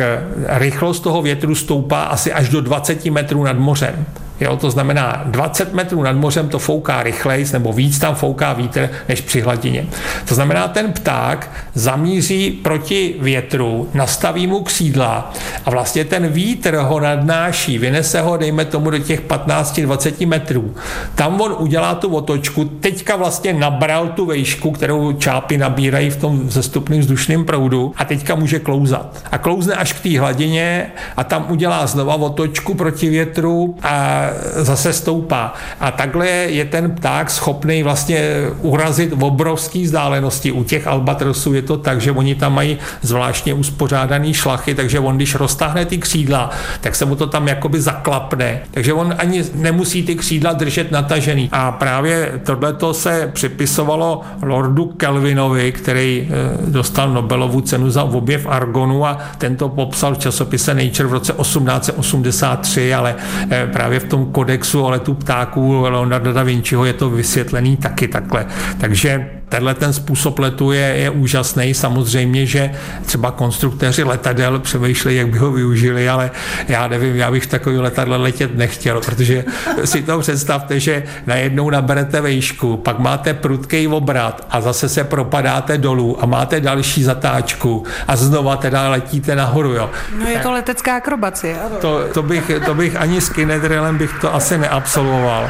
rychlost 0.47 0.99
toho 0.99 1.21
větru 1.21 1.55
stoupá 1.55 2.03
asi 2.03 2.33
až 2.33 2.49
do 2.49 2.61
20 2.61 3.05
metrů 3.05 3.43
nad 3.43 3.57
mořem. 3.57 4.05
Jo, 4.43 4.57
to 4.57 4.71
znamená, 4.71 5.21
20 5.25 5.73
metrů 5.73 6.03
nad 6.03 6.15
mořem 6.15 6.49
to 6.49 6.59
fouká 6.59 7.03
rychleji, 7.03 7.45
nebo 7.53 7.73
víc 7.73 7.99
tam 7.99 8.15
fouká 8.15 8.53
vítr 8.53 8.89
než 9.09 9.21
při 9.21 9.41
hladině. 9.41 9.87
To 10.27 10.35
znamená, 10.35 10.67
ten 10.67 10.93
pták 10.93 11.51
zamíří 11.73 12.51
proti 12.51 13.15
větru, 13.19 13.89
nastaví 13.93 14.47
mu 14.47 14.63
křídla 14.63 15.33
a 15.65 15.69
vlastně 15.69 16.05
ten 16.05 16.27
vítr 16.27 16.75
ho 16.75 16.99
nadnáší, 16.99 17.77
vynese 17.77 18.21
ho, 18.21 18.37
dejme 18.37 18.65
tomu, 18.65 18.89
do 18.89 18.99
těch 18.99 19.21
15-20 19.21 20.27
metrů. 20.27 20.75
Tam 21.15 21.41
on 21.41 21.55
udělá 21.59 21.95
tu 21.95 22.15
otočku, 22.15 22.65
teďka 22.65 23.15
vlastně 23.15 23.53
nabral 23.53 24.07
tu 24.07 24.25
vejšku, 24.25 24.71
kterou 24.71 25.13
čápy 25.13 25.57
nabírají 25.57 26.09
v 26.09 26.17
tom 26.17 26.49
zestupném 26.49 26.99
vzdušném 26.99 27.45
proudu 27.45 27.93
a 27.97 28.05
teďka 28.05 28.35
může 28.35 28.59
klouzat. 28.59 29.23
A 29.31 29.37
klouzne 29.37 29.75
až 29.75 29.93
k 29.93 29.99
té 29.99 30.19
hladině 30.19 30.91
a 31.17 31.23
tam 31.23 31.45
udělá 31.49 31.87
znova 31.87 32.15
otočku 32.15 32.73
proti 32.73 33.09
větru 33.09 33.75
a 33.83 34.23
zase 34.55 34.93
stoupá. 34.93 35.53
A 35.79 35.91
takhle 35.91 36.27
je 36.27 36.65
ten 36.65 36.91
pták 36.91 37.29
schopný 37.29 37.83
vlastně 37.83 38.31
urazit 38.61 39.13
v 39.13 39.23
obrovské 39.23 39.83
vzdálenosti. 39.83 40.51
U 40.51 40.63
těch 40.63 40.87
albatrosů 40.87 41.53
je 41.53 41.61
to 41.61 41.77
tak, 41.77 42.01
že 42.01 42.11
oni 42.11 42.35
tam 42.35 42.55
mají 42.55 42.77
zvláštně 43.01 43.53
uspořádaný 43.53 44.33
šlachy, 44.33 44.75
takže 44.75 44.99
on, 44.99 45.15
když 45.15 45.35
roztáhne 45.35 45.85
ty 45.85 45.97
křídla, 45.97 46.49
tak 46.81 46.95
se 46.95 47.05
mu 47.05 47.15
to 47.15 47.27
tam 47.27 47.47
jakoby 47.47 47.81
zaklapne. 47.81 48.61
Takže 48.71 48.93
on 48.93 49.15
ani 49.17 49.43
nemusí 49.55 50.03
ty 50.03 50.15
křídla 50.15 50.53
držet 50.53 50.91
natažený. 50.91 51.49
A 51.51 51.71
právě 51.71 52.41
tohleto 52.45 52.93
se 52.93 53.29
připisovalo 53.33 54.21
Lordu 54.41 54.85
Kelvinovi, 54.85 55.71
který 55.71 56.29
eh, 56.29 56.57
dostal 56.67 57.09
Nobelovu 57.09 57.61
cenu 57.61 57.89
za 57.89 58.03
objev 58.03 58.47
argonu 58.47 59.05
a 59.05 59.17
tento 59.37 59.69
popsal 59.69 60.15
v 60.15 60.17
časopise 60.17 60.73
Nature 60.73 61.09
v 61.09 61.13
roce 61.13 61.33
1883, 61.33 62.93
ale 62.93 63.15
eh, 63.49 63.67
právě 63.73 63.99
v 63.99 64.03
tom 64.13 64.25
kodexu 64.31 64.81
o 64.81 64.89
letu 64.89 65.13
ptáků 65.13 65.81
Leonarda 65.81 66.31
da 66.31 66.43
Vinciho 66.43 66.85
je 66.85 66.93
to 66.93 67.09
vysvětlený 67.09 67.77
taky 67.77 68.07
takhle. 68.07 68.45
Takže 68.77 69.29
tenhle 69.53 69.73
ten 69.73 69.93
způsob 69.93 70.39
letu 70.39 70.71
je, 70.71 70.81
je 70.81 71.09
úžasný. 71.09 71.73
Samozřejmě, 71.73 72.45
že 72.45 72.71
třeba 73.05 73.31
konstruktéři 73.31 74.03
letadel 74.03 74.59
přemýšlejí, 74.59 75.17
jak 75.17 75.27
by 75.27 75.37
ho 75.37 75.51
využili, 75.51 76.09
ale 76.09 76.31
já 76.67 76.87
nevím, 76.87 77.15
já 77.15 77.31
bych 77.31 77.47
takový 77.47 77.77
letadle 77.77 78.17
letět 78.17 78.57
nechtěl, 78.57 79.01
protože 79.01 79.45
si 79.85 80.01
to 80.01 80.19
představte, 80.19 80.79
že 80.79 81.03
najednou 81.25 81.69
naberete 81.69 82.21
vejšku, 82.21 82.77
pak 82.77 82.99
máte 82.99 83.33
prudký 83.33 83.87
obrat 83.87 84.47
a 84.49 84.61
zase 84.61 84.89
se 84.89 85.03
propadáte 85.03 85.77
dolů 85.77 86.23
a 86.23 86.25
máte 86.25 86.61
další 86.61 87.03
zatáčku 87.03 87.83
a 88.07 88.15
znova 88.15 88.57
teda 88.57 88.89
letíte 88.89 89.35
nahoru. 89.35 89.73
Jo. 89.73 89.89
No 90.19 90.29
je 90.29 90.39
to 90.39 90.51
letecká 90.51 90.97
akrobacie. 90.97 91.55
To, 91.81 92.01
to, 92.13 92.23
bych, 92.23 92.51
to 92.65 92.73
bych 92.73 92.95
ani 92.95 93.21
s 93.21 93.29
kinedrelem 93.29 93.97
bych 93.97 94.13
to 94.21 94.35
asi 94.35 94.57
neabsolvoval. 94.57 95.49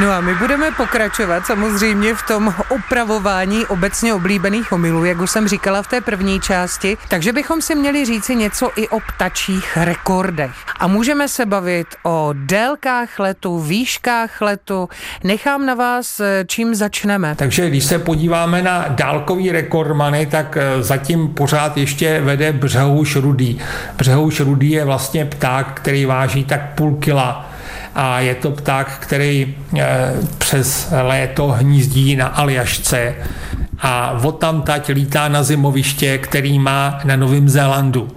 No 0.00 0.10
a 0.12 0.20
my 0.20 0.34
budeme 0.34 0.70
pokračovat 0.70 1.46
samozřejmě 1.46 2.14
v 2.14 2.22
tom 2.22 2.54
opravování 2.68 3.66
obecně 3.66 4.14
oblíbených 4.14 4.72
omylů, 4.72 5.04
jak 5.04 5.20
už 5.20 5.30
jsem 5.30 5.48
říkala 5.48 5.82
v 5.82 5.86
té 5.86 6.00
první 6.00 6.40
části, 6.40 6.96
takže 7.08 7.32
bychom 7.32 7.62
si 7.62 7.74
měli 7.74 8.04
říci 8.04 8.36
něco 8.36 8.70
i 8.76 8.88
o 8.88 9.00
ptačích 9.00 9.76
rekordech. 9.76 10.52
A 10.80 10.86
můžeme 10.86 11.28
se 11.28 11.46
bavit 11.46 11.86
o 12.02 12.30
délkách 12.32 13.18
letu, 13.18 13.58
výškách 13.60 14.40
letu. 14.40 14.88
Nechám 15.24 15.66
na 15.66 15.74
vás, 15.74 16.20
čím 16.46 16.74
začneme. 16.74 17.34
Takže 17.34 17.68
když 17.68 17.84
se 17.84 17.98
podíváme 17.98 18.62
na 18.62 18.84
dálkový 18.88 19.52
rekordmany, 19.52 20.26
tak 20.26 20.56
eh, 20.56 20.82
zatím 20.82 21.28
pořád 21.28 21.76
ještě 21.76 22.20
vede 22.20 22.52
břehouš 22.52 23.16
rudý. 23.16 23.60
Břehouš 23.96 24.40
rudý 24.40 24.70
je 24.70 24.84
vlastně 24.84 25.24
pták, 25.24 25.72
který 25.74 26.04
váží 26.04 26.44
tak 26.44 26.74
půl 26.74 26.94
kila 26.94 27.51
a 27.94 28.20
je 28.20 28.34
to 28.34 28.50
pták, 28.50 28.98
který 29.00 29.54
eh, 29.78 30.12
přes 30.38 30.92
léto 31.02 31.48
hnízdí 31.48 32.16
na 32.16 32.26
Aljašce 32.26 33.14
a 33.78 34.12
tam 34.38 34.62
tať 34.62 34.88
lítá 34.88 35.28
na 35.28 35.42
zimoviště, 35.42 36.18
který 36.18 36.58
má 36.58 37.00
na 37.04 37.16
Novém 37.16 37.48
Zélandu 37.48 38.08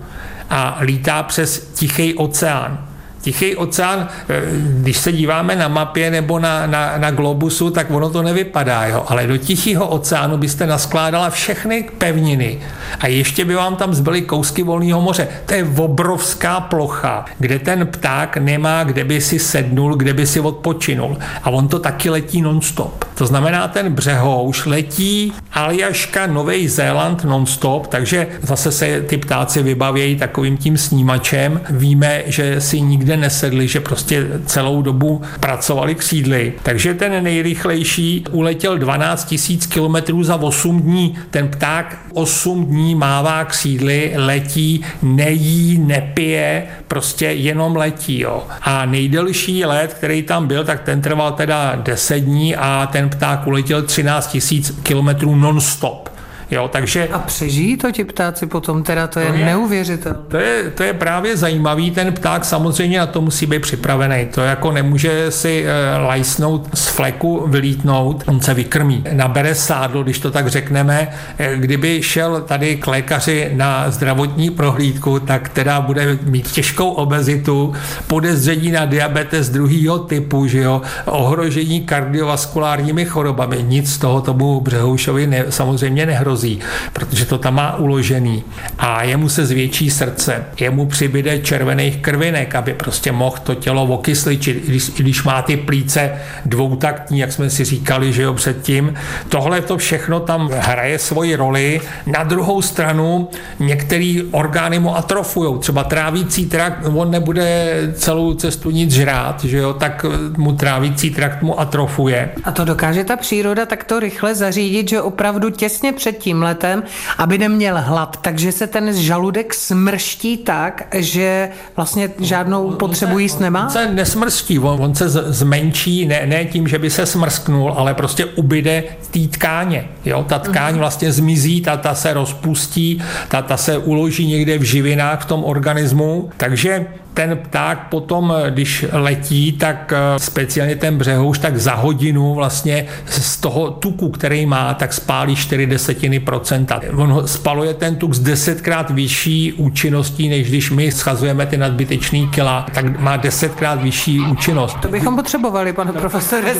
a 0.50 0.78
lítá 0.82 1.24
přes 1.24 1.60
Tichý 1.74 2.14
oceán. 2.14 2.85
Tichý 3.26 3.56
oceán, 3.56 4.08
eh, 4.30 4.42
když 4.82 4.98
se 4.98 5.12
díváme 5.12 5.56
na 5.56 5.68
mapě 5.68 6.12
nebo 6.12 6.40
na, 6.40 6.68
na, 6.68 6.98
na 6.98 7.12
globusu, 7.12 7.70
tak 7.70 7.92
ono 7.92 8.10
to 8.10 8.22
nevypadá, 8.22 8.86
jo? 8.86 9.06
ale 9.08 9.28
do 9.28 9.38
Tichého 9.38 9.88
oceánu 9.88 10.38
byste 10.38 10.68
naskládala 10.68 11.30
všechny 11.30 11.90
pevniny 11.98 12.60
a 13.00 13.08
ještě 13.08 13.46
by 13.46 13.56
vám 13.56 13.76
tam 13.76 13.94
zbyly 13.94 14.22
kousky 14.22 14.64
volného 14.64 15.02
moře. 15.02 15.28
To 15.46 15.54
je 15.54 15.68
obrovská 15.78 16.60
plocha, 16.60 17.26
kde 17.40 17.60
ten 17.60 17.88
pták 17.88 18.38
nemá, 18.38 18.84
kde 18.84 19.04
by 19.04 19.22
si 19.22 19.40
sednul, 19.40 19.96
kde 19.96 20.14
by 20.14 20.28
si 20.28 20.40
odpočinul. 20.40 21.18
A 21.44 21.50
on 21.50 21.68
to 21.68 21.80
taky 21.80 22.10
letí 22.10 22.42
nonstop. 22.42 23.06
To 23.16 23.26
znamená, 23.26 23.68
ten 23.68 23.94
břehouš 23.94 24.66
letí 24.66 25.34
Aljaška, 25.54 26.28
Nový 26.28 26.68
Zéland 26.68 27.24
nonstop, 27.24 27.88
takže 27.88 28.28
zase 28.42 28.72
se 28.72 29.02
ty 29.02 29.18
ptáci 29.18 29.64
vybavějí 29.64 30.16
takovým 30.16 30.58
tím 30.58 30.78
snímačem. 30.78 31.62
Víme, 31.70 32.24
že 32.26 32.62
si 32.62 32.82
nikde 32.82 33.15
nesedli, 33.18 33.68
že 33.68 33.80
prostě 33.80 34.28
celou 34.46 34.82
dobu 34.82 35.22
pracovali 35.40 35.96
křídly. 35.96 36.54
Takže 36.64 36.94
ten 36.94 37.24
nejrychlejší 37.24 38.26
uletěl 38.32 38.78
12 38.78 39.36
000 39.50 39.62
kilometrů 39.70 40.24
za 40.24 40.36
8 40.36 40.82
dní. 40.82 41.18
Ten 41.30 41.48
pták 41.48 41.98
8 42.14 42.66
dní 42.66 42.96
mává 42.96 43.46
křídly, 43.46 44.14
letí, 44.16 44.86
nejí, 45.02 45.78
nepije, 45.78 46.64
prostě 46.88 47.26
jenom 47.26 47.76
letí. 47.76 48.20
Jo. 48.20 48.44
A 48.62 48.86
nejdelší 48.86 49.66
let, 49.66 49.94
který 49.94 50.24
tam 50.24 50.48
byl, 50.48 50.64
tak 50.64 50.82
ten 50.82 51.02
trval 51.02 51.32
teda 51.32 51.76
10 51.76 52.20
dní 52.20 52.56
a 52.56 52.90
ten 52.92 53.10
pták 53.10 53.48
uletěl 53.48 53.82
13 53.82 54.38
000 54.52 54.64
kilometrů 54.84 55.36
non-stop. 55.36 56.15
Jo, 56.52 56.68
takže... 56.68 57.08
A 57.08 57.20
přežijí 57.20 57.78
to 57.78 57.92
ti 57.92 58.04
ptáci 58.04 58.46
potom, 58.46 58.84
teda 58.84 59.08
to 59.08 59.20
je, 59.20 59.28
to 59.28 59.34
je 59.34 59.46
neuvěřitelné. 59.46 60.20
To 60.28 60.38
je, 60.38 60.72
to 60.72 60.84
je 60.84 60.94
právě 60.94 61.38
zajímavý, 61.38 61.92
ten 61.92 62.14
pták 62.14 62.46
samozřejmě 62.46 63.00
na 63.00 63.06
to 63.06 63.22
musí 63.22 63.46
být 63.46 63.62
připravený. 63.62 64.28
To 64.34 64.42
jako 64.42 64.72
nemůže 64.72 65.32
si 65.32 65.66
e, 65.68 65.98
lajsnout 65.98 66.70
z 66.74 66.88
fleku, 66.88 67.44
vylítnout, 67.48 68.24
on 68.28 68.42
se 68.42 68.54
vykrmí. 68.54 69.04
Nabere 69.12 69.56
sádlo, 69.56 70.04
když 70.04 70.20
to 70.20 70.32
tak 70.32 70.48
řekneme. 70.48 71.08
E, 71.38 71.58
kdyby 71.58 72.04
šel 72.04 72.42
tady 72.42 72.76
k 72.76 72.88
lékaři 72.88 73.52
na 73.54 73.92
zdravotní 73.92 74.50
prohlídku, 74.50 75.20
tak 75.20 75.50
teda 75.50 75.82
bude 75.82 76.18
mít 76.22 76.52
těžkou 76.52 76.90
obezitu, 76.90 77.74
podezření 78.08 78.72
na 78.72 78.86
diabetes 78.86 79.50
druhého 79.50 80.00
typu, 80.00 80.48
že 80.48 80.60
jo, 80.60 80.82
ohrožení 81.06 81.82
kardiovaskulárními 81.82 83.06
chorobami. 83.06 83.64
Nic 83.64 83.94
z 83.94 83.98
toho 83.98 84.22
tomu 84.22 84.62
Břehoušovi 84.62 85.28
ne, 85.28 85.46
samozřejmě 85.50 86.06
nehrozí 86.06 86.35
hrozí, 86.36 86.60
protože 86.94 87.26
to 87.26 87.38
tam 87.38 87.56
má 87.56 87.76
uložený. 87.76 88.44
A 88.78 89.04
jemu 89.04 89.30
se 89.30 89.46
zvětší 89.46 89.90
srdce, 89.90 90.46
jemu 90.60 90.86
přibyde 90.86 91.40
červených 91.40 91.98
krvinek, 91.98 92.56
aby 92.56 92.74
prostě 92.74 93.12
mohl 93.12 93.38
to 93.44 93.56
tělo 93.56 93.84
okysličit, 93.84 94.66
když, 94.66 94.90
když 94.90 95.24
má 95.24 95.42
ty 95.42 95.58
plíce 95.58 96.12
dvoutaktní, 96.46 97.20
jak 97.20 97.32
jsme 97.32 97.50
si 97.50 97.64
říkali, 97.64 98.14
že 98.14 98.22
jo, 98.22 98.34
předtím. 98.34 98.94
Tohle 99.30 99.62
to 99.62 99.78
všechno 99.78 100.20
tam 100.20 100.50
hraje 100.52 101.00
svoji 101.00 101.36
roli. 101.36 101.82
Na 102.06 102.24
druhou 102.24 102.62
stranu 102.62 103.30
některé 103.60 104.16
orgány 104.32 104.80
mu 104.80 104.98
atrofují, 104.98 105.60
třeba 105.60 105.84
trávící 105.84 106.46
trakt, 106.46 106.86
on 106.96 107.12
nebude 107.12 107.78
celou 107.94 108.34
cestu 108.34 108.70
nic 108.72 108.92
žrát, 108.92 109.44
že 109.44 109.58
jo, 109.58 109.74
tak 109.74 110.06
mu 110.38 110.52
trávící 110.54 111.10
trakt 111.10 111.42
mu 111.42 111.60
atrofuje. 111.60 112.30
A 112.44 112.52
to 112.52 112.66
dokáže 112.66 113.04
ta 113.04 113.16
příroda 113.16 113.66
takto 113.66 114.00
rychle 114.00 114.36
zařídit, 114.36 114.90
že 114.90 115.02
opravdu 115.02 115.50
těsně 115.50 115.94
před 115.94 116.25
tím 116.26 116.44
letem, 116.44 116.84
aby 117.18 117.38
neměl 117.38 117.78
hlad. 117.82 118.18
Takže 118.22 118.52
se 118.52 118.68
ten 118.68 118.94
žaludek 118.94 119.54
smrští 119.54 120.38
tak, 120.38 120.88
že 120.94 121.50
vlastně 121.76 122.10
žádnou 122.20 122.72
potřebu 122.72 123.20
jíst 123.20 123.40
nemá? 123.40 123.64
On 123.64 123.70
se 123.70 123.92
nesmrští, 123.92 124.60
on, 124.60 124.82
on 124.82 124.96
se 124.96 125.10
zmenší, 125.10 126.06
ne, 126.06 126.26
ne 126.26 126.46
tím, 126.46 126.68
že 126.68 126.80
by 126.80 126.90
se 126.90 127.06
smrsknul, 127.06 127.74
ale 127.78 127.94
prostě 127.94 128.26
ubyde 128.26 128.84
té 129.12 129.20
tkáně. 129.28 129.88
Jo? 130.06 130.26
Ta 130.30 130.40
tkáň 130.40 130.72
mhm. 130.72 130.80
vlastně 130.80 131.12
zmizí, 131.12 131.62
ta, 131.62 131.78
ta 131.78 131.96
se 131.96 132.14
rozpustí, 132.14 133.04
ta, 133.28 133.42
ta 133.42 133.58
se 133.58 133.78
uloží 133.78 134.28
někde 134.28 134.58
v 134.58 134.64
živinách 134.64 135.22
v 135.22 135.26
tom 135.26 135.44
organismu. 135.44 136.30
Takže 136.38 136.86
ten 137.16 137.38
pták 137.38 137.88
potom, 137.90 138.34
když 138.50 138.86
letí, 138.92 139.52
tak 139.52 139.94
eh, 139.96 140.20
speciálně 140.20 140.76
ten 140.76 140.98
břehouš, 140.98 141.40
tak 141.40 141.58
za 141.58 141.74
hodinu 141.74 142.34
vlastně 142.34 142.86
z 143.06 143.38
toho 143.38 143.72
tuku, 143.72 144.10
který 144.10 144.46
má, 144.46 144.74
tak 144.74 144.94
spálí 144.94 145.36
4 145.36 145.66
desetiny 145.66 146.20
procenta. 146.20 146.82
On 146.96 147.22
spaluje 147.26 147.74
ten 147.74 147.96
tuk 147.96 148.14
s 148.14 148.20
desetkrát 148.20 148.90
vyšší 148.90 149.54
účinností, 149.54 150.30
než 150.30 150.50
když 150.50 150.72
my 150.72 150.92
schazujeme 150.92 151.46
ty 151.46 151.58
nadbytečný 151.58 152.28
kila, 152.28 152.66
tak 152.74 153.00
má 153.00 153.18
desetkrát 153.18 153.82
vyšší 153.82 154.20
účinnost. 154.20 154.78
To 154.82 154.88
bychom 154.88 155.16
potřebovali, 155.16 155.74
pane 155.74 155.94
profesore, 155.94 156.54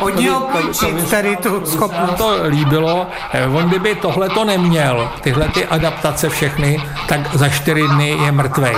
od 0.00 0.16
něho 0.16 0.48
tady 1.10 1.36
tu 1.36 1.66
schopnost. 1.66 2.14
to 2.18 2.36
líbilo. 2.48 3.06
Eh, 3.32 3.46
on 3.46 3.68
kdyby 3.68 3.94
tohle 3.94 4.28
to 4.28 4.44
neměl, 4.44 5.10
tyhle 5.20 5.48
ty 5.48 5.64
adaptace 5.64 6.28
všechny, 6.28 6.82
tak 7.08 7.34
za 7.34 7.48
čtyři 7.48 7.82
dny 7.88 8.08
je 8.24 8.32
mrtvej. 8.32 8.74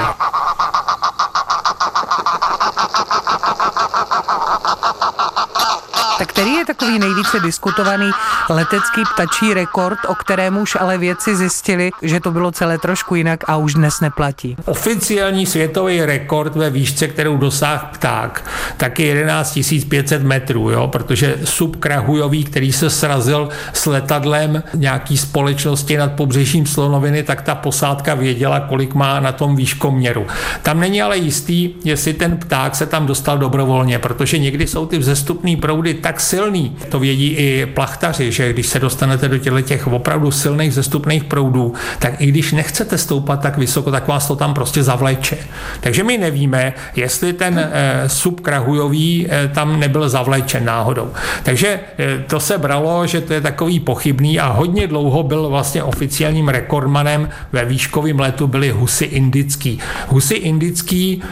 Tak 6.23 6.29
který 6.29 6.53
je 6.53 6.62
takový 6.75 6.99
nejvíce 6.99 7.41
diskutovaný 7.41 8.11
letecký 8.49 9.03
ptačí 9.15 9.55
rekord, 9.55 9.99
o 10.09 10.15
kterém 10.15 10.57
už 10.57 10.77
ale 10.81 10.99
vědci 10.99 11.37
zjistili, 11.37 11.91
že 12.03 12.21
to 12.21 12.31
bylo 12.31 12.53
celé 12.53 12.79
trošku 12.79 13.15
jinak 13.15 13.45
a 13.49 13.57
už 13.57 13.75
dnes 13.75 14.01
neplatí? 14.01 14.57
Oficiální 14.65 15.47
světový 15.47 16.03
rekord 16.03 16.57
ve 16.57 16.71
výšce, 16.71 17.09
kterou 17.09 17.37
dosáhl 17.37 17.87
pták, 17.93 18.51
tak 18.77 19.01
je 19.01 19.07
11 19.07 19.59
500 19.89 20.23
metrů, 20.23 20.71
jo? 20.71 20.89
protože 20.89 21.39
subkrahujový, 21.45 22.45
který 22.45 22.73
se 22.73 22.91
srazil 22.91 23.49
s 23.73 23.87
letadlem 23.87 24.63
nějaký 24.75 25.19
společnosti 25.19 25.97
nad 25.97 26.13
pobřežím 26.13 26.67
Slonoviny, 26.67 27.23
tak 27.23 27.43
ta 27.43 27.55
posádka 27.55 28.15
věděla, 28.15 28.61
kolik 28.61 28.95
má 28.95 29.21
na 29.21 29.33
tom 29.33 29.57
výškoměru. 29.57 30.27
Tam 30.63 30.81
není 30.81 31.03
ale 31.03 31.19
jistý, 31.19 31.71
jestli 31.85 32.15
ten 32.15 32.37
pták 32.37 32.77
se 32.77 32.87
tam 32.87 33.07
dostal 33.07 33.39
dobrovolně, 33.39 33.99
protože 33.99 34.39
někdy 34.39 34.67
jsou 34.67 34.87
ty 34.87 34.99
vzestupné 34.99 35.57
proudy 35.57 35.95
tak 35.95 36.21
silný, 36.21 36.62
to 36.89 36.99
vědí 36.99 37.29
i 37.29 37.67
plachtaři, 37.67 38.33
že 38.33 38.53
když 38.53 38.67
se 38.67 38.79
dostanete 38.79 39.29
do 39.29 39.39
těchto 39.39 39.61
těch 39.61 39.87
opravdu 39.87 40.31
silných 40.31 40.75
zestupných 40.75 41.25
proudů, 41.25 41.75
tak 41.99 42.21
i 42.21 42.27
když 42.27 42.53
nechcete 42.53 42.99
stoupat 42.99 43.41
tak 43.41 43.59
vysoko, 43.59 43.91
tak 43.91 44.09
vás 44.09 44.29
to 44.29 44.37
tam 44.37 44.55
prostě 44.55 44.83
zavleče. 44.83 45.39
Takže 45.81 46.05
my 46.05 46.19
nevíme, 46.19 46.73
jestli 46.97 47.33
ten 47.33 47.59
eh, 47.59 48.09
subkrahujový 48.09 49.27
eh, 49.31 49.49
tam 49.55 49.81
nebyl 49.81 50.09
zavlečen 50.09 50.65
náhodou. 50.65 51.11
Takže 51.43 51.81
eh, 51.99 52.25
to 52.27 52.41
se 52.41 52.59
bralo, 52.59 53.07
že 53.07 53.21
to 53.21 53.33
je 53.33 53.41
takový 53.41 53.81
pochybný 53.81 54.41
a 54.41 54.49
hodně 54.49 54.87
dlouho 54.87 55.23
byl 55.23 55.49
vlastně 55.49 55.83
oficiálním 55.83 56.49
rekordmanem 56.49 57.29
ve 57.53 57.65
výškovém 57.65 58.21
letu 58.21 58.47
byly 58.47 58.71
husy 58.71 59.05
indický. 59.05 59.79
Husy 60.09 60.35
indický 60.35 61.23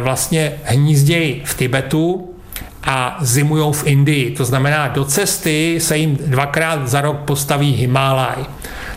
vlastně 0.00 0.52
hnízdějí 0.64 1.42
v 1.44 1.54
Tibetu, 1.56 2.33
a 2.86 3.16
zimují 3.20 3.72
v 3.72 3.86
Indii. 3.86 4.30
To 4.30 4.44
znamená, 4.44 4.88
do 4.88 5.04
cesty 5.04 5.80
se 5.80 5.96
jim 5.96 6.16
dvakrát 6.16 6.88
za 6.88 7.00
rok 7.00 7.16
postaví 7.20 7.72
Himálaj. 7.72 8.44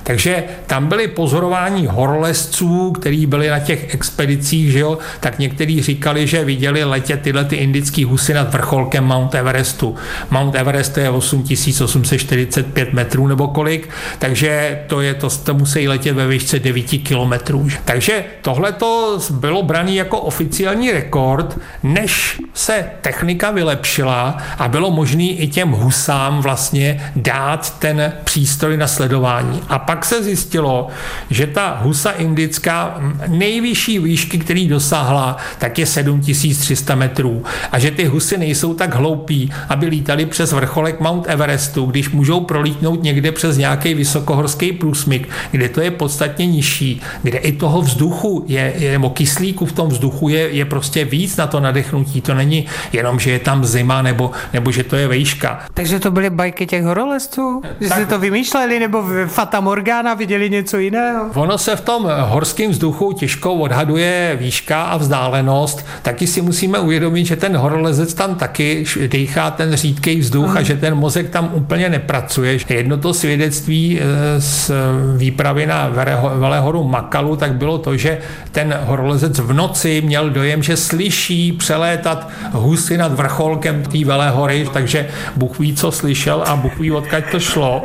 Takže 0.07 0.43
tam 0.67 0.87
byly 0.87 1.07
pozorování 1.07 1.87
horolezců, 1.87 2.91
kteří 2.91 3.25
byli 3.25 3.49
na 3.49 3.59
těch 3.59 3.93
expedicích, 3.93 4.71
že 4.71 4.79
jo, 4.79 4.97
tak 5.19 5.39
někteří 5.39 5.81
říkali, 5.81 6.27
že 6.27 6.45
viděli 6.45 6.83
letět 6.83 7.21
tyhle 7.21 7.45
ty 7.45 7.55
indické 7.55 8.05
husy 8.05 8.33
nad 8.33 8.53
vrcholkem 8.53 9.03
Mount 9.03 9.35
Everestu. 9.35 9.95
Mount 10.31 10.55
Everest 10.55 10.97
je 10.97 11.09
8845 11.09 12.93
metrů 12.93 13.27
nebo 13.27 13.47
kolik, 13.47 13.89
takže 14.19 14.79
to, 14.87 15.01
je, 15.01 15.13
to, 15.13 15.29
to 15.29 15.53
musí 15.53 15.87
letět 15.87 16.15
ve 16.15 16.27
výšce 16.27 16.59
9 16.59 16.83
kilometrů. 16.83 17.67
Takže 17.85 18.23
tohle 18.41 18.71
to 18.71 19.19
bylo 19.29 19.63
braný 19.63 19.95
jako 19.95 20.19
oficiální 20.19 20.91
rekord, 20.91 21.59
než 21.83 22.39
se 22.53 22.85
technika 23.01 23.51
vylepšila 23.51 24.37
a 24.57 24.67
bylo 24.67 24.91
možné 24.91 25.23
i 25.23 25.47
těm 25.47 25.71
husám 25.71 26.41
vlastně 26.41 27.11
dát 27.15 27.79
ten 27.79 28.13
přístroj 28.23 28.77
na 28.77 28.87
sledování. 28.87 29.61
A 29.67 29.79
pak 29.79 29.96
pak 29.97 30.05
se 30.05 30.23
zjistilo, 30.23 30.87
že 31.29 31.47
ta 31.47 31.79
husa 31.81 32.11
indická 32.11 33.01
nejvyšší 33.27 33.99
výšky, 33.99 34.37
který 34.37 34.67
dosáhla, 34.67 35.37
tak 35.57 35.79
je 35.79 35.85
7300 35.85 36.95
metrů. 36.95 37.43
A 37.71 37.79
že 37.79 37.91
ty 37.91 38.05
husy 38.05 38.37
nejsou 38.37 38.73
tak 38.73 38.95
hloupí, 38.95 39.51
aby 39.69 39.85
lítali 39.85 40.25
přes 40.25 40.51
vrcholek 40.51 40.99
Mount 40.99 41.25
Everestu, 41.27 41.85
když 41.85 42.09
můžou 42.09 42.39
prolítnout 42.39 43.03
někde 43.03 43.31
přes 43.31 43.57
nějaký 43.57 43.93
vysokohorský 43.93 44.71
průsmyk, 44.71 45.29
kde 45.51 45.69
to 45.69 45.81
je 45.81 45.91
podstatně 45.91 46.45
nižší, 46.45 47.01
kde 47.23 47.37
i 47.37 47.51
toho 47.51 47.81
vzduchu 47.81 48.45
je, 48.47 48.73
je 48.77 48.91
nebo 48.91 49.09
kyslíku 49.09 49.65
v 49.65 49.71
tom 49.73 49.89
vzduchu 49.89 50.29
je, 50.29 50.39
je 50.39 50.65
prostě 50.65 51.05
víc 51.05 51.37
na 51.37 51.47
to 51.47 51.59
nadechnutí. 51.59 52.21
To 52.21 52.33
není 52.33 52.65
jenom, 52.93 53.19
že 53.19 53.31
je 53.31 53.39
tam 53.39 53.65
zima 53.65 54.01
nebo, 54.01 54.31
nebo 54.53 54.71
že 54.71 54.83
to 54.83 54.95
je 54.95 55.07
vejška. 55.07 55.59
Takže 55.73 55.99
to 55.99 56.11
byly 56.11 56.29
bajky 56.29 56.65
těch 56.65 56.83
horolezců? 56.83 57.61
Že 57.81 57.89
tak, 57.89 57.97
si 57.97 58.05
to 58.05 58.19
vymýšleli 58.19 58.79
nebo 58.79 59.03
Fata 59.27 59.59
orgán 59.87 60.07
a 60.07 60.13
viděli 60.13 60.49
něco 60.49 60.77
jiného? 60.77 61.29
Ono 61.35 61.57
se 61.57 61.75
v 61.75 61.81
tom 61.81 62.07
horském 62.21 62.71
vzduchu 62.71 63.13
těžko 63.13 63.53
odhaduje 63.53 64.37
výška 64.39 64.83
a 64.83 64.97
vzdálenost. 64.97 65.85
Taky 66.01 66.27
si 66.27 66.41
musíme 66.41 66.79
uvědomit, 66.79 67.25
že 67.25 67.35
ten 67.35 67.57
horolezec 67.57 68.13
tam 68.13 68.35
taky 68.35 68.85
dýchá 69.07 69.51
ten 69.51 69.75
řídký 69.75 70.19
vzduch 70.19 70.57
a 70.57 70.61
že 70.61 70.75
ten 70.75 70.95
mozek 70.95 71.29
tam 71.29 71.49
úplně 71.53 71.89
nepracuje. 71.89 72.57
Jedno 72.69 72.97
to 72.97 73.13
svědectví 73.13 73.99
eh, 73.99 74.41
z 74.41 74.71
výpravy 75.17 75.65
na 75.65 75.89
Velehoru 76.35 76.83
Makalu, 76.83 77.35
tak 77.35 77.53
bylo 77.53 77.77
to, 77.77 77.97
že 77.97 78.17
ten 78.51 78.79
horolezec 78.85 79.39
v 79.39 79.53
noci 79.53 80.01
měl 80.05 80.29
dojem, 80.29 80.63
že 80.63 80.77
slyší 80.77 81.51
přelétat 81.51 82.29
husy 82.51 82.97
nad 82.97 83.13
vrcholkem 83.13 83.83
té 83.83 84.05
Velehory, 84.05 84.69
takže 84.73 85.07
Bůh 85.35 85.59
ví, 85.59 85.75
co 85.75 85.91
slyšel 85.91 86.43
a 86.47 86.55
Bůh 86.55 86.79
ví, 86.79 86.91
odkud 86.91 87.23
to 87.31 87.39
šlo. 87.39 87.83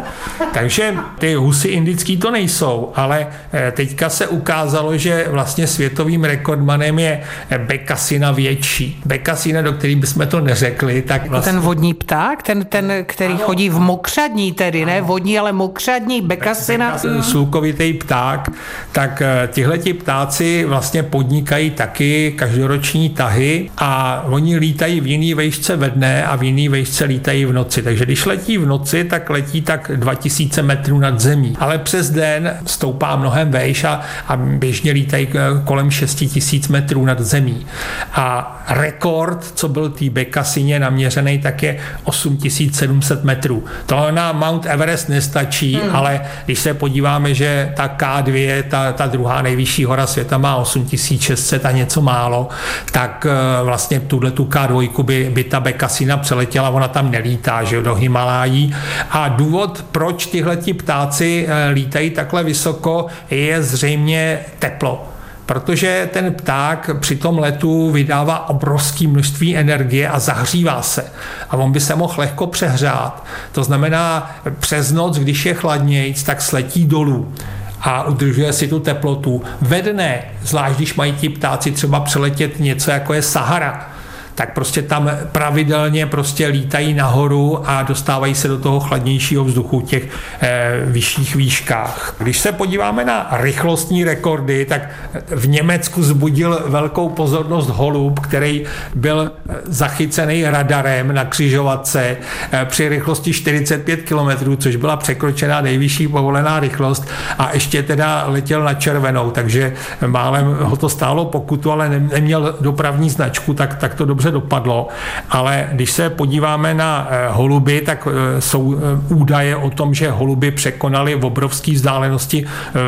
Takže 0.55 0.95
ty 1.19 1.35
husy 1.35 1.69
indický 1.93 2.17
to 2.17 2.31
nejsou, 2.31 2.93
ale 2.95 3.27
eh, 3.53 3.73
teďka 3.77 4.09
se 4.09 4.27
ukázalo, 4.27 4.97
že 4.97 5.27
vlastně 5.31 5.67
světovým 5.67 6.25
rekordmanem 6.25 6.99
je 6.99 7.21
bekasina 7.59 8.33
větší. 8.33 9.01
Bekasina, 9.05 9.63
do 9.63 9.73
který 9.73 9.97
bychom 9.97 10.27
to 10.27 10.41
neřekli, 10.41 11.03
tak 11.03 11.27
vlastně... 11.27 11.53
Ten 11.53 11.61
vodní 11.61 11.95
pták, 11.95 12.43
ten, 12.43 12.65
ten 12.65 12.93
který 13.07 13.35
ano. 13.35 13.45
chodí 13.45 13.69
v 13.69 13.79
mokřadní 13.79 14.53
tedy, 14.53 14.85
ne 14.85 15.01
vodní, 15.01 15.39
ale 15.39 15.53
mokřadní, 15.53 16.21
bekasina. 16.21 16.99
Slukovitý 17.21 17.93
pták, 17.93 18.49
tak 18.93 19.23
eh, 19.23 19.49
tihleti 19.53 19.93
ptáci 19.93 20.65
vlastně 20.65 21.03
podnikají 21.03 21.71
taky 21.71 22.33
každoroční 22.37 23.11
tahy 23.11 23.71
a 23.79 24.23
oni 24.29 24.57
lítají 24.57 25.01
v 25.01 25.07
jiný 25.07 25.35
vejšce 25.35 25.77
ve 25.77 25.91
dne 25.91 26.25
a 26.25 26.37
v 26.37 26.43
jiný 26.43 26.69
vejšce 26.69 27.05
lítají 27.05 27.45
v 27.45 27.53
noci. 27.53 27.83
Takže 27.83 28.05
když 28.05 28.27
letí 28.27 28.59
v 28.59 28.67
noci, 28.67 29.05
tak 29.05 29.31
letí 29.31 29.61
tak 29.61 29.91
2000 29.97 30.63
metrů 30.63 30.99
nad 30.99 31.21
zemí. 31.21 31.57
Ale 31.59 31.72
přes 31.79 32.11
den 32.11 32.57
stoupá 32.67 33.17
mnohem 33.17 33.51
vejš 33.51 33.85
a, 33.85 34.01
a 34.29 34.37
běžně 34.37 34.93
lítají 34.93 35.29
eh, 35.35 35.39
kolem 35.65 35.91
6000 35.91 36.69
metrů 36.69 37.05
nad 37.05 37.21
zemí. 37.21 37.67
A 38.13 38.59
rekord, 38.69 39.53
co 39.55 39.69
byl 39.69 39.91
tý 39.91 40.11
Bekasině 40.11 40.81
naměřený, 40.81 41.39
tak 41.39 41.63
je 41.63 41.79
8700 42.05 43.25
metrů. 43.25 43.65
To 43.87 44.11
na 44.11 44.33
Mount 44.33 44.67
Everest 44.67 45.09
nestačí, 45.09 45.75
hmm. 45.75 45.97
ale 45.97 46.21
když 46.45 46.59
se 46.59 46.75
podíváme, 46.75 47.35
že 47.35 47.73
ta 47.77 47.89
K2, 47.89 48.63
ta, 48.63 48.93
ta 48.93 49.07
druhá 49.07 49.43
nejvyšší 49.43 49.85
hora 49.85 50.07
světa 50.07 50.39
má 50.39 50.57
8600 50.57 51.67
a 51.67 51.71
něco 51.71 52.03
málo, 52.03 52.49
tak 52.93 53.27
eh, 53.31 53.65
vlastně 53.65 54.01
tuhle 54.01 54.31
tu 54.31 54.45
K2 54.45 55.03
by, 55.05 55.31
by 55.35 55.45
ta 55.45 55.61
Bekasina 55.61 56.17
přeletěla, 56.17 56.71
ona 56.71 56.89
tam 56.89 57.11
nelítá, 57.11 57.65
že 57.65 57.83
do 57.83 57.95
Himalájí. 57.95 58.75
A 59.11 59.29
důvod, 59.29 59.85
proč 59.93 60.27
tyhle 60.27 60.57
ptáci 60.57 61.47
eh, 61.49 61.62
lítají 61.69 62.11
takhle 62.11 62.45
vysoko, 62.45 63.07
je 63.31 63.63
zřejmě 63.63 64.39
teplo 64.59 65.09
protože 65.47 66.09
ten 66.13 66.35
pták 66.35 66.91
při 67.01 67.17
tom 67.17 67.39
letu 67.39 67.91
vydává 67.91 68.49
obrovské 68.49 69.09
množství 69.09 69.57
energie 69.57 70.09
a 70.09 70.19
zahřívá 70.19 70.83
se. 70.83 71.05
A 71.51 71.57
on 71.57 71.73
by 71.73 71.81
se 71.81 71.95
mohl 71.95 72.15
lehko 72.19 72.47
přehřát. 72.47 73.25
To 73.53 73.65
znamená, 73.65 74.37
přes 74.61 74.93
noc, 74.93 75.19
když 75.19 75.47
je 75.47 75.55
chladnějc, 75.55 76.23
tak 76.23 76.43
sletí 76.43 76.87
dolů 76.87 77.33
a 77.81 78.03
udržuje 78.03 78.53
si 78.53 78.69
tu 78.69 78.81
teplotu. 78.81 79.43
Ve 79.61 79.83
dne, 79.83 80.23
zvlášť 80.43 80.77
když 80.77 80.95
mají 80.95 81.13
ti 81.13 81.29
ptáci 81.29 81.71
třeba 81.71 82.01
přeletět 82.01 82.61
něco 82.61 82.91
jako 82.91 83.15
je 83.15 83.23
Sahara, 83.23 83.91
tak 84.35 84.55
prostě 84.55 84.83
tam 84.83 85.11
pravidelně 85.33 86.07
prostě 86.07 86.47
lítají 86.47 86.95
nahoru 86.95 87.61
a 87.65 87.83
dostávají 87.83 88.35
se 88.35 88.49
do 88.49 88.59
toho 88.59 88.81
chladnějšího 88.81 89.45
vzduchu 89.45 89.81
v 89.81 89.85
těch 89.85 90.09
eh, 90.41 90.81
vyšších 90.85 91.37
výškách. 91.37 92.15
Když 92.19 92.39
se 92.39 92.53
podíváme 92.53 93.05
na 93.05 93.29
rychlostní 93.33 94.05
rekordy, 94.05 94.65
tak 94.65 94.91
v 95.29 95.49
Německu 95.49 96.03
zbudil 96.03 96.63
velkou 96.67 97.09
pozornost 97.09 97.69
holub, 97.69 98.21
který 98.21 98.65
byl 98.95 99.33
eh, 99.49 99.55
zachycený 99.65 100.45
radarem 100.45 101.15
na 101.15 101.25
křižovatce 101.25 102.17
eh, 102.53 102.65
při 102.65 102.89
rychlosti 102.89 103.33
45 103.33 104.03
km, 104.03 104.57
což 104.57 104.77
byla 104.77 104.97
překročená 104.97 105.61
nejvyšší 105.61 106.09
povolená 106.09 106.61
rychlost 106.61 107.09
a 107.39 107.51
ještě 107.53 107.83
teda 107.83 108.25
letěl 108.27 108.63
na 108.63 108.75
červenou, 108.75 109.31
takže 109.31 109.73
málem 110.07 110.57
ho 110.61 110.77
to 110.77 110.89
stálo 110.89 111.25
pokutu, 111.25 111.73
ale 111.73 111.89
neměl 111.89 112.57
dopravní 112.61 113.11
značku, 113.11 113.55
tak, 113.55 113.75
tak 113.75 113.95
to 113.95 114.05
dobře 114.05 114.22
dobře 114.23 114.31
dopadlo, 114.31 114.89
ale 115.31 115.69
když 115.73 115.91
se 115.91 116.11
podíváme 116.11 116.75
na 116.75 117.09
eh, 117.11 117.29
holuby, 117.31 117.81
tak 117.81 118.09
eh, 118.11 118.41
jsou 118.41 118.77
eh, 118.77 119.15
údaje 119.15 119.57
o 119.57 119.71
tom, 119.71 119.95
že 119.95 120.11
holuby 120.11 120.51
překonaly 120.51 121.15
v 121.15 121.25
obrovské 121.25 121.73
vzdálenosti 121.73 122.47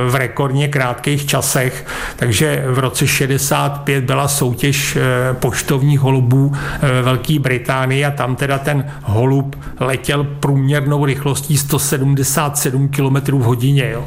v 0.09 0.15
rekordně 0.15 0.69
krátkých 0.69 1.27
časech, 1.27 1.87
takže 2.17 2.65
v 2.67 2.79
roce 2.79 3.07
65 3.07 4.05
byla 4.05 4.29
soutěž 4.29 4.99
poštovních 5.33 6.01
holubů 6.01 6.53
ve 6.83 7.03
Velké 7.03 7.39
Británii 7.39 8.05
a 8.05 8.11
tam 8.11 8.37
teda 8.37 8.59
ten 8.59 8.85
holub 9.03 9.57
letěl 9.81 10.25
průměrnou 10.25 11.05
rychlostí 11.05 11.59
177 11.59 12.89
km 12.89 13.39
v 13.39 13.43
hodině. 13.43 13.91
Jo. 13.91 14.05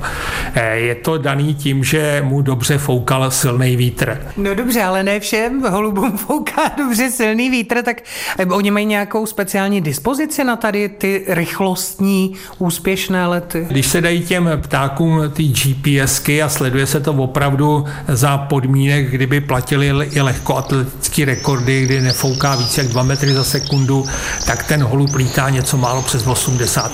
Je 0.74 0.96
to 0.96 1.18
daný 1.18 1.56
tím, 1.56 1.84
že 1.84 2.22
mu 2.26 2.42
dobře 2.42 2.78
foukal 2.78 3.32
silný 3.32 3.76
vítr. 3.76 4.18
No 4.38 4.56
dobře, 4.56 4.84
ale 4.84 5.04
ne 5.04 5.20
všem 5.20 5.62
holubům 5.62 6.18
fouká 6.18 6.62
dobře 6.78 7.12
silný 7.18 7.50
vítr, 7.50 7.84
tak 7.84 8.02
eh, 8.40 8.46
oni 8.46 8.72
mají 8.72 8.86
nějakou 8.86 9.26
speciální 9.26 9.82
dispozici 9.82 10.44
na 10.44 10.56
tady 10.56 10.90
ty 10.90 11.24
rychlostní 11.28 12.34
úspěšné 12.58 13.28
lety? 13.28 13.66
Když 13.70 13.88
se 13.88 14.02
dají 14.02 14.22
těm 14.22 14.50
ptákům 14.64 15.22
ty 15.34 15.44
GPSky 15.44 16.42
a 16.42 16.50
sleduje 16.50 16.88
se 16.88 17.00
to 17.00 17.14
opravdu 17.14 17.86
za 18.08 18.38
podmínek, 18.38 19.10
kdyby 19.12 19.42
platili 19.42 19.88
i 20.12 20.22
lehkoatletické 20.22 21.26
rekordy, 21.26 21.86
kdy 21.86 22.02
nefouká 22.02 22.56
více 22.56 22.82
jak 22.82 22.92
2 22.92 23.04
metry 23.04 23.34
za 23.34 23.44
sekundu, 23.44 24.06
tak 24.46 24.64
ten 24.64 24.84
holub 24.84 25.16
lítá 25.16 25.50
něco 25.50 25.78
málo 25.78 26.02
přes 26.02 26.28
80 26.28 26.92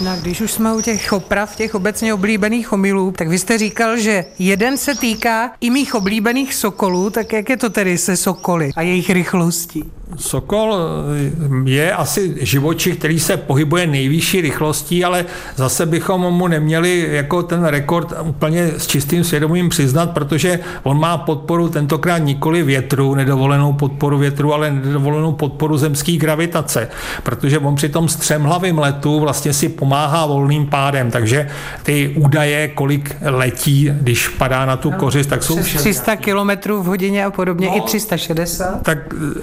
No 0.00 0.16
když 0.20 0.40
už 0.40 0.52
jsme 0.52 0.74
u 0.74 0.80
těch 0.80 1.12
oprav, 1.12 1.56
těch 1.56 1.74
obecně 1.74 2.14
oblíbených 2.14 2.72
omylů, 2.72 3.12
tak 3.12 3.28
vy 3.28 3.38
jste 3.38 3.58
říkal, 3.58 3.96
že 3.96 4.24
jeden 4.38 4.76
se 4.76 4.94
týká 4.94 5.52
i 5.60 5.70
mých 5.70 5.94
oblíbených 5.94 6.54
sokolů, 6.54 7.10
tak 7.10 7.32
jak 7.32 7.48
je 7.48 7.56
to 7.56 7.70
tedy 7.70 7.98
se 7.98 8.16
sokoly 8.16 8.70
a 8.76 8.82
jejich 8.82 9.10
rychlostí? 9.10 9.84
Sokol 10.16 10.74
eh, 10.74 11.70
je 11.70 11.92
asi 11.92 12.34
živočich, 12.40 12.98
který 12.98 13.20
se 13.20 13.36
pohybuje 13.36 13.86
nejvyšší 13.86 14.40
rychlostí, 14.40 15.04
ale 15.04 15.24
zase 15.56 15.86
bychom 15.86 16.20
mu 16.20 16.48
neměli 16.48 17.08
jako 17.10 17.42
ten 17.42 17.64
rekord 17.64 18.12
úplně 18.22 18.66
s 18.78 18.86
čistým 18.86 19.24
svědomím 19.24 19.68
přiznat, 19.68 20.10
protože 20.10 20.58
on 20.82 21.00
má 21.00 21.18
podporu 21.18 21.68
tentokrát 21.68 22.18
nikoli 22.18 22.62
větru, 22.62 23.14
nedovolenou 23.14 23.72
podporu 23.72 24.18
větru, 24.18 24.54
ale 24.54 24.70
nedovolenou 24.70 25.32
podporu 25.32 25.78
zemské 25.78 26.12
gravitace, 26.12 26.88
protože 27.22 27.58
on 27.58 27.74
při 27.74 27.88
tom 27.88 28.08
střemhlavým 28.08 28.78
letu 28.78 29.20
vlastně 29.20 29.52
si 29.52 29.68
pomáhá 29.68 30.26
volným 30.26 30.66
pádem, 30.66 31.10
takže 31.10 31.48
ty 31.82 32.14
údaje, 32.16 32.68
kolik 32.68 33.16
letí, 33.22 33.90
když 34.00 34.28
padá 34.28 34.66
na 34.66 34.76
tu 34.76 34.90
kořist, 34.90 35.26
tak 35.26 35.42
jsou 35.42 35.58
300 35.62 36.16
km 36.16 36.72
v 36.72 36.84
hodině 36.84 37.24
a 37.24 37.30
podobně, 37.30 37.66
no, 37.66 37.76
i 37.76 37.80
360. 37.80 38.82
Tak 38.82 38.98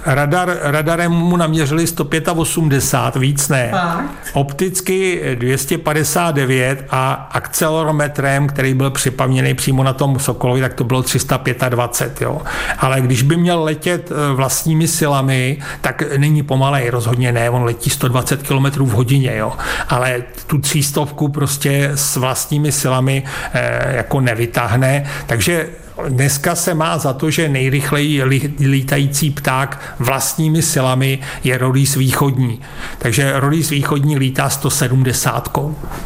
radar 0.06 0.58
radarem 0.62 1.12
mu 1.12 1.36
naměřili 1.36 1.86
185, 1.86 3.20
víc 3.20 3.48
ne. 3.48 3.68
Fakt? 3.70 4.04
Opticky 4.32 5.22
259 5.34 6.84
a 6.90 7.12
akcelerometrem, 7.12 8.46
který 8.46 8.74
byl 8.74 8.90
připevněný 8.90 9.54
přímo 9.54 9.84
na 9.84 9.92
tom 9.92 10.18
Sokolovi, 10.18 10.60
tak 10.60 10.74
to 10.74 10.84
bylo 10.84 11.02
325. 11.02 12.20
Jo. 12.20 12.40
Ale 12.78 13.00
když 13.00 13.22
by 13.22 13.36
měl 13.36 13.62
letět 13.62 14.10
eh, 14.10 14.34
vlastními 14.34 14.88
silami, 14.88 15.58
tak 15.80 16.02
není 16.16 16.42
pomalej, 16.42 16.90
rozhodně 16.90 17.32
ne, 17.32 17.50
on 17.50 17.64
letí 17.64 17.90
120 17.90 18.42
km 18.42 18.64
v 18.64 18.90
hodině, 18.90 19.36
jo. 19.36 19.52
ale 19.88 20.22
tu 20.46 20.58
třístovku 20.58 21.28
prostě 21.28 21.90
s 21.94 22.16
vlastními 22.16 22.72
silami 22.72 23.24
eh, 23.52 23.96
jako 23.96 24.20
nevytáhne, 24.20 25.04
takže 25.26 25.68
Dneska 26.08 26.54
se 26.54 26.74
má 26.74 26.98
za 26.98 27.12
to, 27.12 27.30
že 27.30 27.48
nejrychleji 27.48 28.22
lítající 28.60 29.30
pták 29.30 29.94
vlastními 29.98 30.62
silami 30.62 31.18
je 31.44 31.58
Rodis 31.58 31.96
východní. 31.96 32.60
Takže 32.98 33.32
Rodis 33.40 33.70
východní 33.70 34.18
lítá 34.18 34.48
170. 34.48 35.58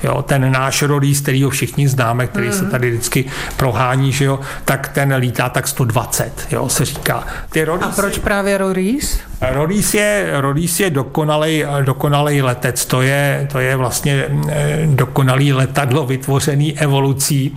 Jo, 0.03 0.23
ten 0.23 0.53
náš 0.53 0.83
Rodis, 0.83 1.21
který 1.21 1.43
ho 1.43 1.51
všichni 1.51 1.89
známe, 1.89 2.27
který 2.27 2.53
se 2.53 2.63
mhm. 2.63 2.71
tady 2.71 2.91
vždycky 2.91 3.25
prohání, 3.57 4.13
že 4.13 4.25
jo, 4.25 4.41
tak 4.65 4.89
ten 4.89 5.15
lítá 5.15 5.49
tak 5.49 5.69
120, 5.69 6.47
jo, 6.51 6.69
se 6.69 6.85
říká. 6.85 7.25
Ty 7.51 7.65
Rodisy, 7.65 7.91
A 7.91 7.95
proč 7.95 8.19
právě 8.19 8.59
Rodis? 8.59 9.21
Rodis 9.41 9.95
je, 9.95 10.29
Rodis 10.35 10.81
je 10.81 10.91
dokonalý, 10.91 11.65
dokonalý 11.85 12.43
letec. 12.43 12.87
To 12.87 13.03
je, 13.03 13.49
to 13.53 13.59
je 13.59 13.77
vlastně 13.77 14.25
eh, 14.49 14.83
dokonalý 14.87 15.53
letadlo 15.53 16.07
vytvořený 16.07 16.79
evolucí. 16.79 17.57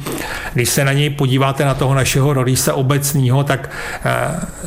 Když 0.54 0.70
se 0.70 0.86
na 0.86 0.94
něj 0.94 1.10
podíváte 1.10 1.66
na 1.66 1.74
toho 1.74 1.96
našeho 1.96 2.29
toho 2.30 2.34
rorise 2.34 2.74
obecného, 2.74 3.44
tak 3.44 3.70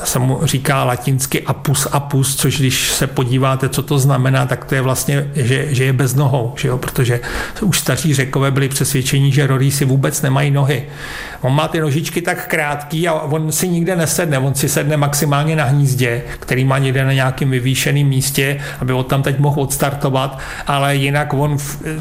se 0.05 0.19
mu 0.19 0.41
říká 0.43 0.85
latinsky 0.85 1.43
apus 1.43 1.87
apus, 1.93 2.37
což 2.37 2.59
když 2.59 2.91
se 2.91 3.07
podíváte, 3.07 3.69
co 3.69 3.83
to 3.83 3.99
znamená, 3.99 4.47
tak 4.47 4.65
to 4.65 4.75
je 4.75 4.81
vlastně, 4.81 5.31
že, 5.35 5.75
že 5.75 5.85
je 5.85 5.93
bez 5.93 6.15
nohou, 6.15 6.55
že 6.57 6.69
jo? 6.69 6.79
protože 6.79 7.21
už 7.63 7.79
staří 7.79 8.15
řekové 8.15 8.51
byli 8.51 8.69
přesvědčení, 8.69 9.33
že 9.33 9.47
rorísy 9.47 9.85
vůbec 9.85 10.23
nemají 10.23 10.51
nohy. 10.51 10.87
On 11.43 11.55
má 11.55 11.69
ty 11.69 11.81
nožičky 11.81 12.23
tak 12.23 12.49
krátký 12.49 13.09
a 13.09 13.13
on 13.15 13.53
si 13.53 13.69
nikde 13.69 13.97
nesedne, 13.97 14.39
on 14.39 14.55
si 14.55 14.69
sedne 14.69 14.97
maximálně 14.97 15.57
na 15.57 15.65
hnízdě, 15.65 16.23
který 16.41 16.65
má 16.65 16.79
někde 16.79 17.05
na 17.05 17.13
nějakém 17.13 17.51
vyvýšeném 17.51 18.07
místě, 18.07 18.61
aby 18.81 18.93
od 18.93 19.07
tam 19.07 19.23
teď 19.23 19.39
mohl 19.39 19.61
odstartovat, 19.61 20.39
ale 20.67 20.97
jinak 20.97 21.35
on 21.35 21.57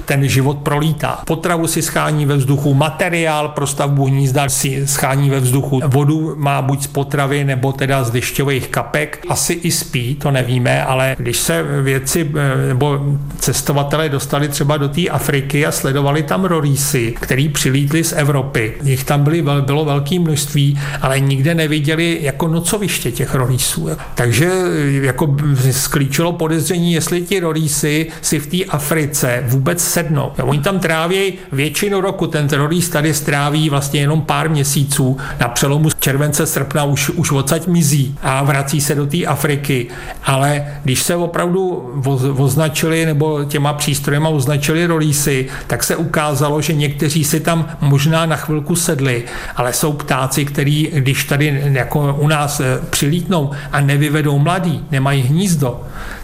ten 0.05 0.27
život 0.27 0.57
prolítá. 0.57 1.21
Potravu 1.25 1.67
si 1.67 1.81
schání 1.81 2.25
ve 2.25 2.37
vzduchu, 2.37 2.73
materiál 2.73 3.47
pro 3.47 3.67
stavbu 3.67 4.05
hnízda 4.05 4.49
si 4.49 4.87
schání 4.87 5.29
ve 5.29 5.39
vzduchu, 5.39 5.81
vodu 5.87 6.35
má 6.37 6.61
buď 6.61 6.83
z 6.83 6.87
potravy 6.87 7.43
nebo 7.43 7.71
teda 7.71 8.03
z 8.03 8.11
dešťových 8.11 8.67
kapek, 8.67 9.25
asi 9.29 9.53
i 9.53 9.71
spí, 9.71 10.15
to 10.15 10.31
nevíme, 10.31 10.85
ale 10.85 11.15
když 11.17 11.37
se 11.37 11.63
věci 11.63 12.31
eh, 12.35 12.67
nebo 12.67 12.99
cestovatelé 13.39 14.09
dostali 14.09 14.47
třeba 14.47 14.77
do 14.77 14.89
té 14.89 15.07
Afriky 15.07 15.65
a 15.65 15.71
sledovali 15.71 16.23
tam 16.23 16.45
rorísy, 16.45 17.13
který 17.19 17.49
přilítli 17.49 18.03
z 18.03 18.13
Evropy, 18.13 18.73
jich 18.83 19.03
tam 19.03 19.23
bylo 19.61 19.85
velké 19.85 20.19
množství, 20.19 20.79
ale 21.01 21.19
nikde 21.19 21.55
neviděli 21.55 22.19
jako 22.21 22.47
nocoviště 22.47 23.11
těch 23.11 23.35
rorísů. 23.35 23.89
Takže 24.15 24.51
eh, 24.51 25.05
jako 25.05 25.35
sklíčilo 25.71 26.33
podezření, 26.33 26.93
jestli 26.93 27.21
ti 27.21 27.39
rorísy 27.39 28.07
si 28.21 28.39
v 28.39 28.47
té 28.47 28.65
Africe 28.65 29.43
vůbec 29.47 29.83
sednou. 29.83 30.31
Oni 30.43 30.59
tam 30.59 30.79
tráví 30.79 31.33
většinu 31.51 32.01
roku, 32.01 32.27
ten 32.27 32.47
rorís 32.49 32.89
tady 32.89 33.13
stráví 33.13 33.69
vlastně 33.69 33.99
jenom 33.99 34.21
pár 34.21 34.49
měsíců, 34.49 35.17
na 35.39 35.47
přelomu 35.47 35.89
července, 35.99 36.45
srpna 36.45 36.83
už, 36.83 37.09
už 37.09 37.31
odsaď 37.31 37.67
mizí 37.67 38.15
a 38.21 38.43
vrací 38.43 38.81
se 38.81 38.95
do 38.95 39.05
té 39.05 39.25
Afriky. 39.25 39.87
Ale 40.23 40.65
když 40.83 41.03
se 41.03 41.15
opravdu 41.15 41.91
označili 42.37 43.05
nebo 43.05 43.43
těma 43.43 43.73
přístrojema 43.73 44.29
označili 44.29 44.85
rolísy, 44.85 45.47
tak 45.67 45.83
se 45.83 45.95
ukázalo, 45.95 46.61
že 46.61 46.73
někteří 46.73 47.23
si 47.23 47.39
tam 47.39 47.69
možná 47.81 48.25
na 48.25 48.35
chvilku 48.35 48.75
sedli, 48.75 49.20
ale 49.55 49.73
jsou 49.73 49.93
ptáci, 49.93 50.45
který, 50.45 50.89
když 50.93 51.23
tady 51.23 51.61
jako 51.71 52.15
u 52.19 52.27
nás 52.27 52.59
eh, 52.59 52.79
přilítnou 52.89 53.51
a 53.71 53.81
nevyvedou 53.81 54.39
mladý, 54.39 54.85
nemají 54.91 55.21
hnízdo, 55.21 55.81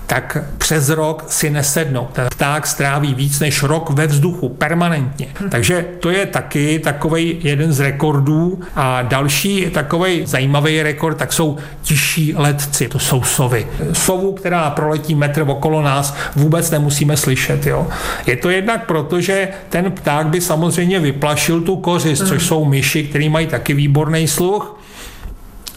tak 0.08 0.38
přes 0.58 0.89
rok 0.89 1.26
si 1.28 1.49
nesednou. 1.49 2.08
Ten 2.14 2.28
pták 2.28 2.68
stráví 2.68 3.14
víc 3.14 3.39
než 3.39 3.64
rok 3.64 3.89
ve 3.89 4.08
vzduchu 4.08 4.49
permanentně. 4.49 5.28
Takže 5.49 5.86
to 5.99 6.10
je 6.10 6.26
taky 6.26 6.80
takový 6.80 7.38
jeden 7.41 7.74
z 7.74 7.80
rekordů. 7.80 8.60
A 8.76 9.01
další 9.01 9.66
takový 9.74 10.26
zajímavý 10.26 10.84
rekord, 10.84 11.18
tak 11.18 11.34
jsou 11.34 11.58
tiší 11.82 12.34
letci, 12.36 12.88
to 12.88 12.99
jsou 12.99 13.24
sovy. 13.24 13.68
Sovu, 13.93 14.34
která 14.34 14.70
proletí 14.70 15.16
metr 15.16 15.41
okolo 15.47 15.82
nás, 15.82 16.16
vůbec 16.36 16.72
nemusíme 16.72 17.18
slyšet. 17.18 17.66
Jo. 17.66 17.88
Je 18.26 18.36
to 18.36 18.49
jednak 18.49 18.86
proto, 18.86 19.22
že 19.22 19.47
ten 19.70 19.91
pták 19.91 20.28
by 20.28 20.41
samozřejmě 20.41 20.99
vyplašil 20.99 21.62
tu 21.62 21.76
kořist, 21.76 22.28
což 22.28 22.43
jsou 22.45 22.66
myši, 22.66 23.03
který 23.03 23.30
mají 23.30 23.47
taky 23.47 23.74
výborný 23.74 24.28
sluch. 24.28 24.80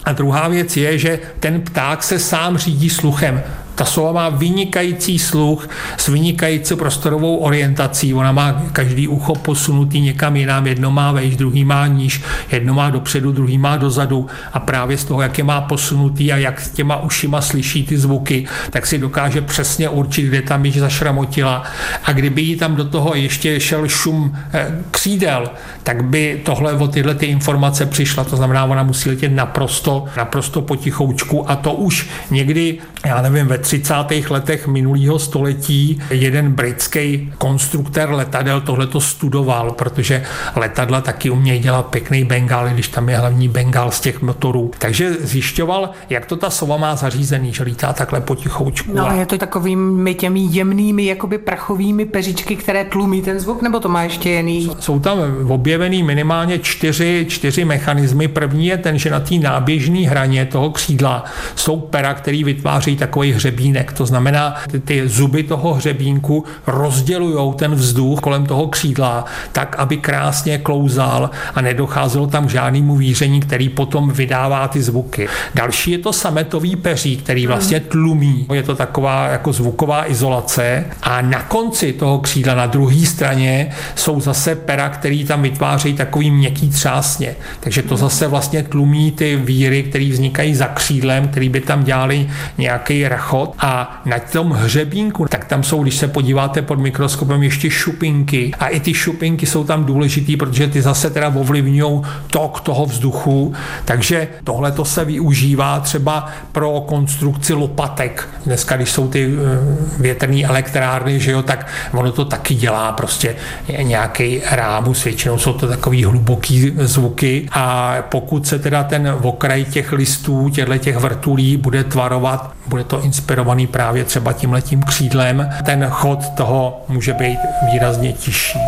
A 0.04 0.12
druhá 0.12 0.48
věc 0.48 0.76
je, 0.76 0.98
že 0.98 1.18
ten 1.40 1.60
pták 1.60 2.02
se 2.02 2.18
sám 2.18 2.58
řídí 2.58 2.90
sluchem. 2.90 3.42
Ta 3.74 3.84
sova 3.84 4.12
má 4.12 4.28
vynikající 4.28 5.18
sluch 5.18 5.68
s 5.96 6.08
vynikající 6.08 6.76
prostorovou 6.76 7.36
orientací. 7.36 8.14
Ona 8.14 8.32
má 8.32 8.62
každý 8.72 9.08
ucho 9.08 9.34
posunutý 9.34 10.00
někam 10.00 10.36
jinam. 10.36 10.66
Jedno 10.66 10.90
má 10.90 11.12
vejš, 11.12 11.36
druhý 11.36 11.64
má 11.64 11.86
níž, 11.86 12.22
jedno 12.52 12.74
má 12.74 12.90
dopředu, 12.90 13.32
druhý 13.32 13.58
má 13.58 13.76
dozadu. 13.76 14.26
A 14.52 14.60
právě 14.60 14.98
z 14.98 15.04
toho, 15.04 15.22
jak 15.22 15.38
je 15.38 15.44
má 15.44 15.60
posunutý 15.60 16.32
a 16.32 16.36
jak 16.36 16.60
s 16.60 16.70
těma 16.70 17.02
ušima 17.02 17.40
slyší 17.40 17.86
ty 17.86 17.98
zvuky, 17.98 18.46
tak 18.70 18.86
si 18.86 18.98
dokáže 18.98 19.40
přesně 19.40 19.88
určit, 19.88 20.22
kde 20.22 20.42
tam 20.42 20.64
již 20.64 20.78
zašramotila. 20.78 21.62
A 22.04 22.12
kdyby 22.12 22.42
jí 22.42 22.56
tam 22.56 22.76
do 22.76 22.84
toho 22.84 23.14
ještě 23.14 23.60
šel 23.60 23.88
šum 23.88 24.36
eh, 24.52 24.78
křídel, 24.90 25.50
tak 25.82 26.04
by 26.04 26.40
tohle 26.44 26.72
o 26.72 26.88
tyhle 26.88 27.14
ty 27.14 27.26
informace 27.26 27.86
přišla. 27.86 28.24
To 28.24 28.36
znamená, 28.36 28.64
ona 28.64 28.82
musí 28.82 29.10
letět 29.10 29.32
naprosto, 29.32 30.04
naprosto 30.16 30.62
potichoučku 30.62 31.50
a 31.50 31.56
to 31.56 31.72
už 31.72 32.08
někdy, 32.30 32.78
já 33.06 33.22
nevím, 33.22 33.46
ve 33.46 33.58
30. 33.60 33.94
letech 34.30 34.66
minulého 34.66 35.18
století 35.18 36.00
jeden 36.10 36.52
britský 36.52 37.32
konstruktor 37.38 38.10
letadel 38.10 38.60
tohleto 38.60 39.00
studoval, 39.00 39.70
protože 39.70 40.22
letadla 40.56 41.00
taky 41.00 41.30
umějí 41.30 41.60
dělat 41.60 41.86
pěkný 41.86 42.24
bengál, 42.24 42.68
když 42.68 42.88
tam 42.88 43.08
je 43.08 43.16
hlavní 43.16 43.48
bengál 43.48 43.90
z 43.90 44.00
těch 44.00 44.22
motorů. 44.22 44.70
Takže 44.78 45.12
zjišťoval, 45.20 45.90
jak 46.10 46.26
to 46.26 46.36
ta 46.36 46.50
sova 46.50 46.76
má 46.76 46.96
zařízený, 46.96 47.52
že 47.52 47.62
lítá 47.62 47.92
takhle 47.92 48.20
potichoučku. 48.20 48.92
No 48.94 49.08
a 49.08 49.12
je 49.12 49.26
to 49.26 49.38
takovými 49.38 50.14
těmi 50.14 50.40
jemnými, 50.50 51.06
jakoby 51.06 51.38
prachovými 51.38 52.04
peřičky, 52.04 52.56
které 52.56 52.84
tlumí 52.84 53.22
ten 53.22 53.40
zvuk, 53.40 53.62
nebo 53.62 53.80
to 53.80 53.88
má 53.88 54.02
ještě 54.02 54.30
jiný? 54.30 54.70
Jsou 54.80 55.00
tam 55.00 55.18
objevený 55.48 56.02
minimálně 56.02 56.58
čtyři, 56.58 57.26
čtyři 57.28 57.64
mechanismy. 57.64 58.28
První 58.28 58.66
je 58.66 58.78
ten, 58.78 58.98
že 58.98 59.10
na 59.10 59.20
té 59.20 59.34
náběžné 59.34 60.08
hraně 60.08 60.46
toho 60.46 60.70
křídla 60.70 61.24
jsou 61.54 61.80
pera, 61.80 62.14
který 62.14 62.44
vytváří 62.44 62.96
takový 62.96 63.32
hřebík 63.32 63.49
hřebínek. 63.50 63.92
To 63.92 64.06
znamená, 64.06 64.54
ty, 64.70 64.80
ty 64.80 65.08
zuby 65.08 65.42
toho 65.42 65.74
hřebínku 65.74 66.44
rozdělují 66.66 67.54
ten 67.56 67.74
vzduch 67.74 68.20
kolem 68.20 68.46
toho 68.46 68.66
křídla 68.68 69.24
tak, 69.52 69.76
aby 69.78 69.96
krásně 69.96 70.58
klouzal 70.58 71.30
a 71.54 71.60
nedocházelo 71.60 72.26
tam 72.26 72.46
k 72.46 72.50
žádnému 72.50 72.96
víření, 72.96 73.40
který 73.40 73.68
potom 73.68 74.10
vydává 74.10 74.68
ty 74.68 74.82
zvuky. 74.82 75.28
Další 75.54 75.90
je 75.90 75.98
to 75.98 76.12
sametový 76.12 76.76
peří, 76.76 77.16
který 77.16 77.46
vlastně 77.46 77.80
tlumí. 77.80 78.46
Je 78.54 78.62
to 78.62 78.76
taková 78.76 79.26
jako 79.26 79.52
zvuková 79.52 80.10
izolace 80.10 80.84
a 81.02 81.20
na 81.20 81.42
konci 81.42 81.92
toho 81.92 82.18
křídla 82.18 82.54
na 82.54 82.66
druhé 82.66 83.06
straně 83.06 83.70
jsou 83.94 84.20
zase 84.20 84.54
pera, 84.54 84.88
který 84.88 85.24
tam 85.24 85.42
vytvářejí 85.42 85.94
takový 85.94 86.30
měkký 86.30 86.68
třásně. 86.68 87.36
Takže 87.60 87.82
to 87.82 87.96
zase 87.96 88.28
vlastně 88.28 88.62
tlumí 88.62 89.12
ty 89.12 89.36
víry, 89.36 89.82
které 89.82 90.08
vznikají 90.10 90.54
za 90.54 90.66
křídlem, 90.66 91.28
který 91.28 91.48
by 91.48 91.60
tam 91.60 91.84
dělali 91.84 92.28
nějaký 92.58 93.08
rachot 93.40 93.54
a 93.58 94.02
na 94.04 94.18
tom 94.18 94.50
hřebínku, 94.50 95.26
tak 95.28 95.44
tam 95.44 95.62
jsou, 95.62 95.82
když 95.82 95.96
se 95.96 96.08
podíváte 96.08 96.62
pod 96.62 96.78
mikroskopem, 96.78 97.42
ještě 97.42 97.70
šupinky. 97.70 98.50
A 98.58 98.68
i 98.68 98.80
ty 98.80 98.94
šupinky 98.94 99.46
jsou 99.46 99.64
tam 99.64 99.84
důležitý, 99.84 100.36
protože 100.36 100.68
ty 100.68 100.82
zase 100.82 101.10
teda 101.10 101.28
ovlivňují 101.28 102.02
tok 102.30 102.60
toho 102.60 102.86
vzduchu, 102.86 103.54
takže 103.84 104.28
tohle 104.44 104.72
to 104.72 104.84
se 104.84 105.04
využívá 105.04 105.80
třeba 105.80 106.28
pro 106.52 106.80
konstrukci 106.80 107.54
lopatek. 107.54 108.28
Dneska, 108.46 108.76
když 108.76 108.90
jsou 108.90 109.08
ty 109.08 109.24
eh, 109.24 110.02
větrné 110.02 110.42
elektrárny, 110.42 111.20
že 111.20 111.30
jo, 111.30 111.42
tak 111.42 111.66
ono 111.92 112.12
to 112.12 112.24
taky 112.24 112.54
dělá 112.54 112.92
prostě 112.92 113.36
nějaký 113.82 114.42
rámus, 114.50 115.04
většinou 115.04 115.38
jsou 115.38 115.52
to 115.52 115.68
takový 115.68 116.04
hluboký 116.04 116.72
zvuky. 116.78 117.48
A 117.52 117.94
pokud 118.08 118.46
se 118.46 118.58
teda 118.58 118.84
ten 118.84 119.16
okraj 119.22 119.64
těch 119.64 119.92
listů, 119.92 120.48
těchto 120.50 120.78
těch 120.78 120.96
vrtulí 120.96 121.56
bude 121.56 121.84
tvarovat, 121.84 122.52
bude 122.66 122.84
to 122.84 123.02
inspirovat 123.02 123.29
inspirovaný 123.30 123.66
právě 123.66 124.04
třeba 124.04 124.32
tím 124.32 124.52
letím 124.52 124.82
křídlem, 124.82 125.50
ten 125.64 125.86
chod 125.90 126.28
toho 126.28 126.84
může 126.88 127.12
být 127.12 127.38
výrazně 127.72 128.12
tižší. 128.12 128.58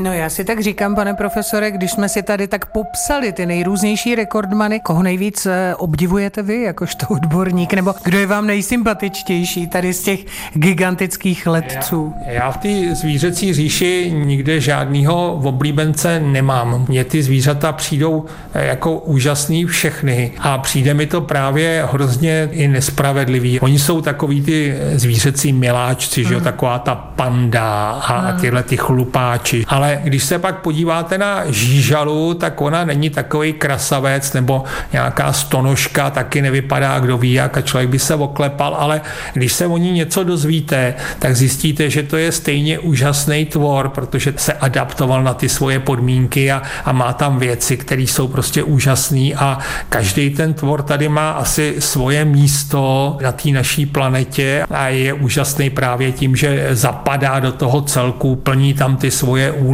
No 0.00 0.12
já 0.12 0.30
si 0.30 0.44
tak 0.44 0.60
říkám, 0.60 0.94
pane 0.94 1.14
profesore, 1.14 1.70
když 1.70 1.90
jsme 1.90 2.08
si 2.08 2.22
tady 2.22 2.48
tak 2.48 2.66
popsali 2.66 3.32
ty 3.32 3.46
nejrůznější 3.46 4.14
rekordmany, 4.14 4.80
koho 4.80 5.02
nejvíc 5.02 5.46
eh, 5.46 5.74
obdivujete 5.74 6.42
vy, 6.42 6.62
jakožto 6.62 7.06
odborník, 7.08 7.74
nebo 7.74 7.94
kdo 8.04 8.18
je 8.18 8.26
vám 8.26 8.46
nejsympatičtější 8.46 9.66
tady 9.66 9.92
z 9.92 10.02
těch 10.02 10.20
gigantických 10.54 11.46
letců? 11.46 12.14
Já, 12.26 12.32
já 12.32 12.50
v 12.50 12.56
té 12.56 12.94
zvířecí 12.94 13.54
říši 13.54 14.12
nikde 14.14 14.60
žádného 14.60 15.32
oblíbence 15.34 16.20
nemám. 16.20 16.84
Mně 16.88 17.04
ty 17.04 17.22
zvířata 17.22 17.72
přijdou 17.72 18.24
eh, 18.54 18.66
jako 18.66 18.98
úžasný 18.98 19.64
všechny 19.64 20.32
a 20.38 20.58
přijde 20.58 20.94
mi 20.94 21.06
to 21.06 21.20
právě 21.20 21.88
hrozně 21.92 22.48
i 22.52 22.68
nespravedlivý. 22.68 23.60
Oni 23.60 23.78
jsou 23.78 24.00
takový 24.00 24.42
ty 24.42 24.78
zvířecí 24.94 25.52
miláčci, 25.52 26.20
mm. 26.20 26.28
že 26.28 26.34
jo, 26.34 26.40
hmm. 26.40 26.44
taková 26.44 26.78
ta 26.78 26.94
panda 26.94 27.90
a 27.90 28.32
mm. 28.32 28.40
tyhle 28.40 28.62
ty 28.62 28.76
chlupáči, 28.76 29.64
ale 29.68 29.89
Když 30.02 30.24
se 30.24 30.38
pak 30.38 30.58
podíváte 30.58 31.18
na 31.18 31.42
žížalu, 31.50 32.34
tak 32.34 32.60
ona 32.60 32.84
není 32.84 33.10
takový 33.10 33.52
krasavec 33.52 34.32
nebo 34.32 34.64
nějaká 34.92 35.32
stonožka, 35.32 36.10
taky 36.10 36.42
nevypadá, 36.42 36.98
kdo 36.98 37.18
ví, 37.18 37.32
jak 37.32 37.56
a 37.56 37.60
člověk 37.60 37.90
by 37.90 37.98
se 37.98 38.14
oklepal, 38.14 38.76
ale 38.78 39.00
když 39.32 39.52
se 39.52 39.66
o 39.66 39.76
ní 39.76 39.92
něco 39.92 40.24
dozvíte, 40.24 40.94
tak 41.18 41.36
zjistíte, 41.36 41.90
že 41.90 42.02
to 42.02 42.16
je 42.16 42.32
stejně 42.32 42.78
úžasný 42.78 43.46
tvor, 43.46 43.88
protože 43.88 44.34
se 44.36 44.52
adaptoval 44.52 45.22
na 45.22 45.34
ty 45.34 45.48
svoje 45.48 45.78
podmínky 45.80 46.52
a, 46.52 46.62
a 46.84 46.92
má 46.92 47.12
tam 47.12 47.38
věci, 47.38 47.76
které 47.76 48.02
jsou 48.02 48.28
prostě 48.28 48.62
úžasné 48.62 49.30
a 49.36 49.58
každý 49.88 50.30
ten 50.30 50.54
tvor 50.54 50.82
tady 50.82 51.08
má 51.08 51.30
asi 51.30 51.74
svoje 51.78 52.24
místo 52.24 53.16
na 53.22 53.32
té 53.32 53.48
naší 53.50 53.86
planetě 53.86 54.64
a 54.70 54.88
je 54.88 55.12
úžasný 55.12 55.70
právě 55.70 56.12
tím, 56.12 56.36
že 56.36 56.68
zapadá 56.72 57.40
do 57.40 57.52
toho 57.52 57.82
celku, 57.82 58.36
plní 58.36 58.74
tam 58.74 58.96
ty 58.96 59.10
svoje 59.10 59.52
úlohy, 59.52 59.69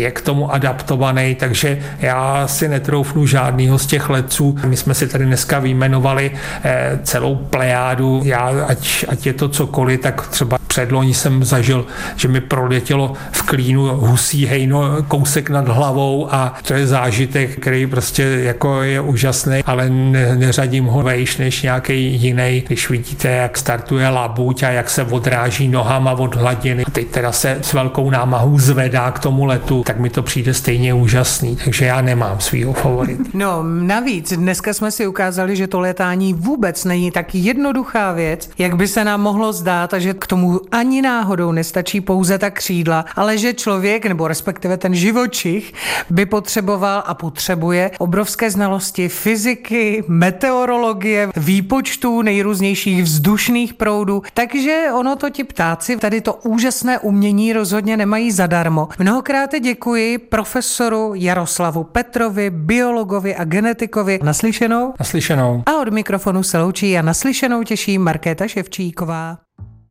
je 0.00 0.10
k 0.10 0.20
tomu 0.20 0.52
adaptovaný, 0.52 1.34
takže 1.34 1.78
já 2.00 2.48
si 2.48 2.68
netroufnu 2.68 3.26
žádnýho 3.26 3.78
z 3.78 3.86
těch 3.86 4.08
letců. 4.10 4.56
My 4.66 4.76
jsme 4.76 4.94
si 4.94 5.08
tady 5.08 5.24
dneska 5.24 5.58
vyjmenovali 5.58 6.30
eh, 6.64 6.98
celou 7.02 7.34
plejádu, 7.36 8.22
já 8.24 8.52
ať, 8.66 9.04
ať 9.08 9.26
je 9.26 9.32
to 9.32 9.48
cokoliv, 9.48 10.00
tak 10.00 10.28
třeba 10.28 10.58
předloni 10.66 11.14
jsem 11.14 11.44
zažil, 11.44 11.86
že 12.16 12.28
mi 12.28 12.40
proletělo 12.40 13.12
v 13.32 13.42
klínu 13.42 13.82
husí 13.96 14.46
hejno 14.46 15.02
kousek 15.08 15.50
nad 15.50 15.68
hlavou 15.68 16.28
a 16.34 16.54
to 16.66 16.74
je 16.74 16.86
zážitek, 16.86 17.58
který 17.60 17.86
prostě 17.86 18.22
jako 18.22 18.82
je 18.82 19.00
úžasný, 19.00 19.62
ale 19.66 19.90
ne, 19.90 20.36
neřadím 20.36 20.84
ho 20.84 21.02
vejš 21.02 21.36
než 21.36 21.62
nějaký 21.62 22.22
jiný. 22.22 22.64
Když 22.66 22.90
vidíte, 22.90 23.28
jak 23.28 23.58
startuje 23.58 24.08
labuť 24.08 24.62
a 24.62 24.70
jak 24.70 24.90
se 24.90 25.02
odráží 25.02 25.68
nohama 25.68 26.12
od 26.12 26.34
hladiny, 26.34 26.84
a 26.84 26.90
teď 26.90 27.08
teda 27.08 27.32
se 27.32 27.58
s 27.62 27.72
velkou 27.72 28.10
námahou 28.10 28.58
zvedá 28.58 29.10
k 29.10 29.18
tomu 29.18 29.37
letu, 29.44 29.82
tak 29.86 29.98
mi 29.98 30.10
to 30.10 30.22
přijde 30.22 30.54
stejně 30.54 30.94
úžasný, 30.94 31.56
takže 31.64 31.84
já 31.84 32.00
nemám 32.00 32.40
svýho 32.40 32.72
favorita. 32.72 33.24
No 33.34 33.62
navíc, 33.62 34.32
dneska 34.32 34.74
jsme 34.74 34.90
si 34.90 35.06
ukázali, 35.06 35.56
že 35.56 35.66
to 35.66 35.80
letání 35.80 36.34
vůbec 36.34 36.84
není 36.84 37.10
tak 37.10 37.34
jednoduchá 37.34 38.12
věc, 38.12 38.50
jak 38.58 38.76
by 38.76 38.88
se 38.88 39.04
nám 39.04 39.20
mohlo 39.20 39.52
zdát 39.52 39.94
a 39.94 39.98
že 39.98 40.14
k 40.14 40.26
tomu 40.26 40.60
ani 40.72 41.02
náhodou 41.02 41.52
nestačí 41.52 42.00
pouze 42.00 42.38
ta 42.38 42.50
křídla, 42.50 43.04
ale 43.16 43.38
že 43.38 43.54
člověk, 43.54 44.06
nebo 44.06 44.28
respektive 44.28 44.76
ten 44.76 44.94
živočich, 44.94 45.72
by 46.10 46.26
potřeboval 46.26 47.02
a 47.06 47.14
potřebuje 47.14 47.90
obrovské 47.98 48.50
znalosti 48.50 49.08
fyziky, 49.08 50.04
meteorologie, 50.08 51.28
výpočtů 51.36 52.22
nejrůznějších 52.22 53.02
vzdušných 53.02 53.74
proudů, 53.74 54.22
takže 54.34 54.86
ono 54.94 55.16
to 55.16 55.30
ti 55.30 55.44
ptáci 55.44 55.96
tady 55.96 56.20
to 56.20 56.34
úžasné 56.34 56.98
umění 56.98 57.52
rozhodně 57.52 57.96
nemají 57.96 58.32
zadarmo. 58.32 58.88
Mnohokrát 59.28 59.60
děkuji 59.60 60.18
profesoru 60.18 61.12
Jaroslavu 61.14 61.84
Petrovi, 61.84 62.50
biologovi 62.50 63.36
a 63.36 63.44
genetikovi. 63.44 64.18
Naslyšenou? 64.22 64.94
Naslyšenou. 64.98 65.62
A 65.66 65.80
od 65.80 65.88
mikrofonu 65.88 66.42
se 66.42 66.58
loučí 66.58 66.98
a 66.98 67.02
naslyšenou 67.02 67.62
těší 67.62 67.98
Markéta 67.98 68.48
Ševčíková. 68.48 69.38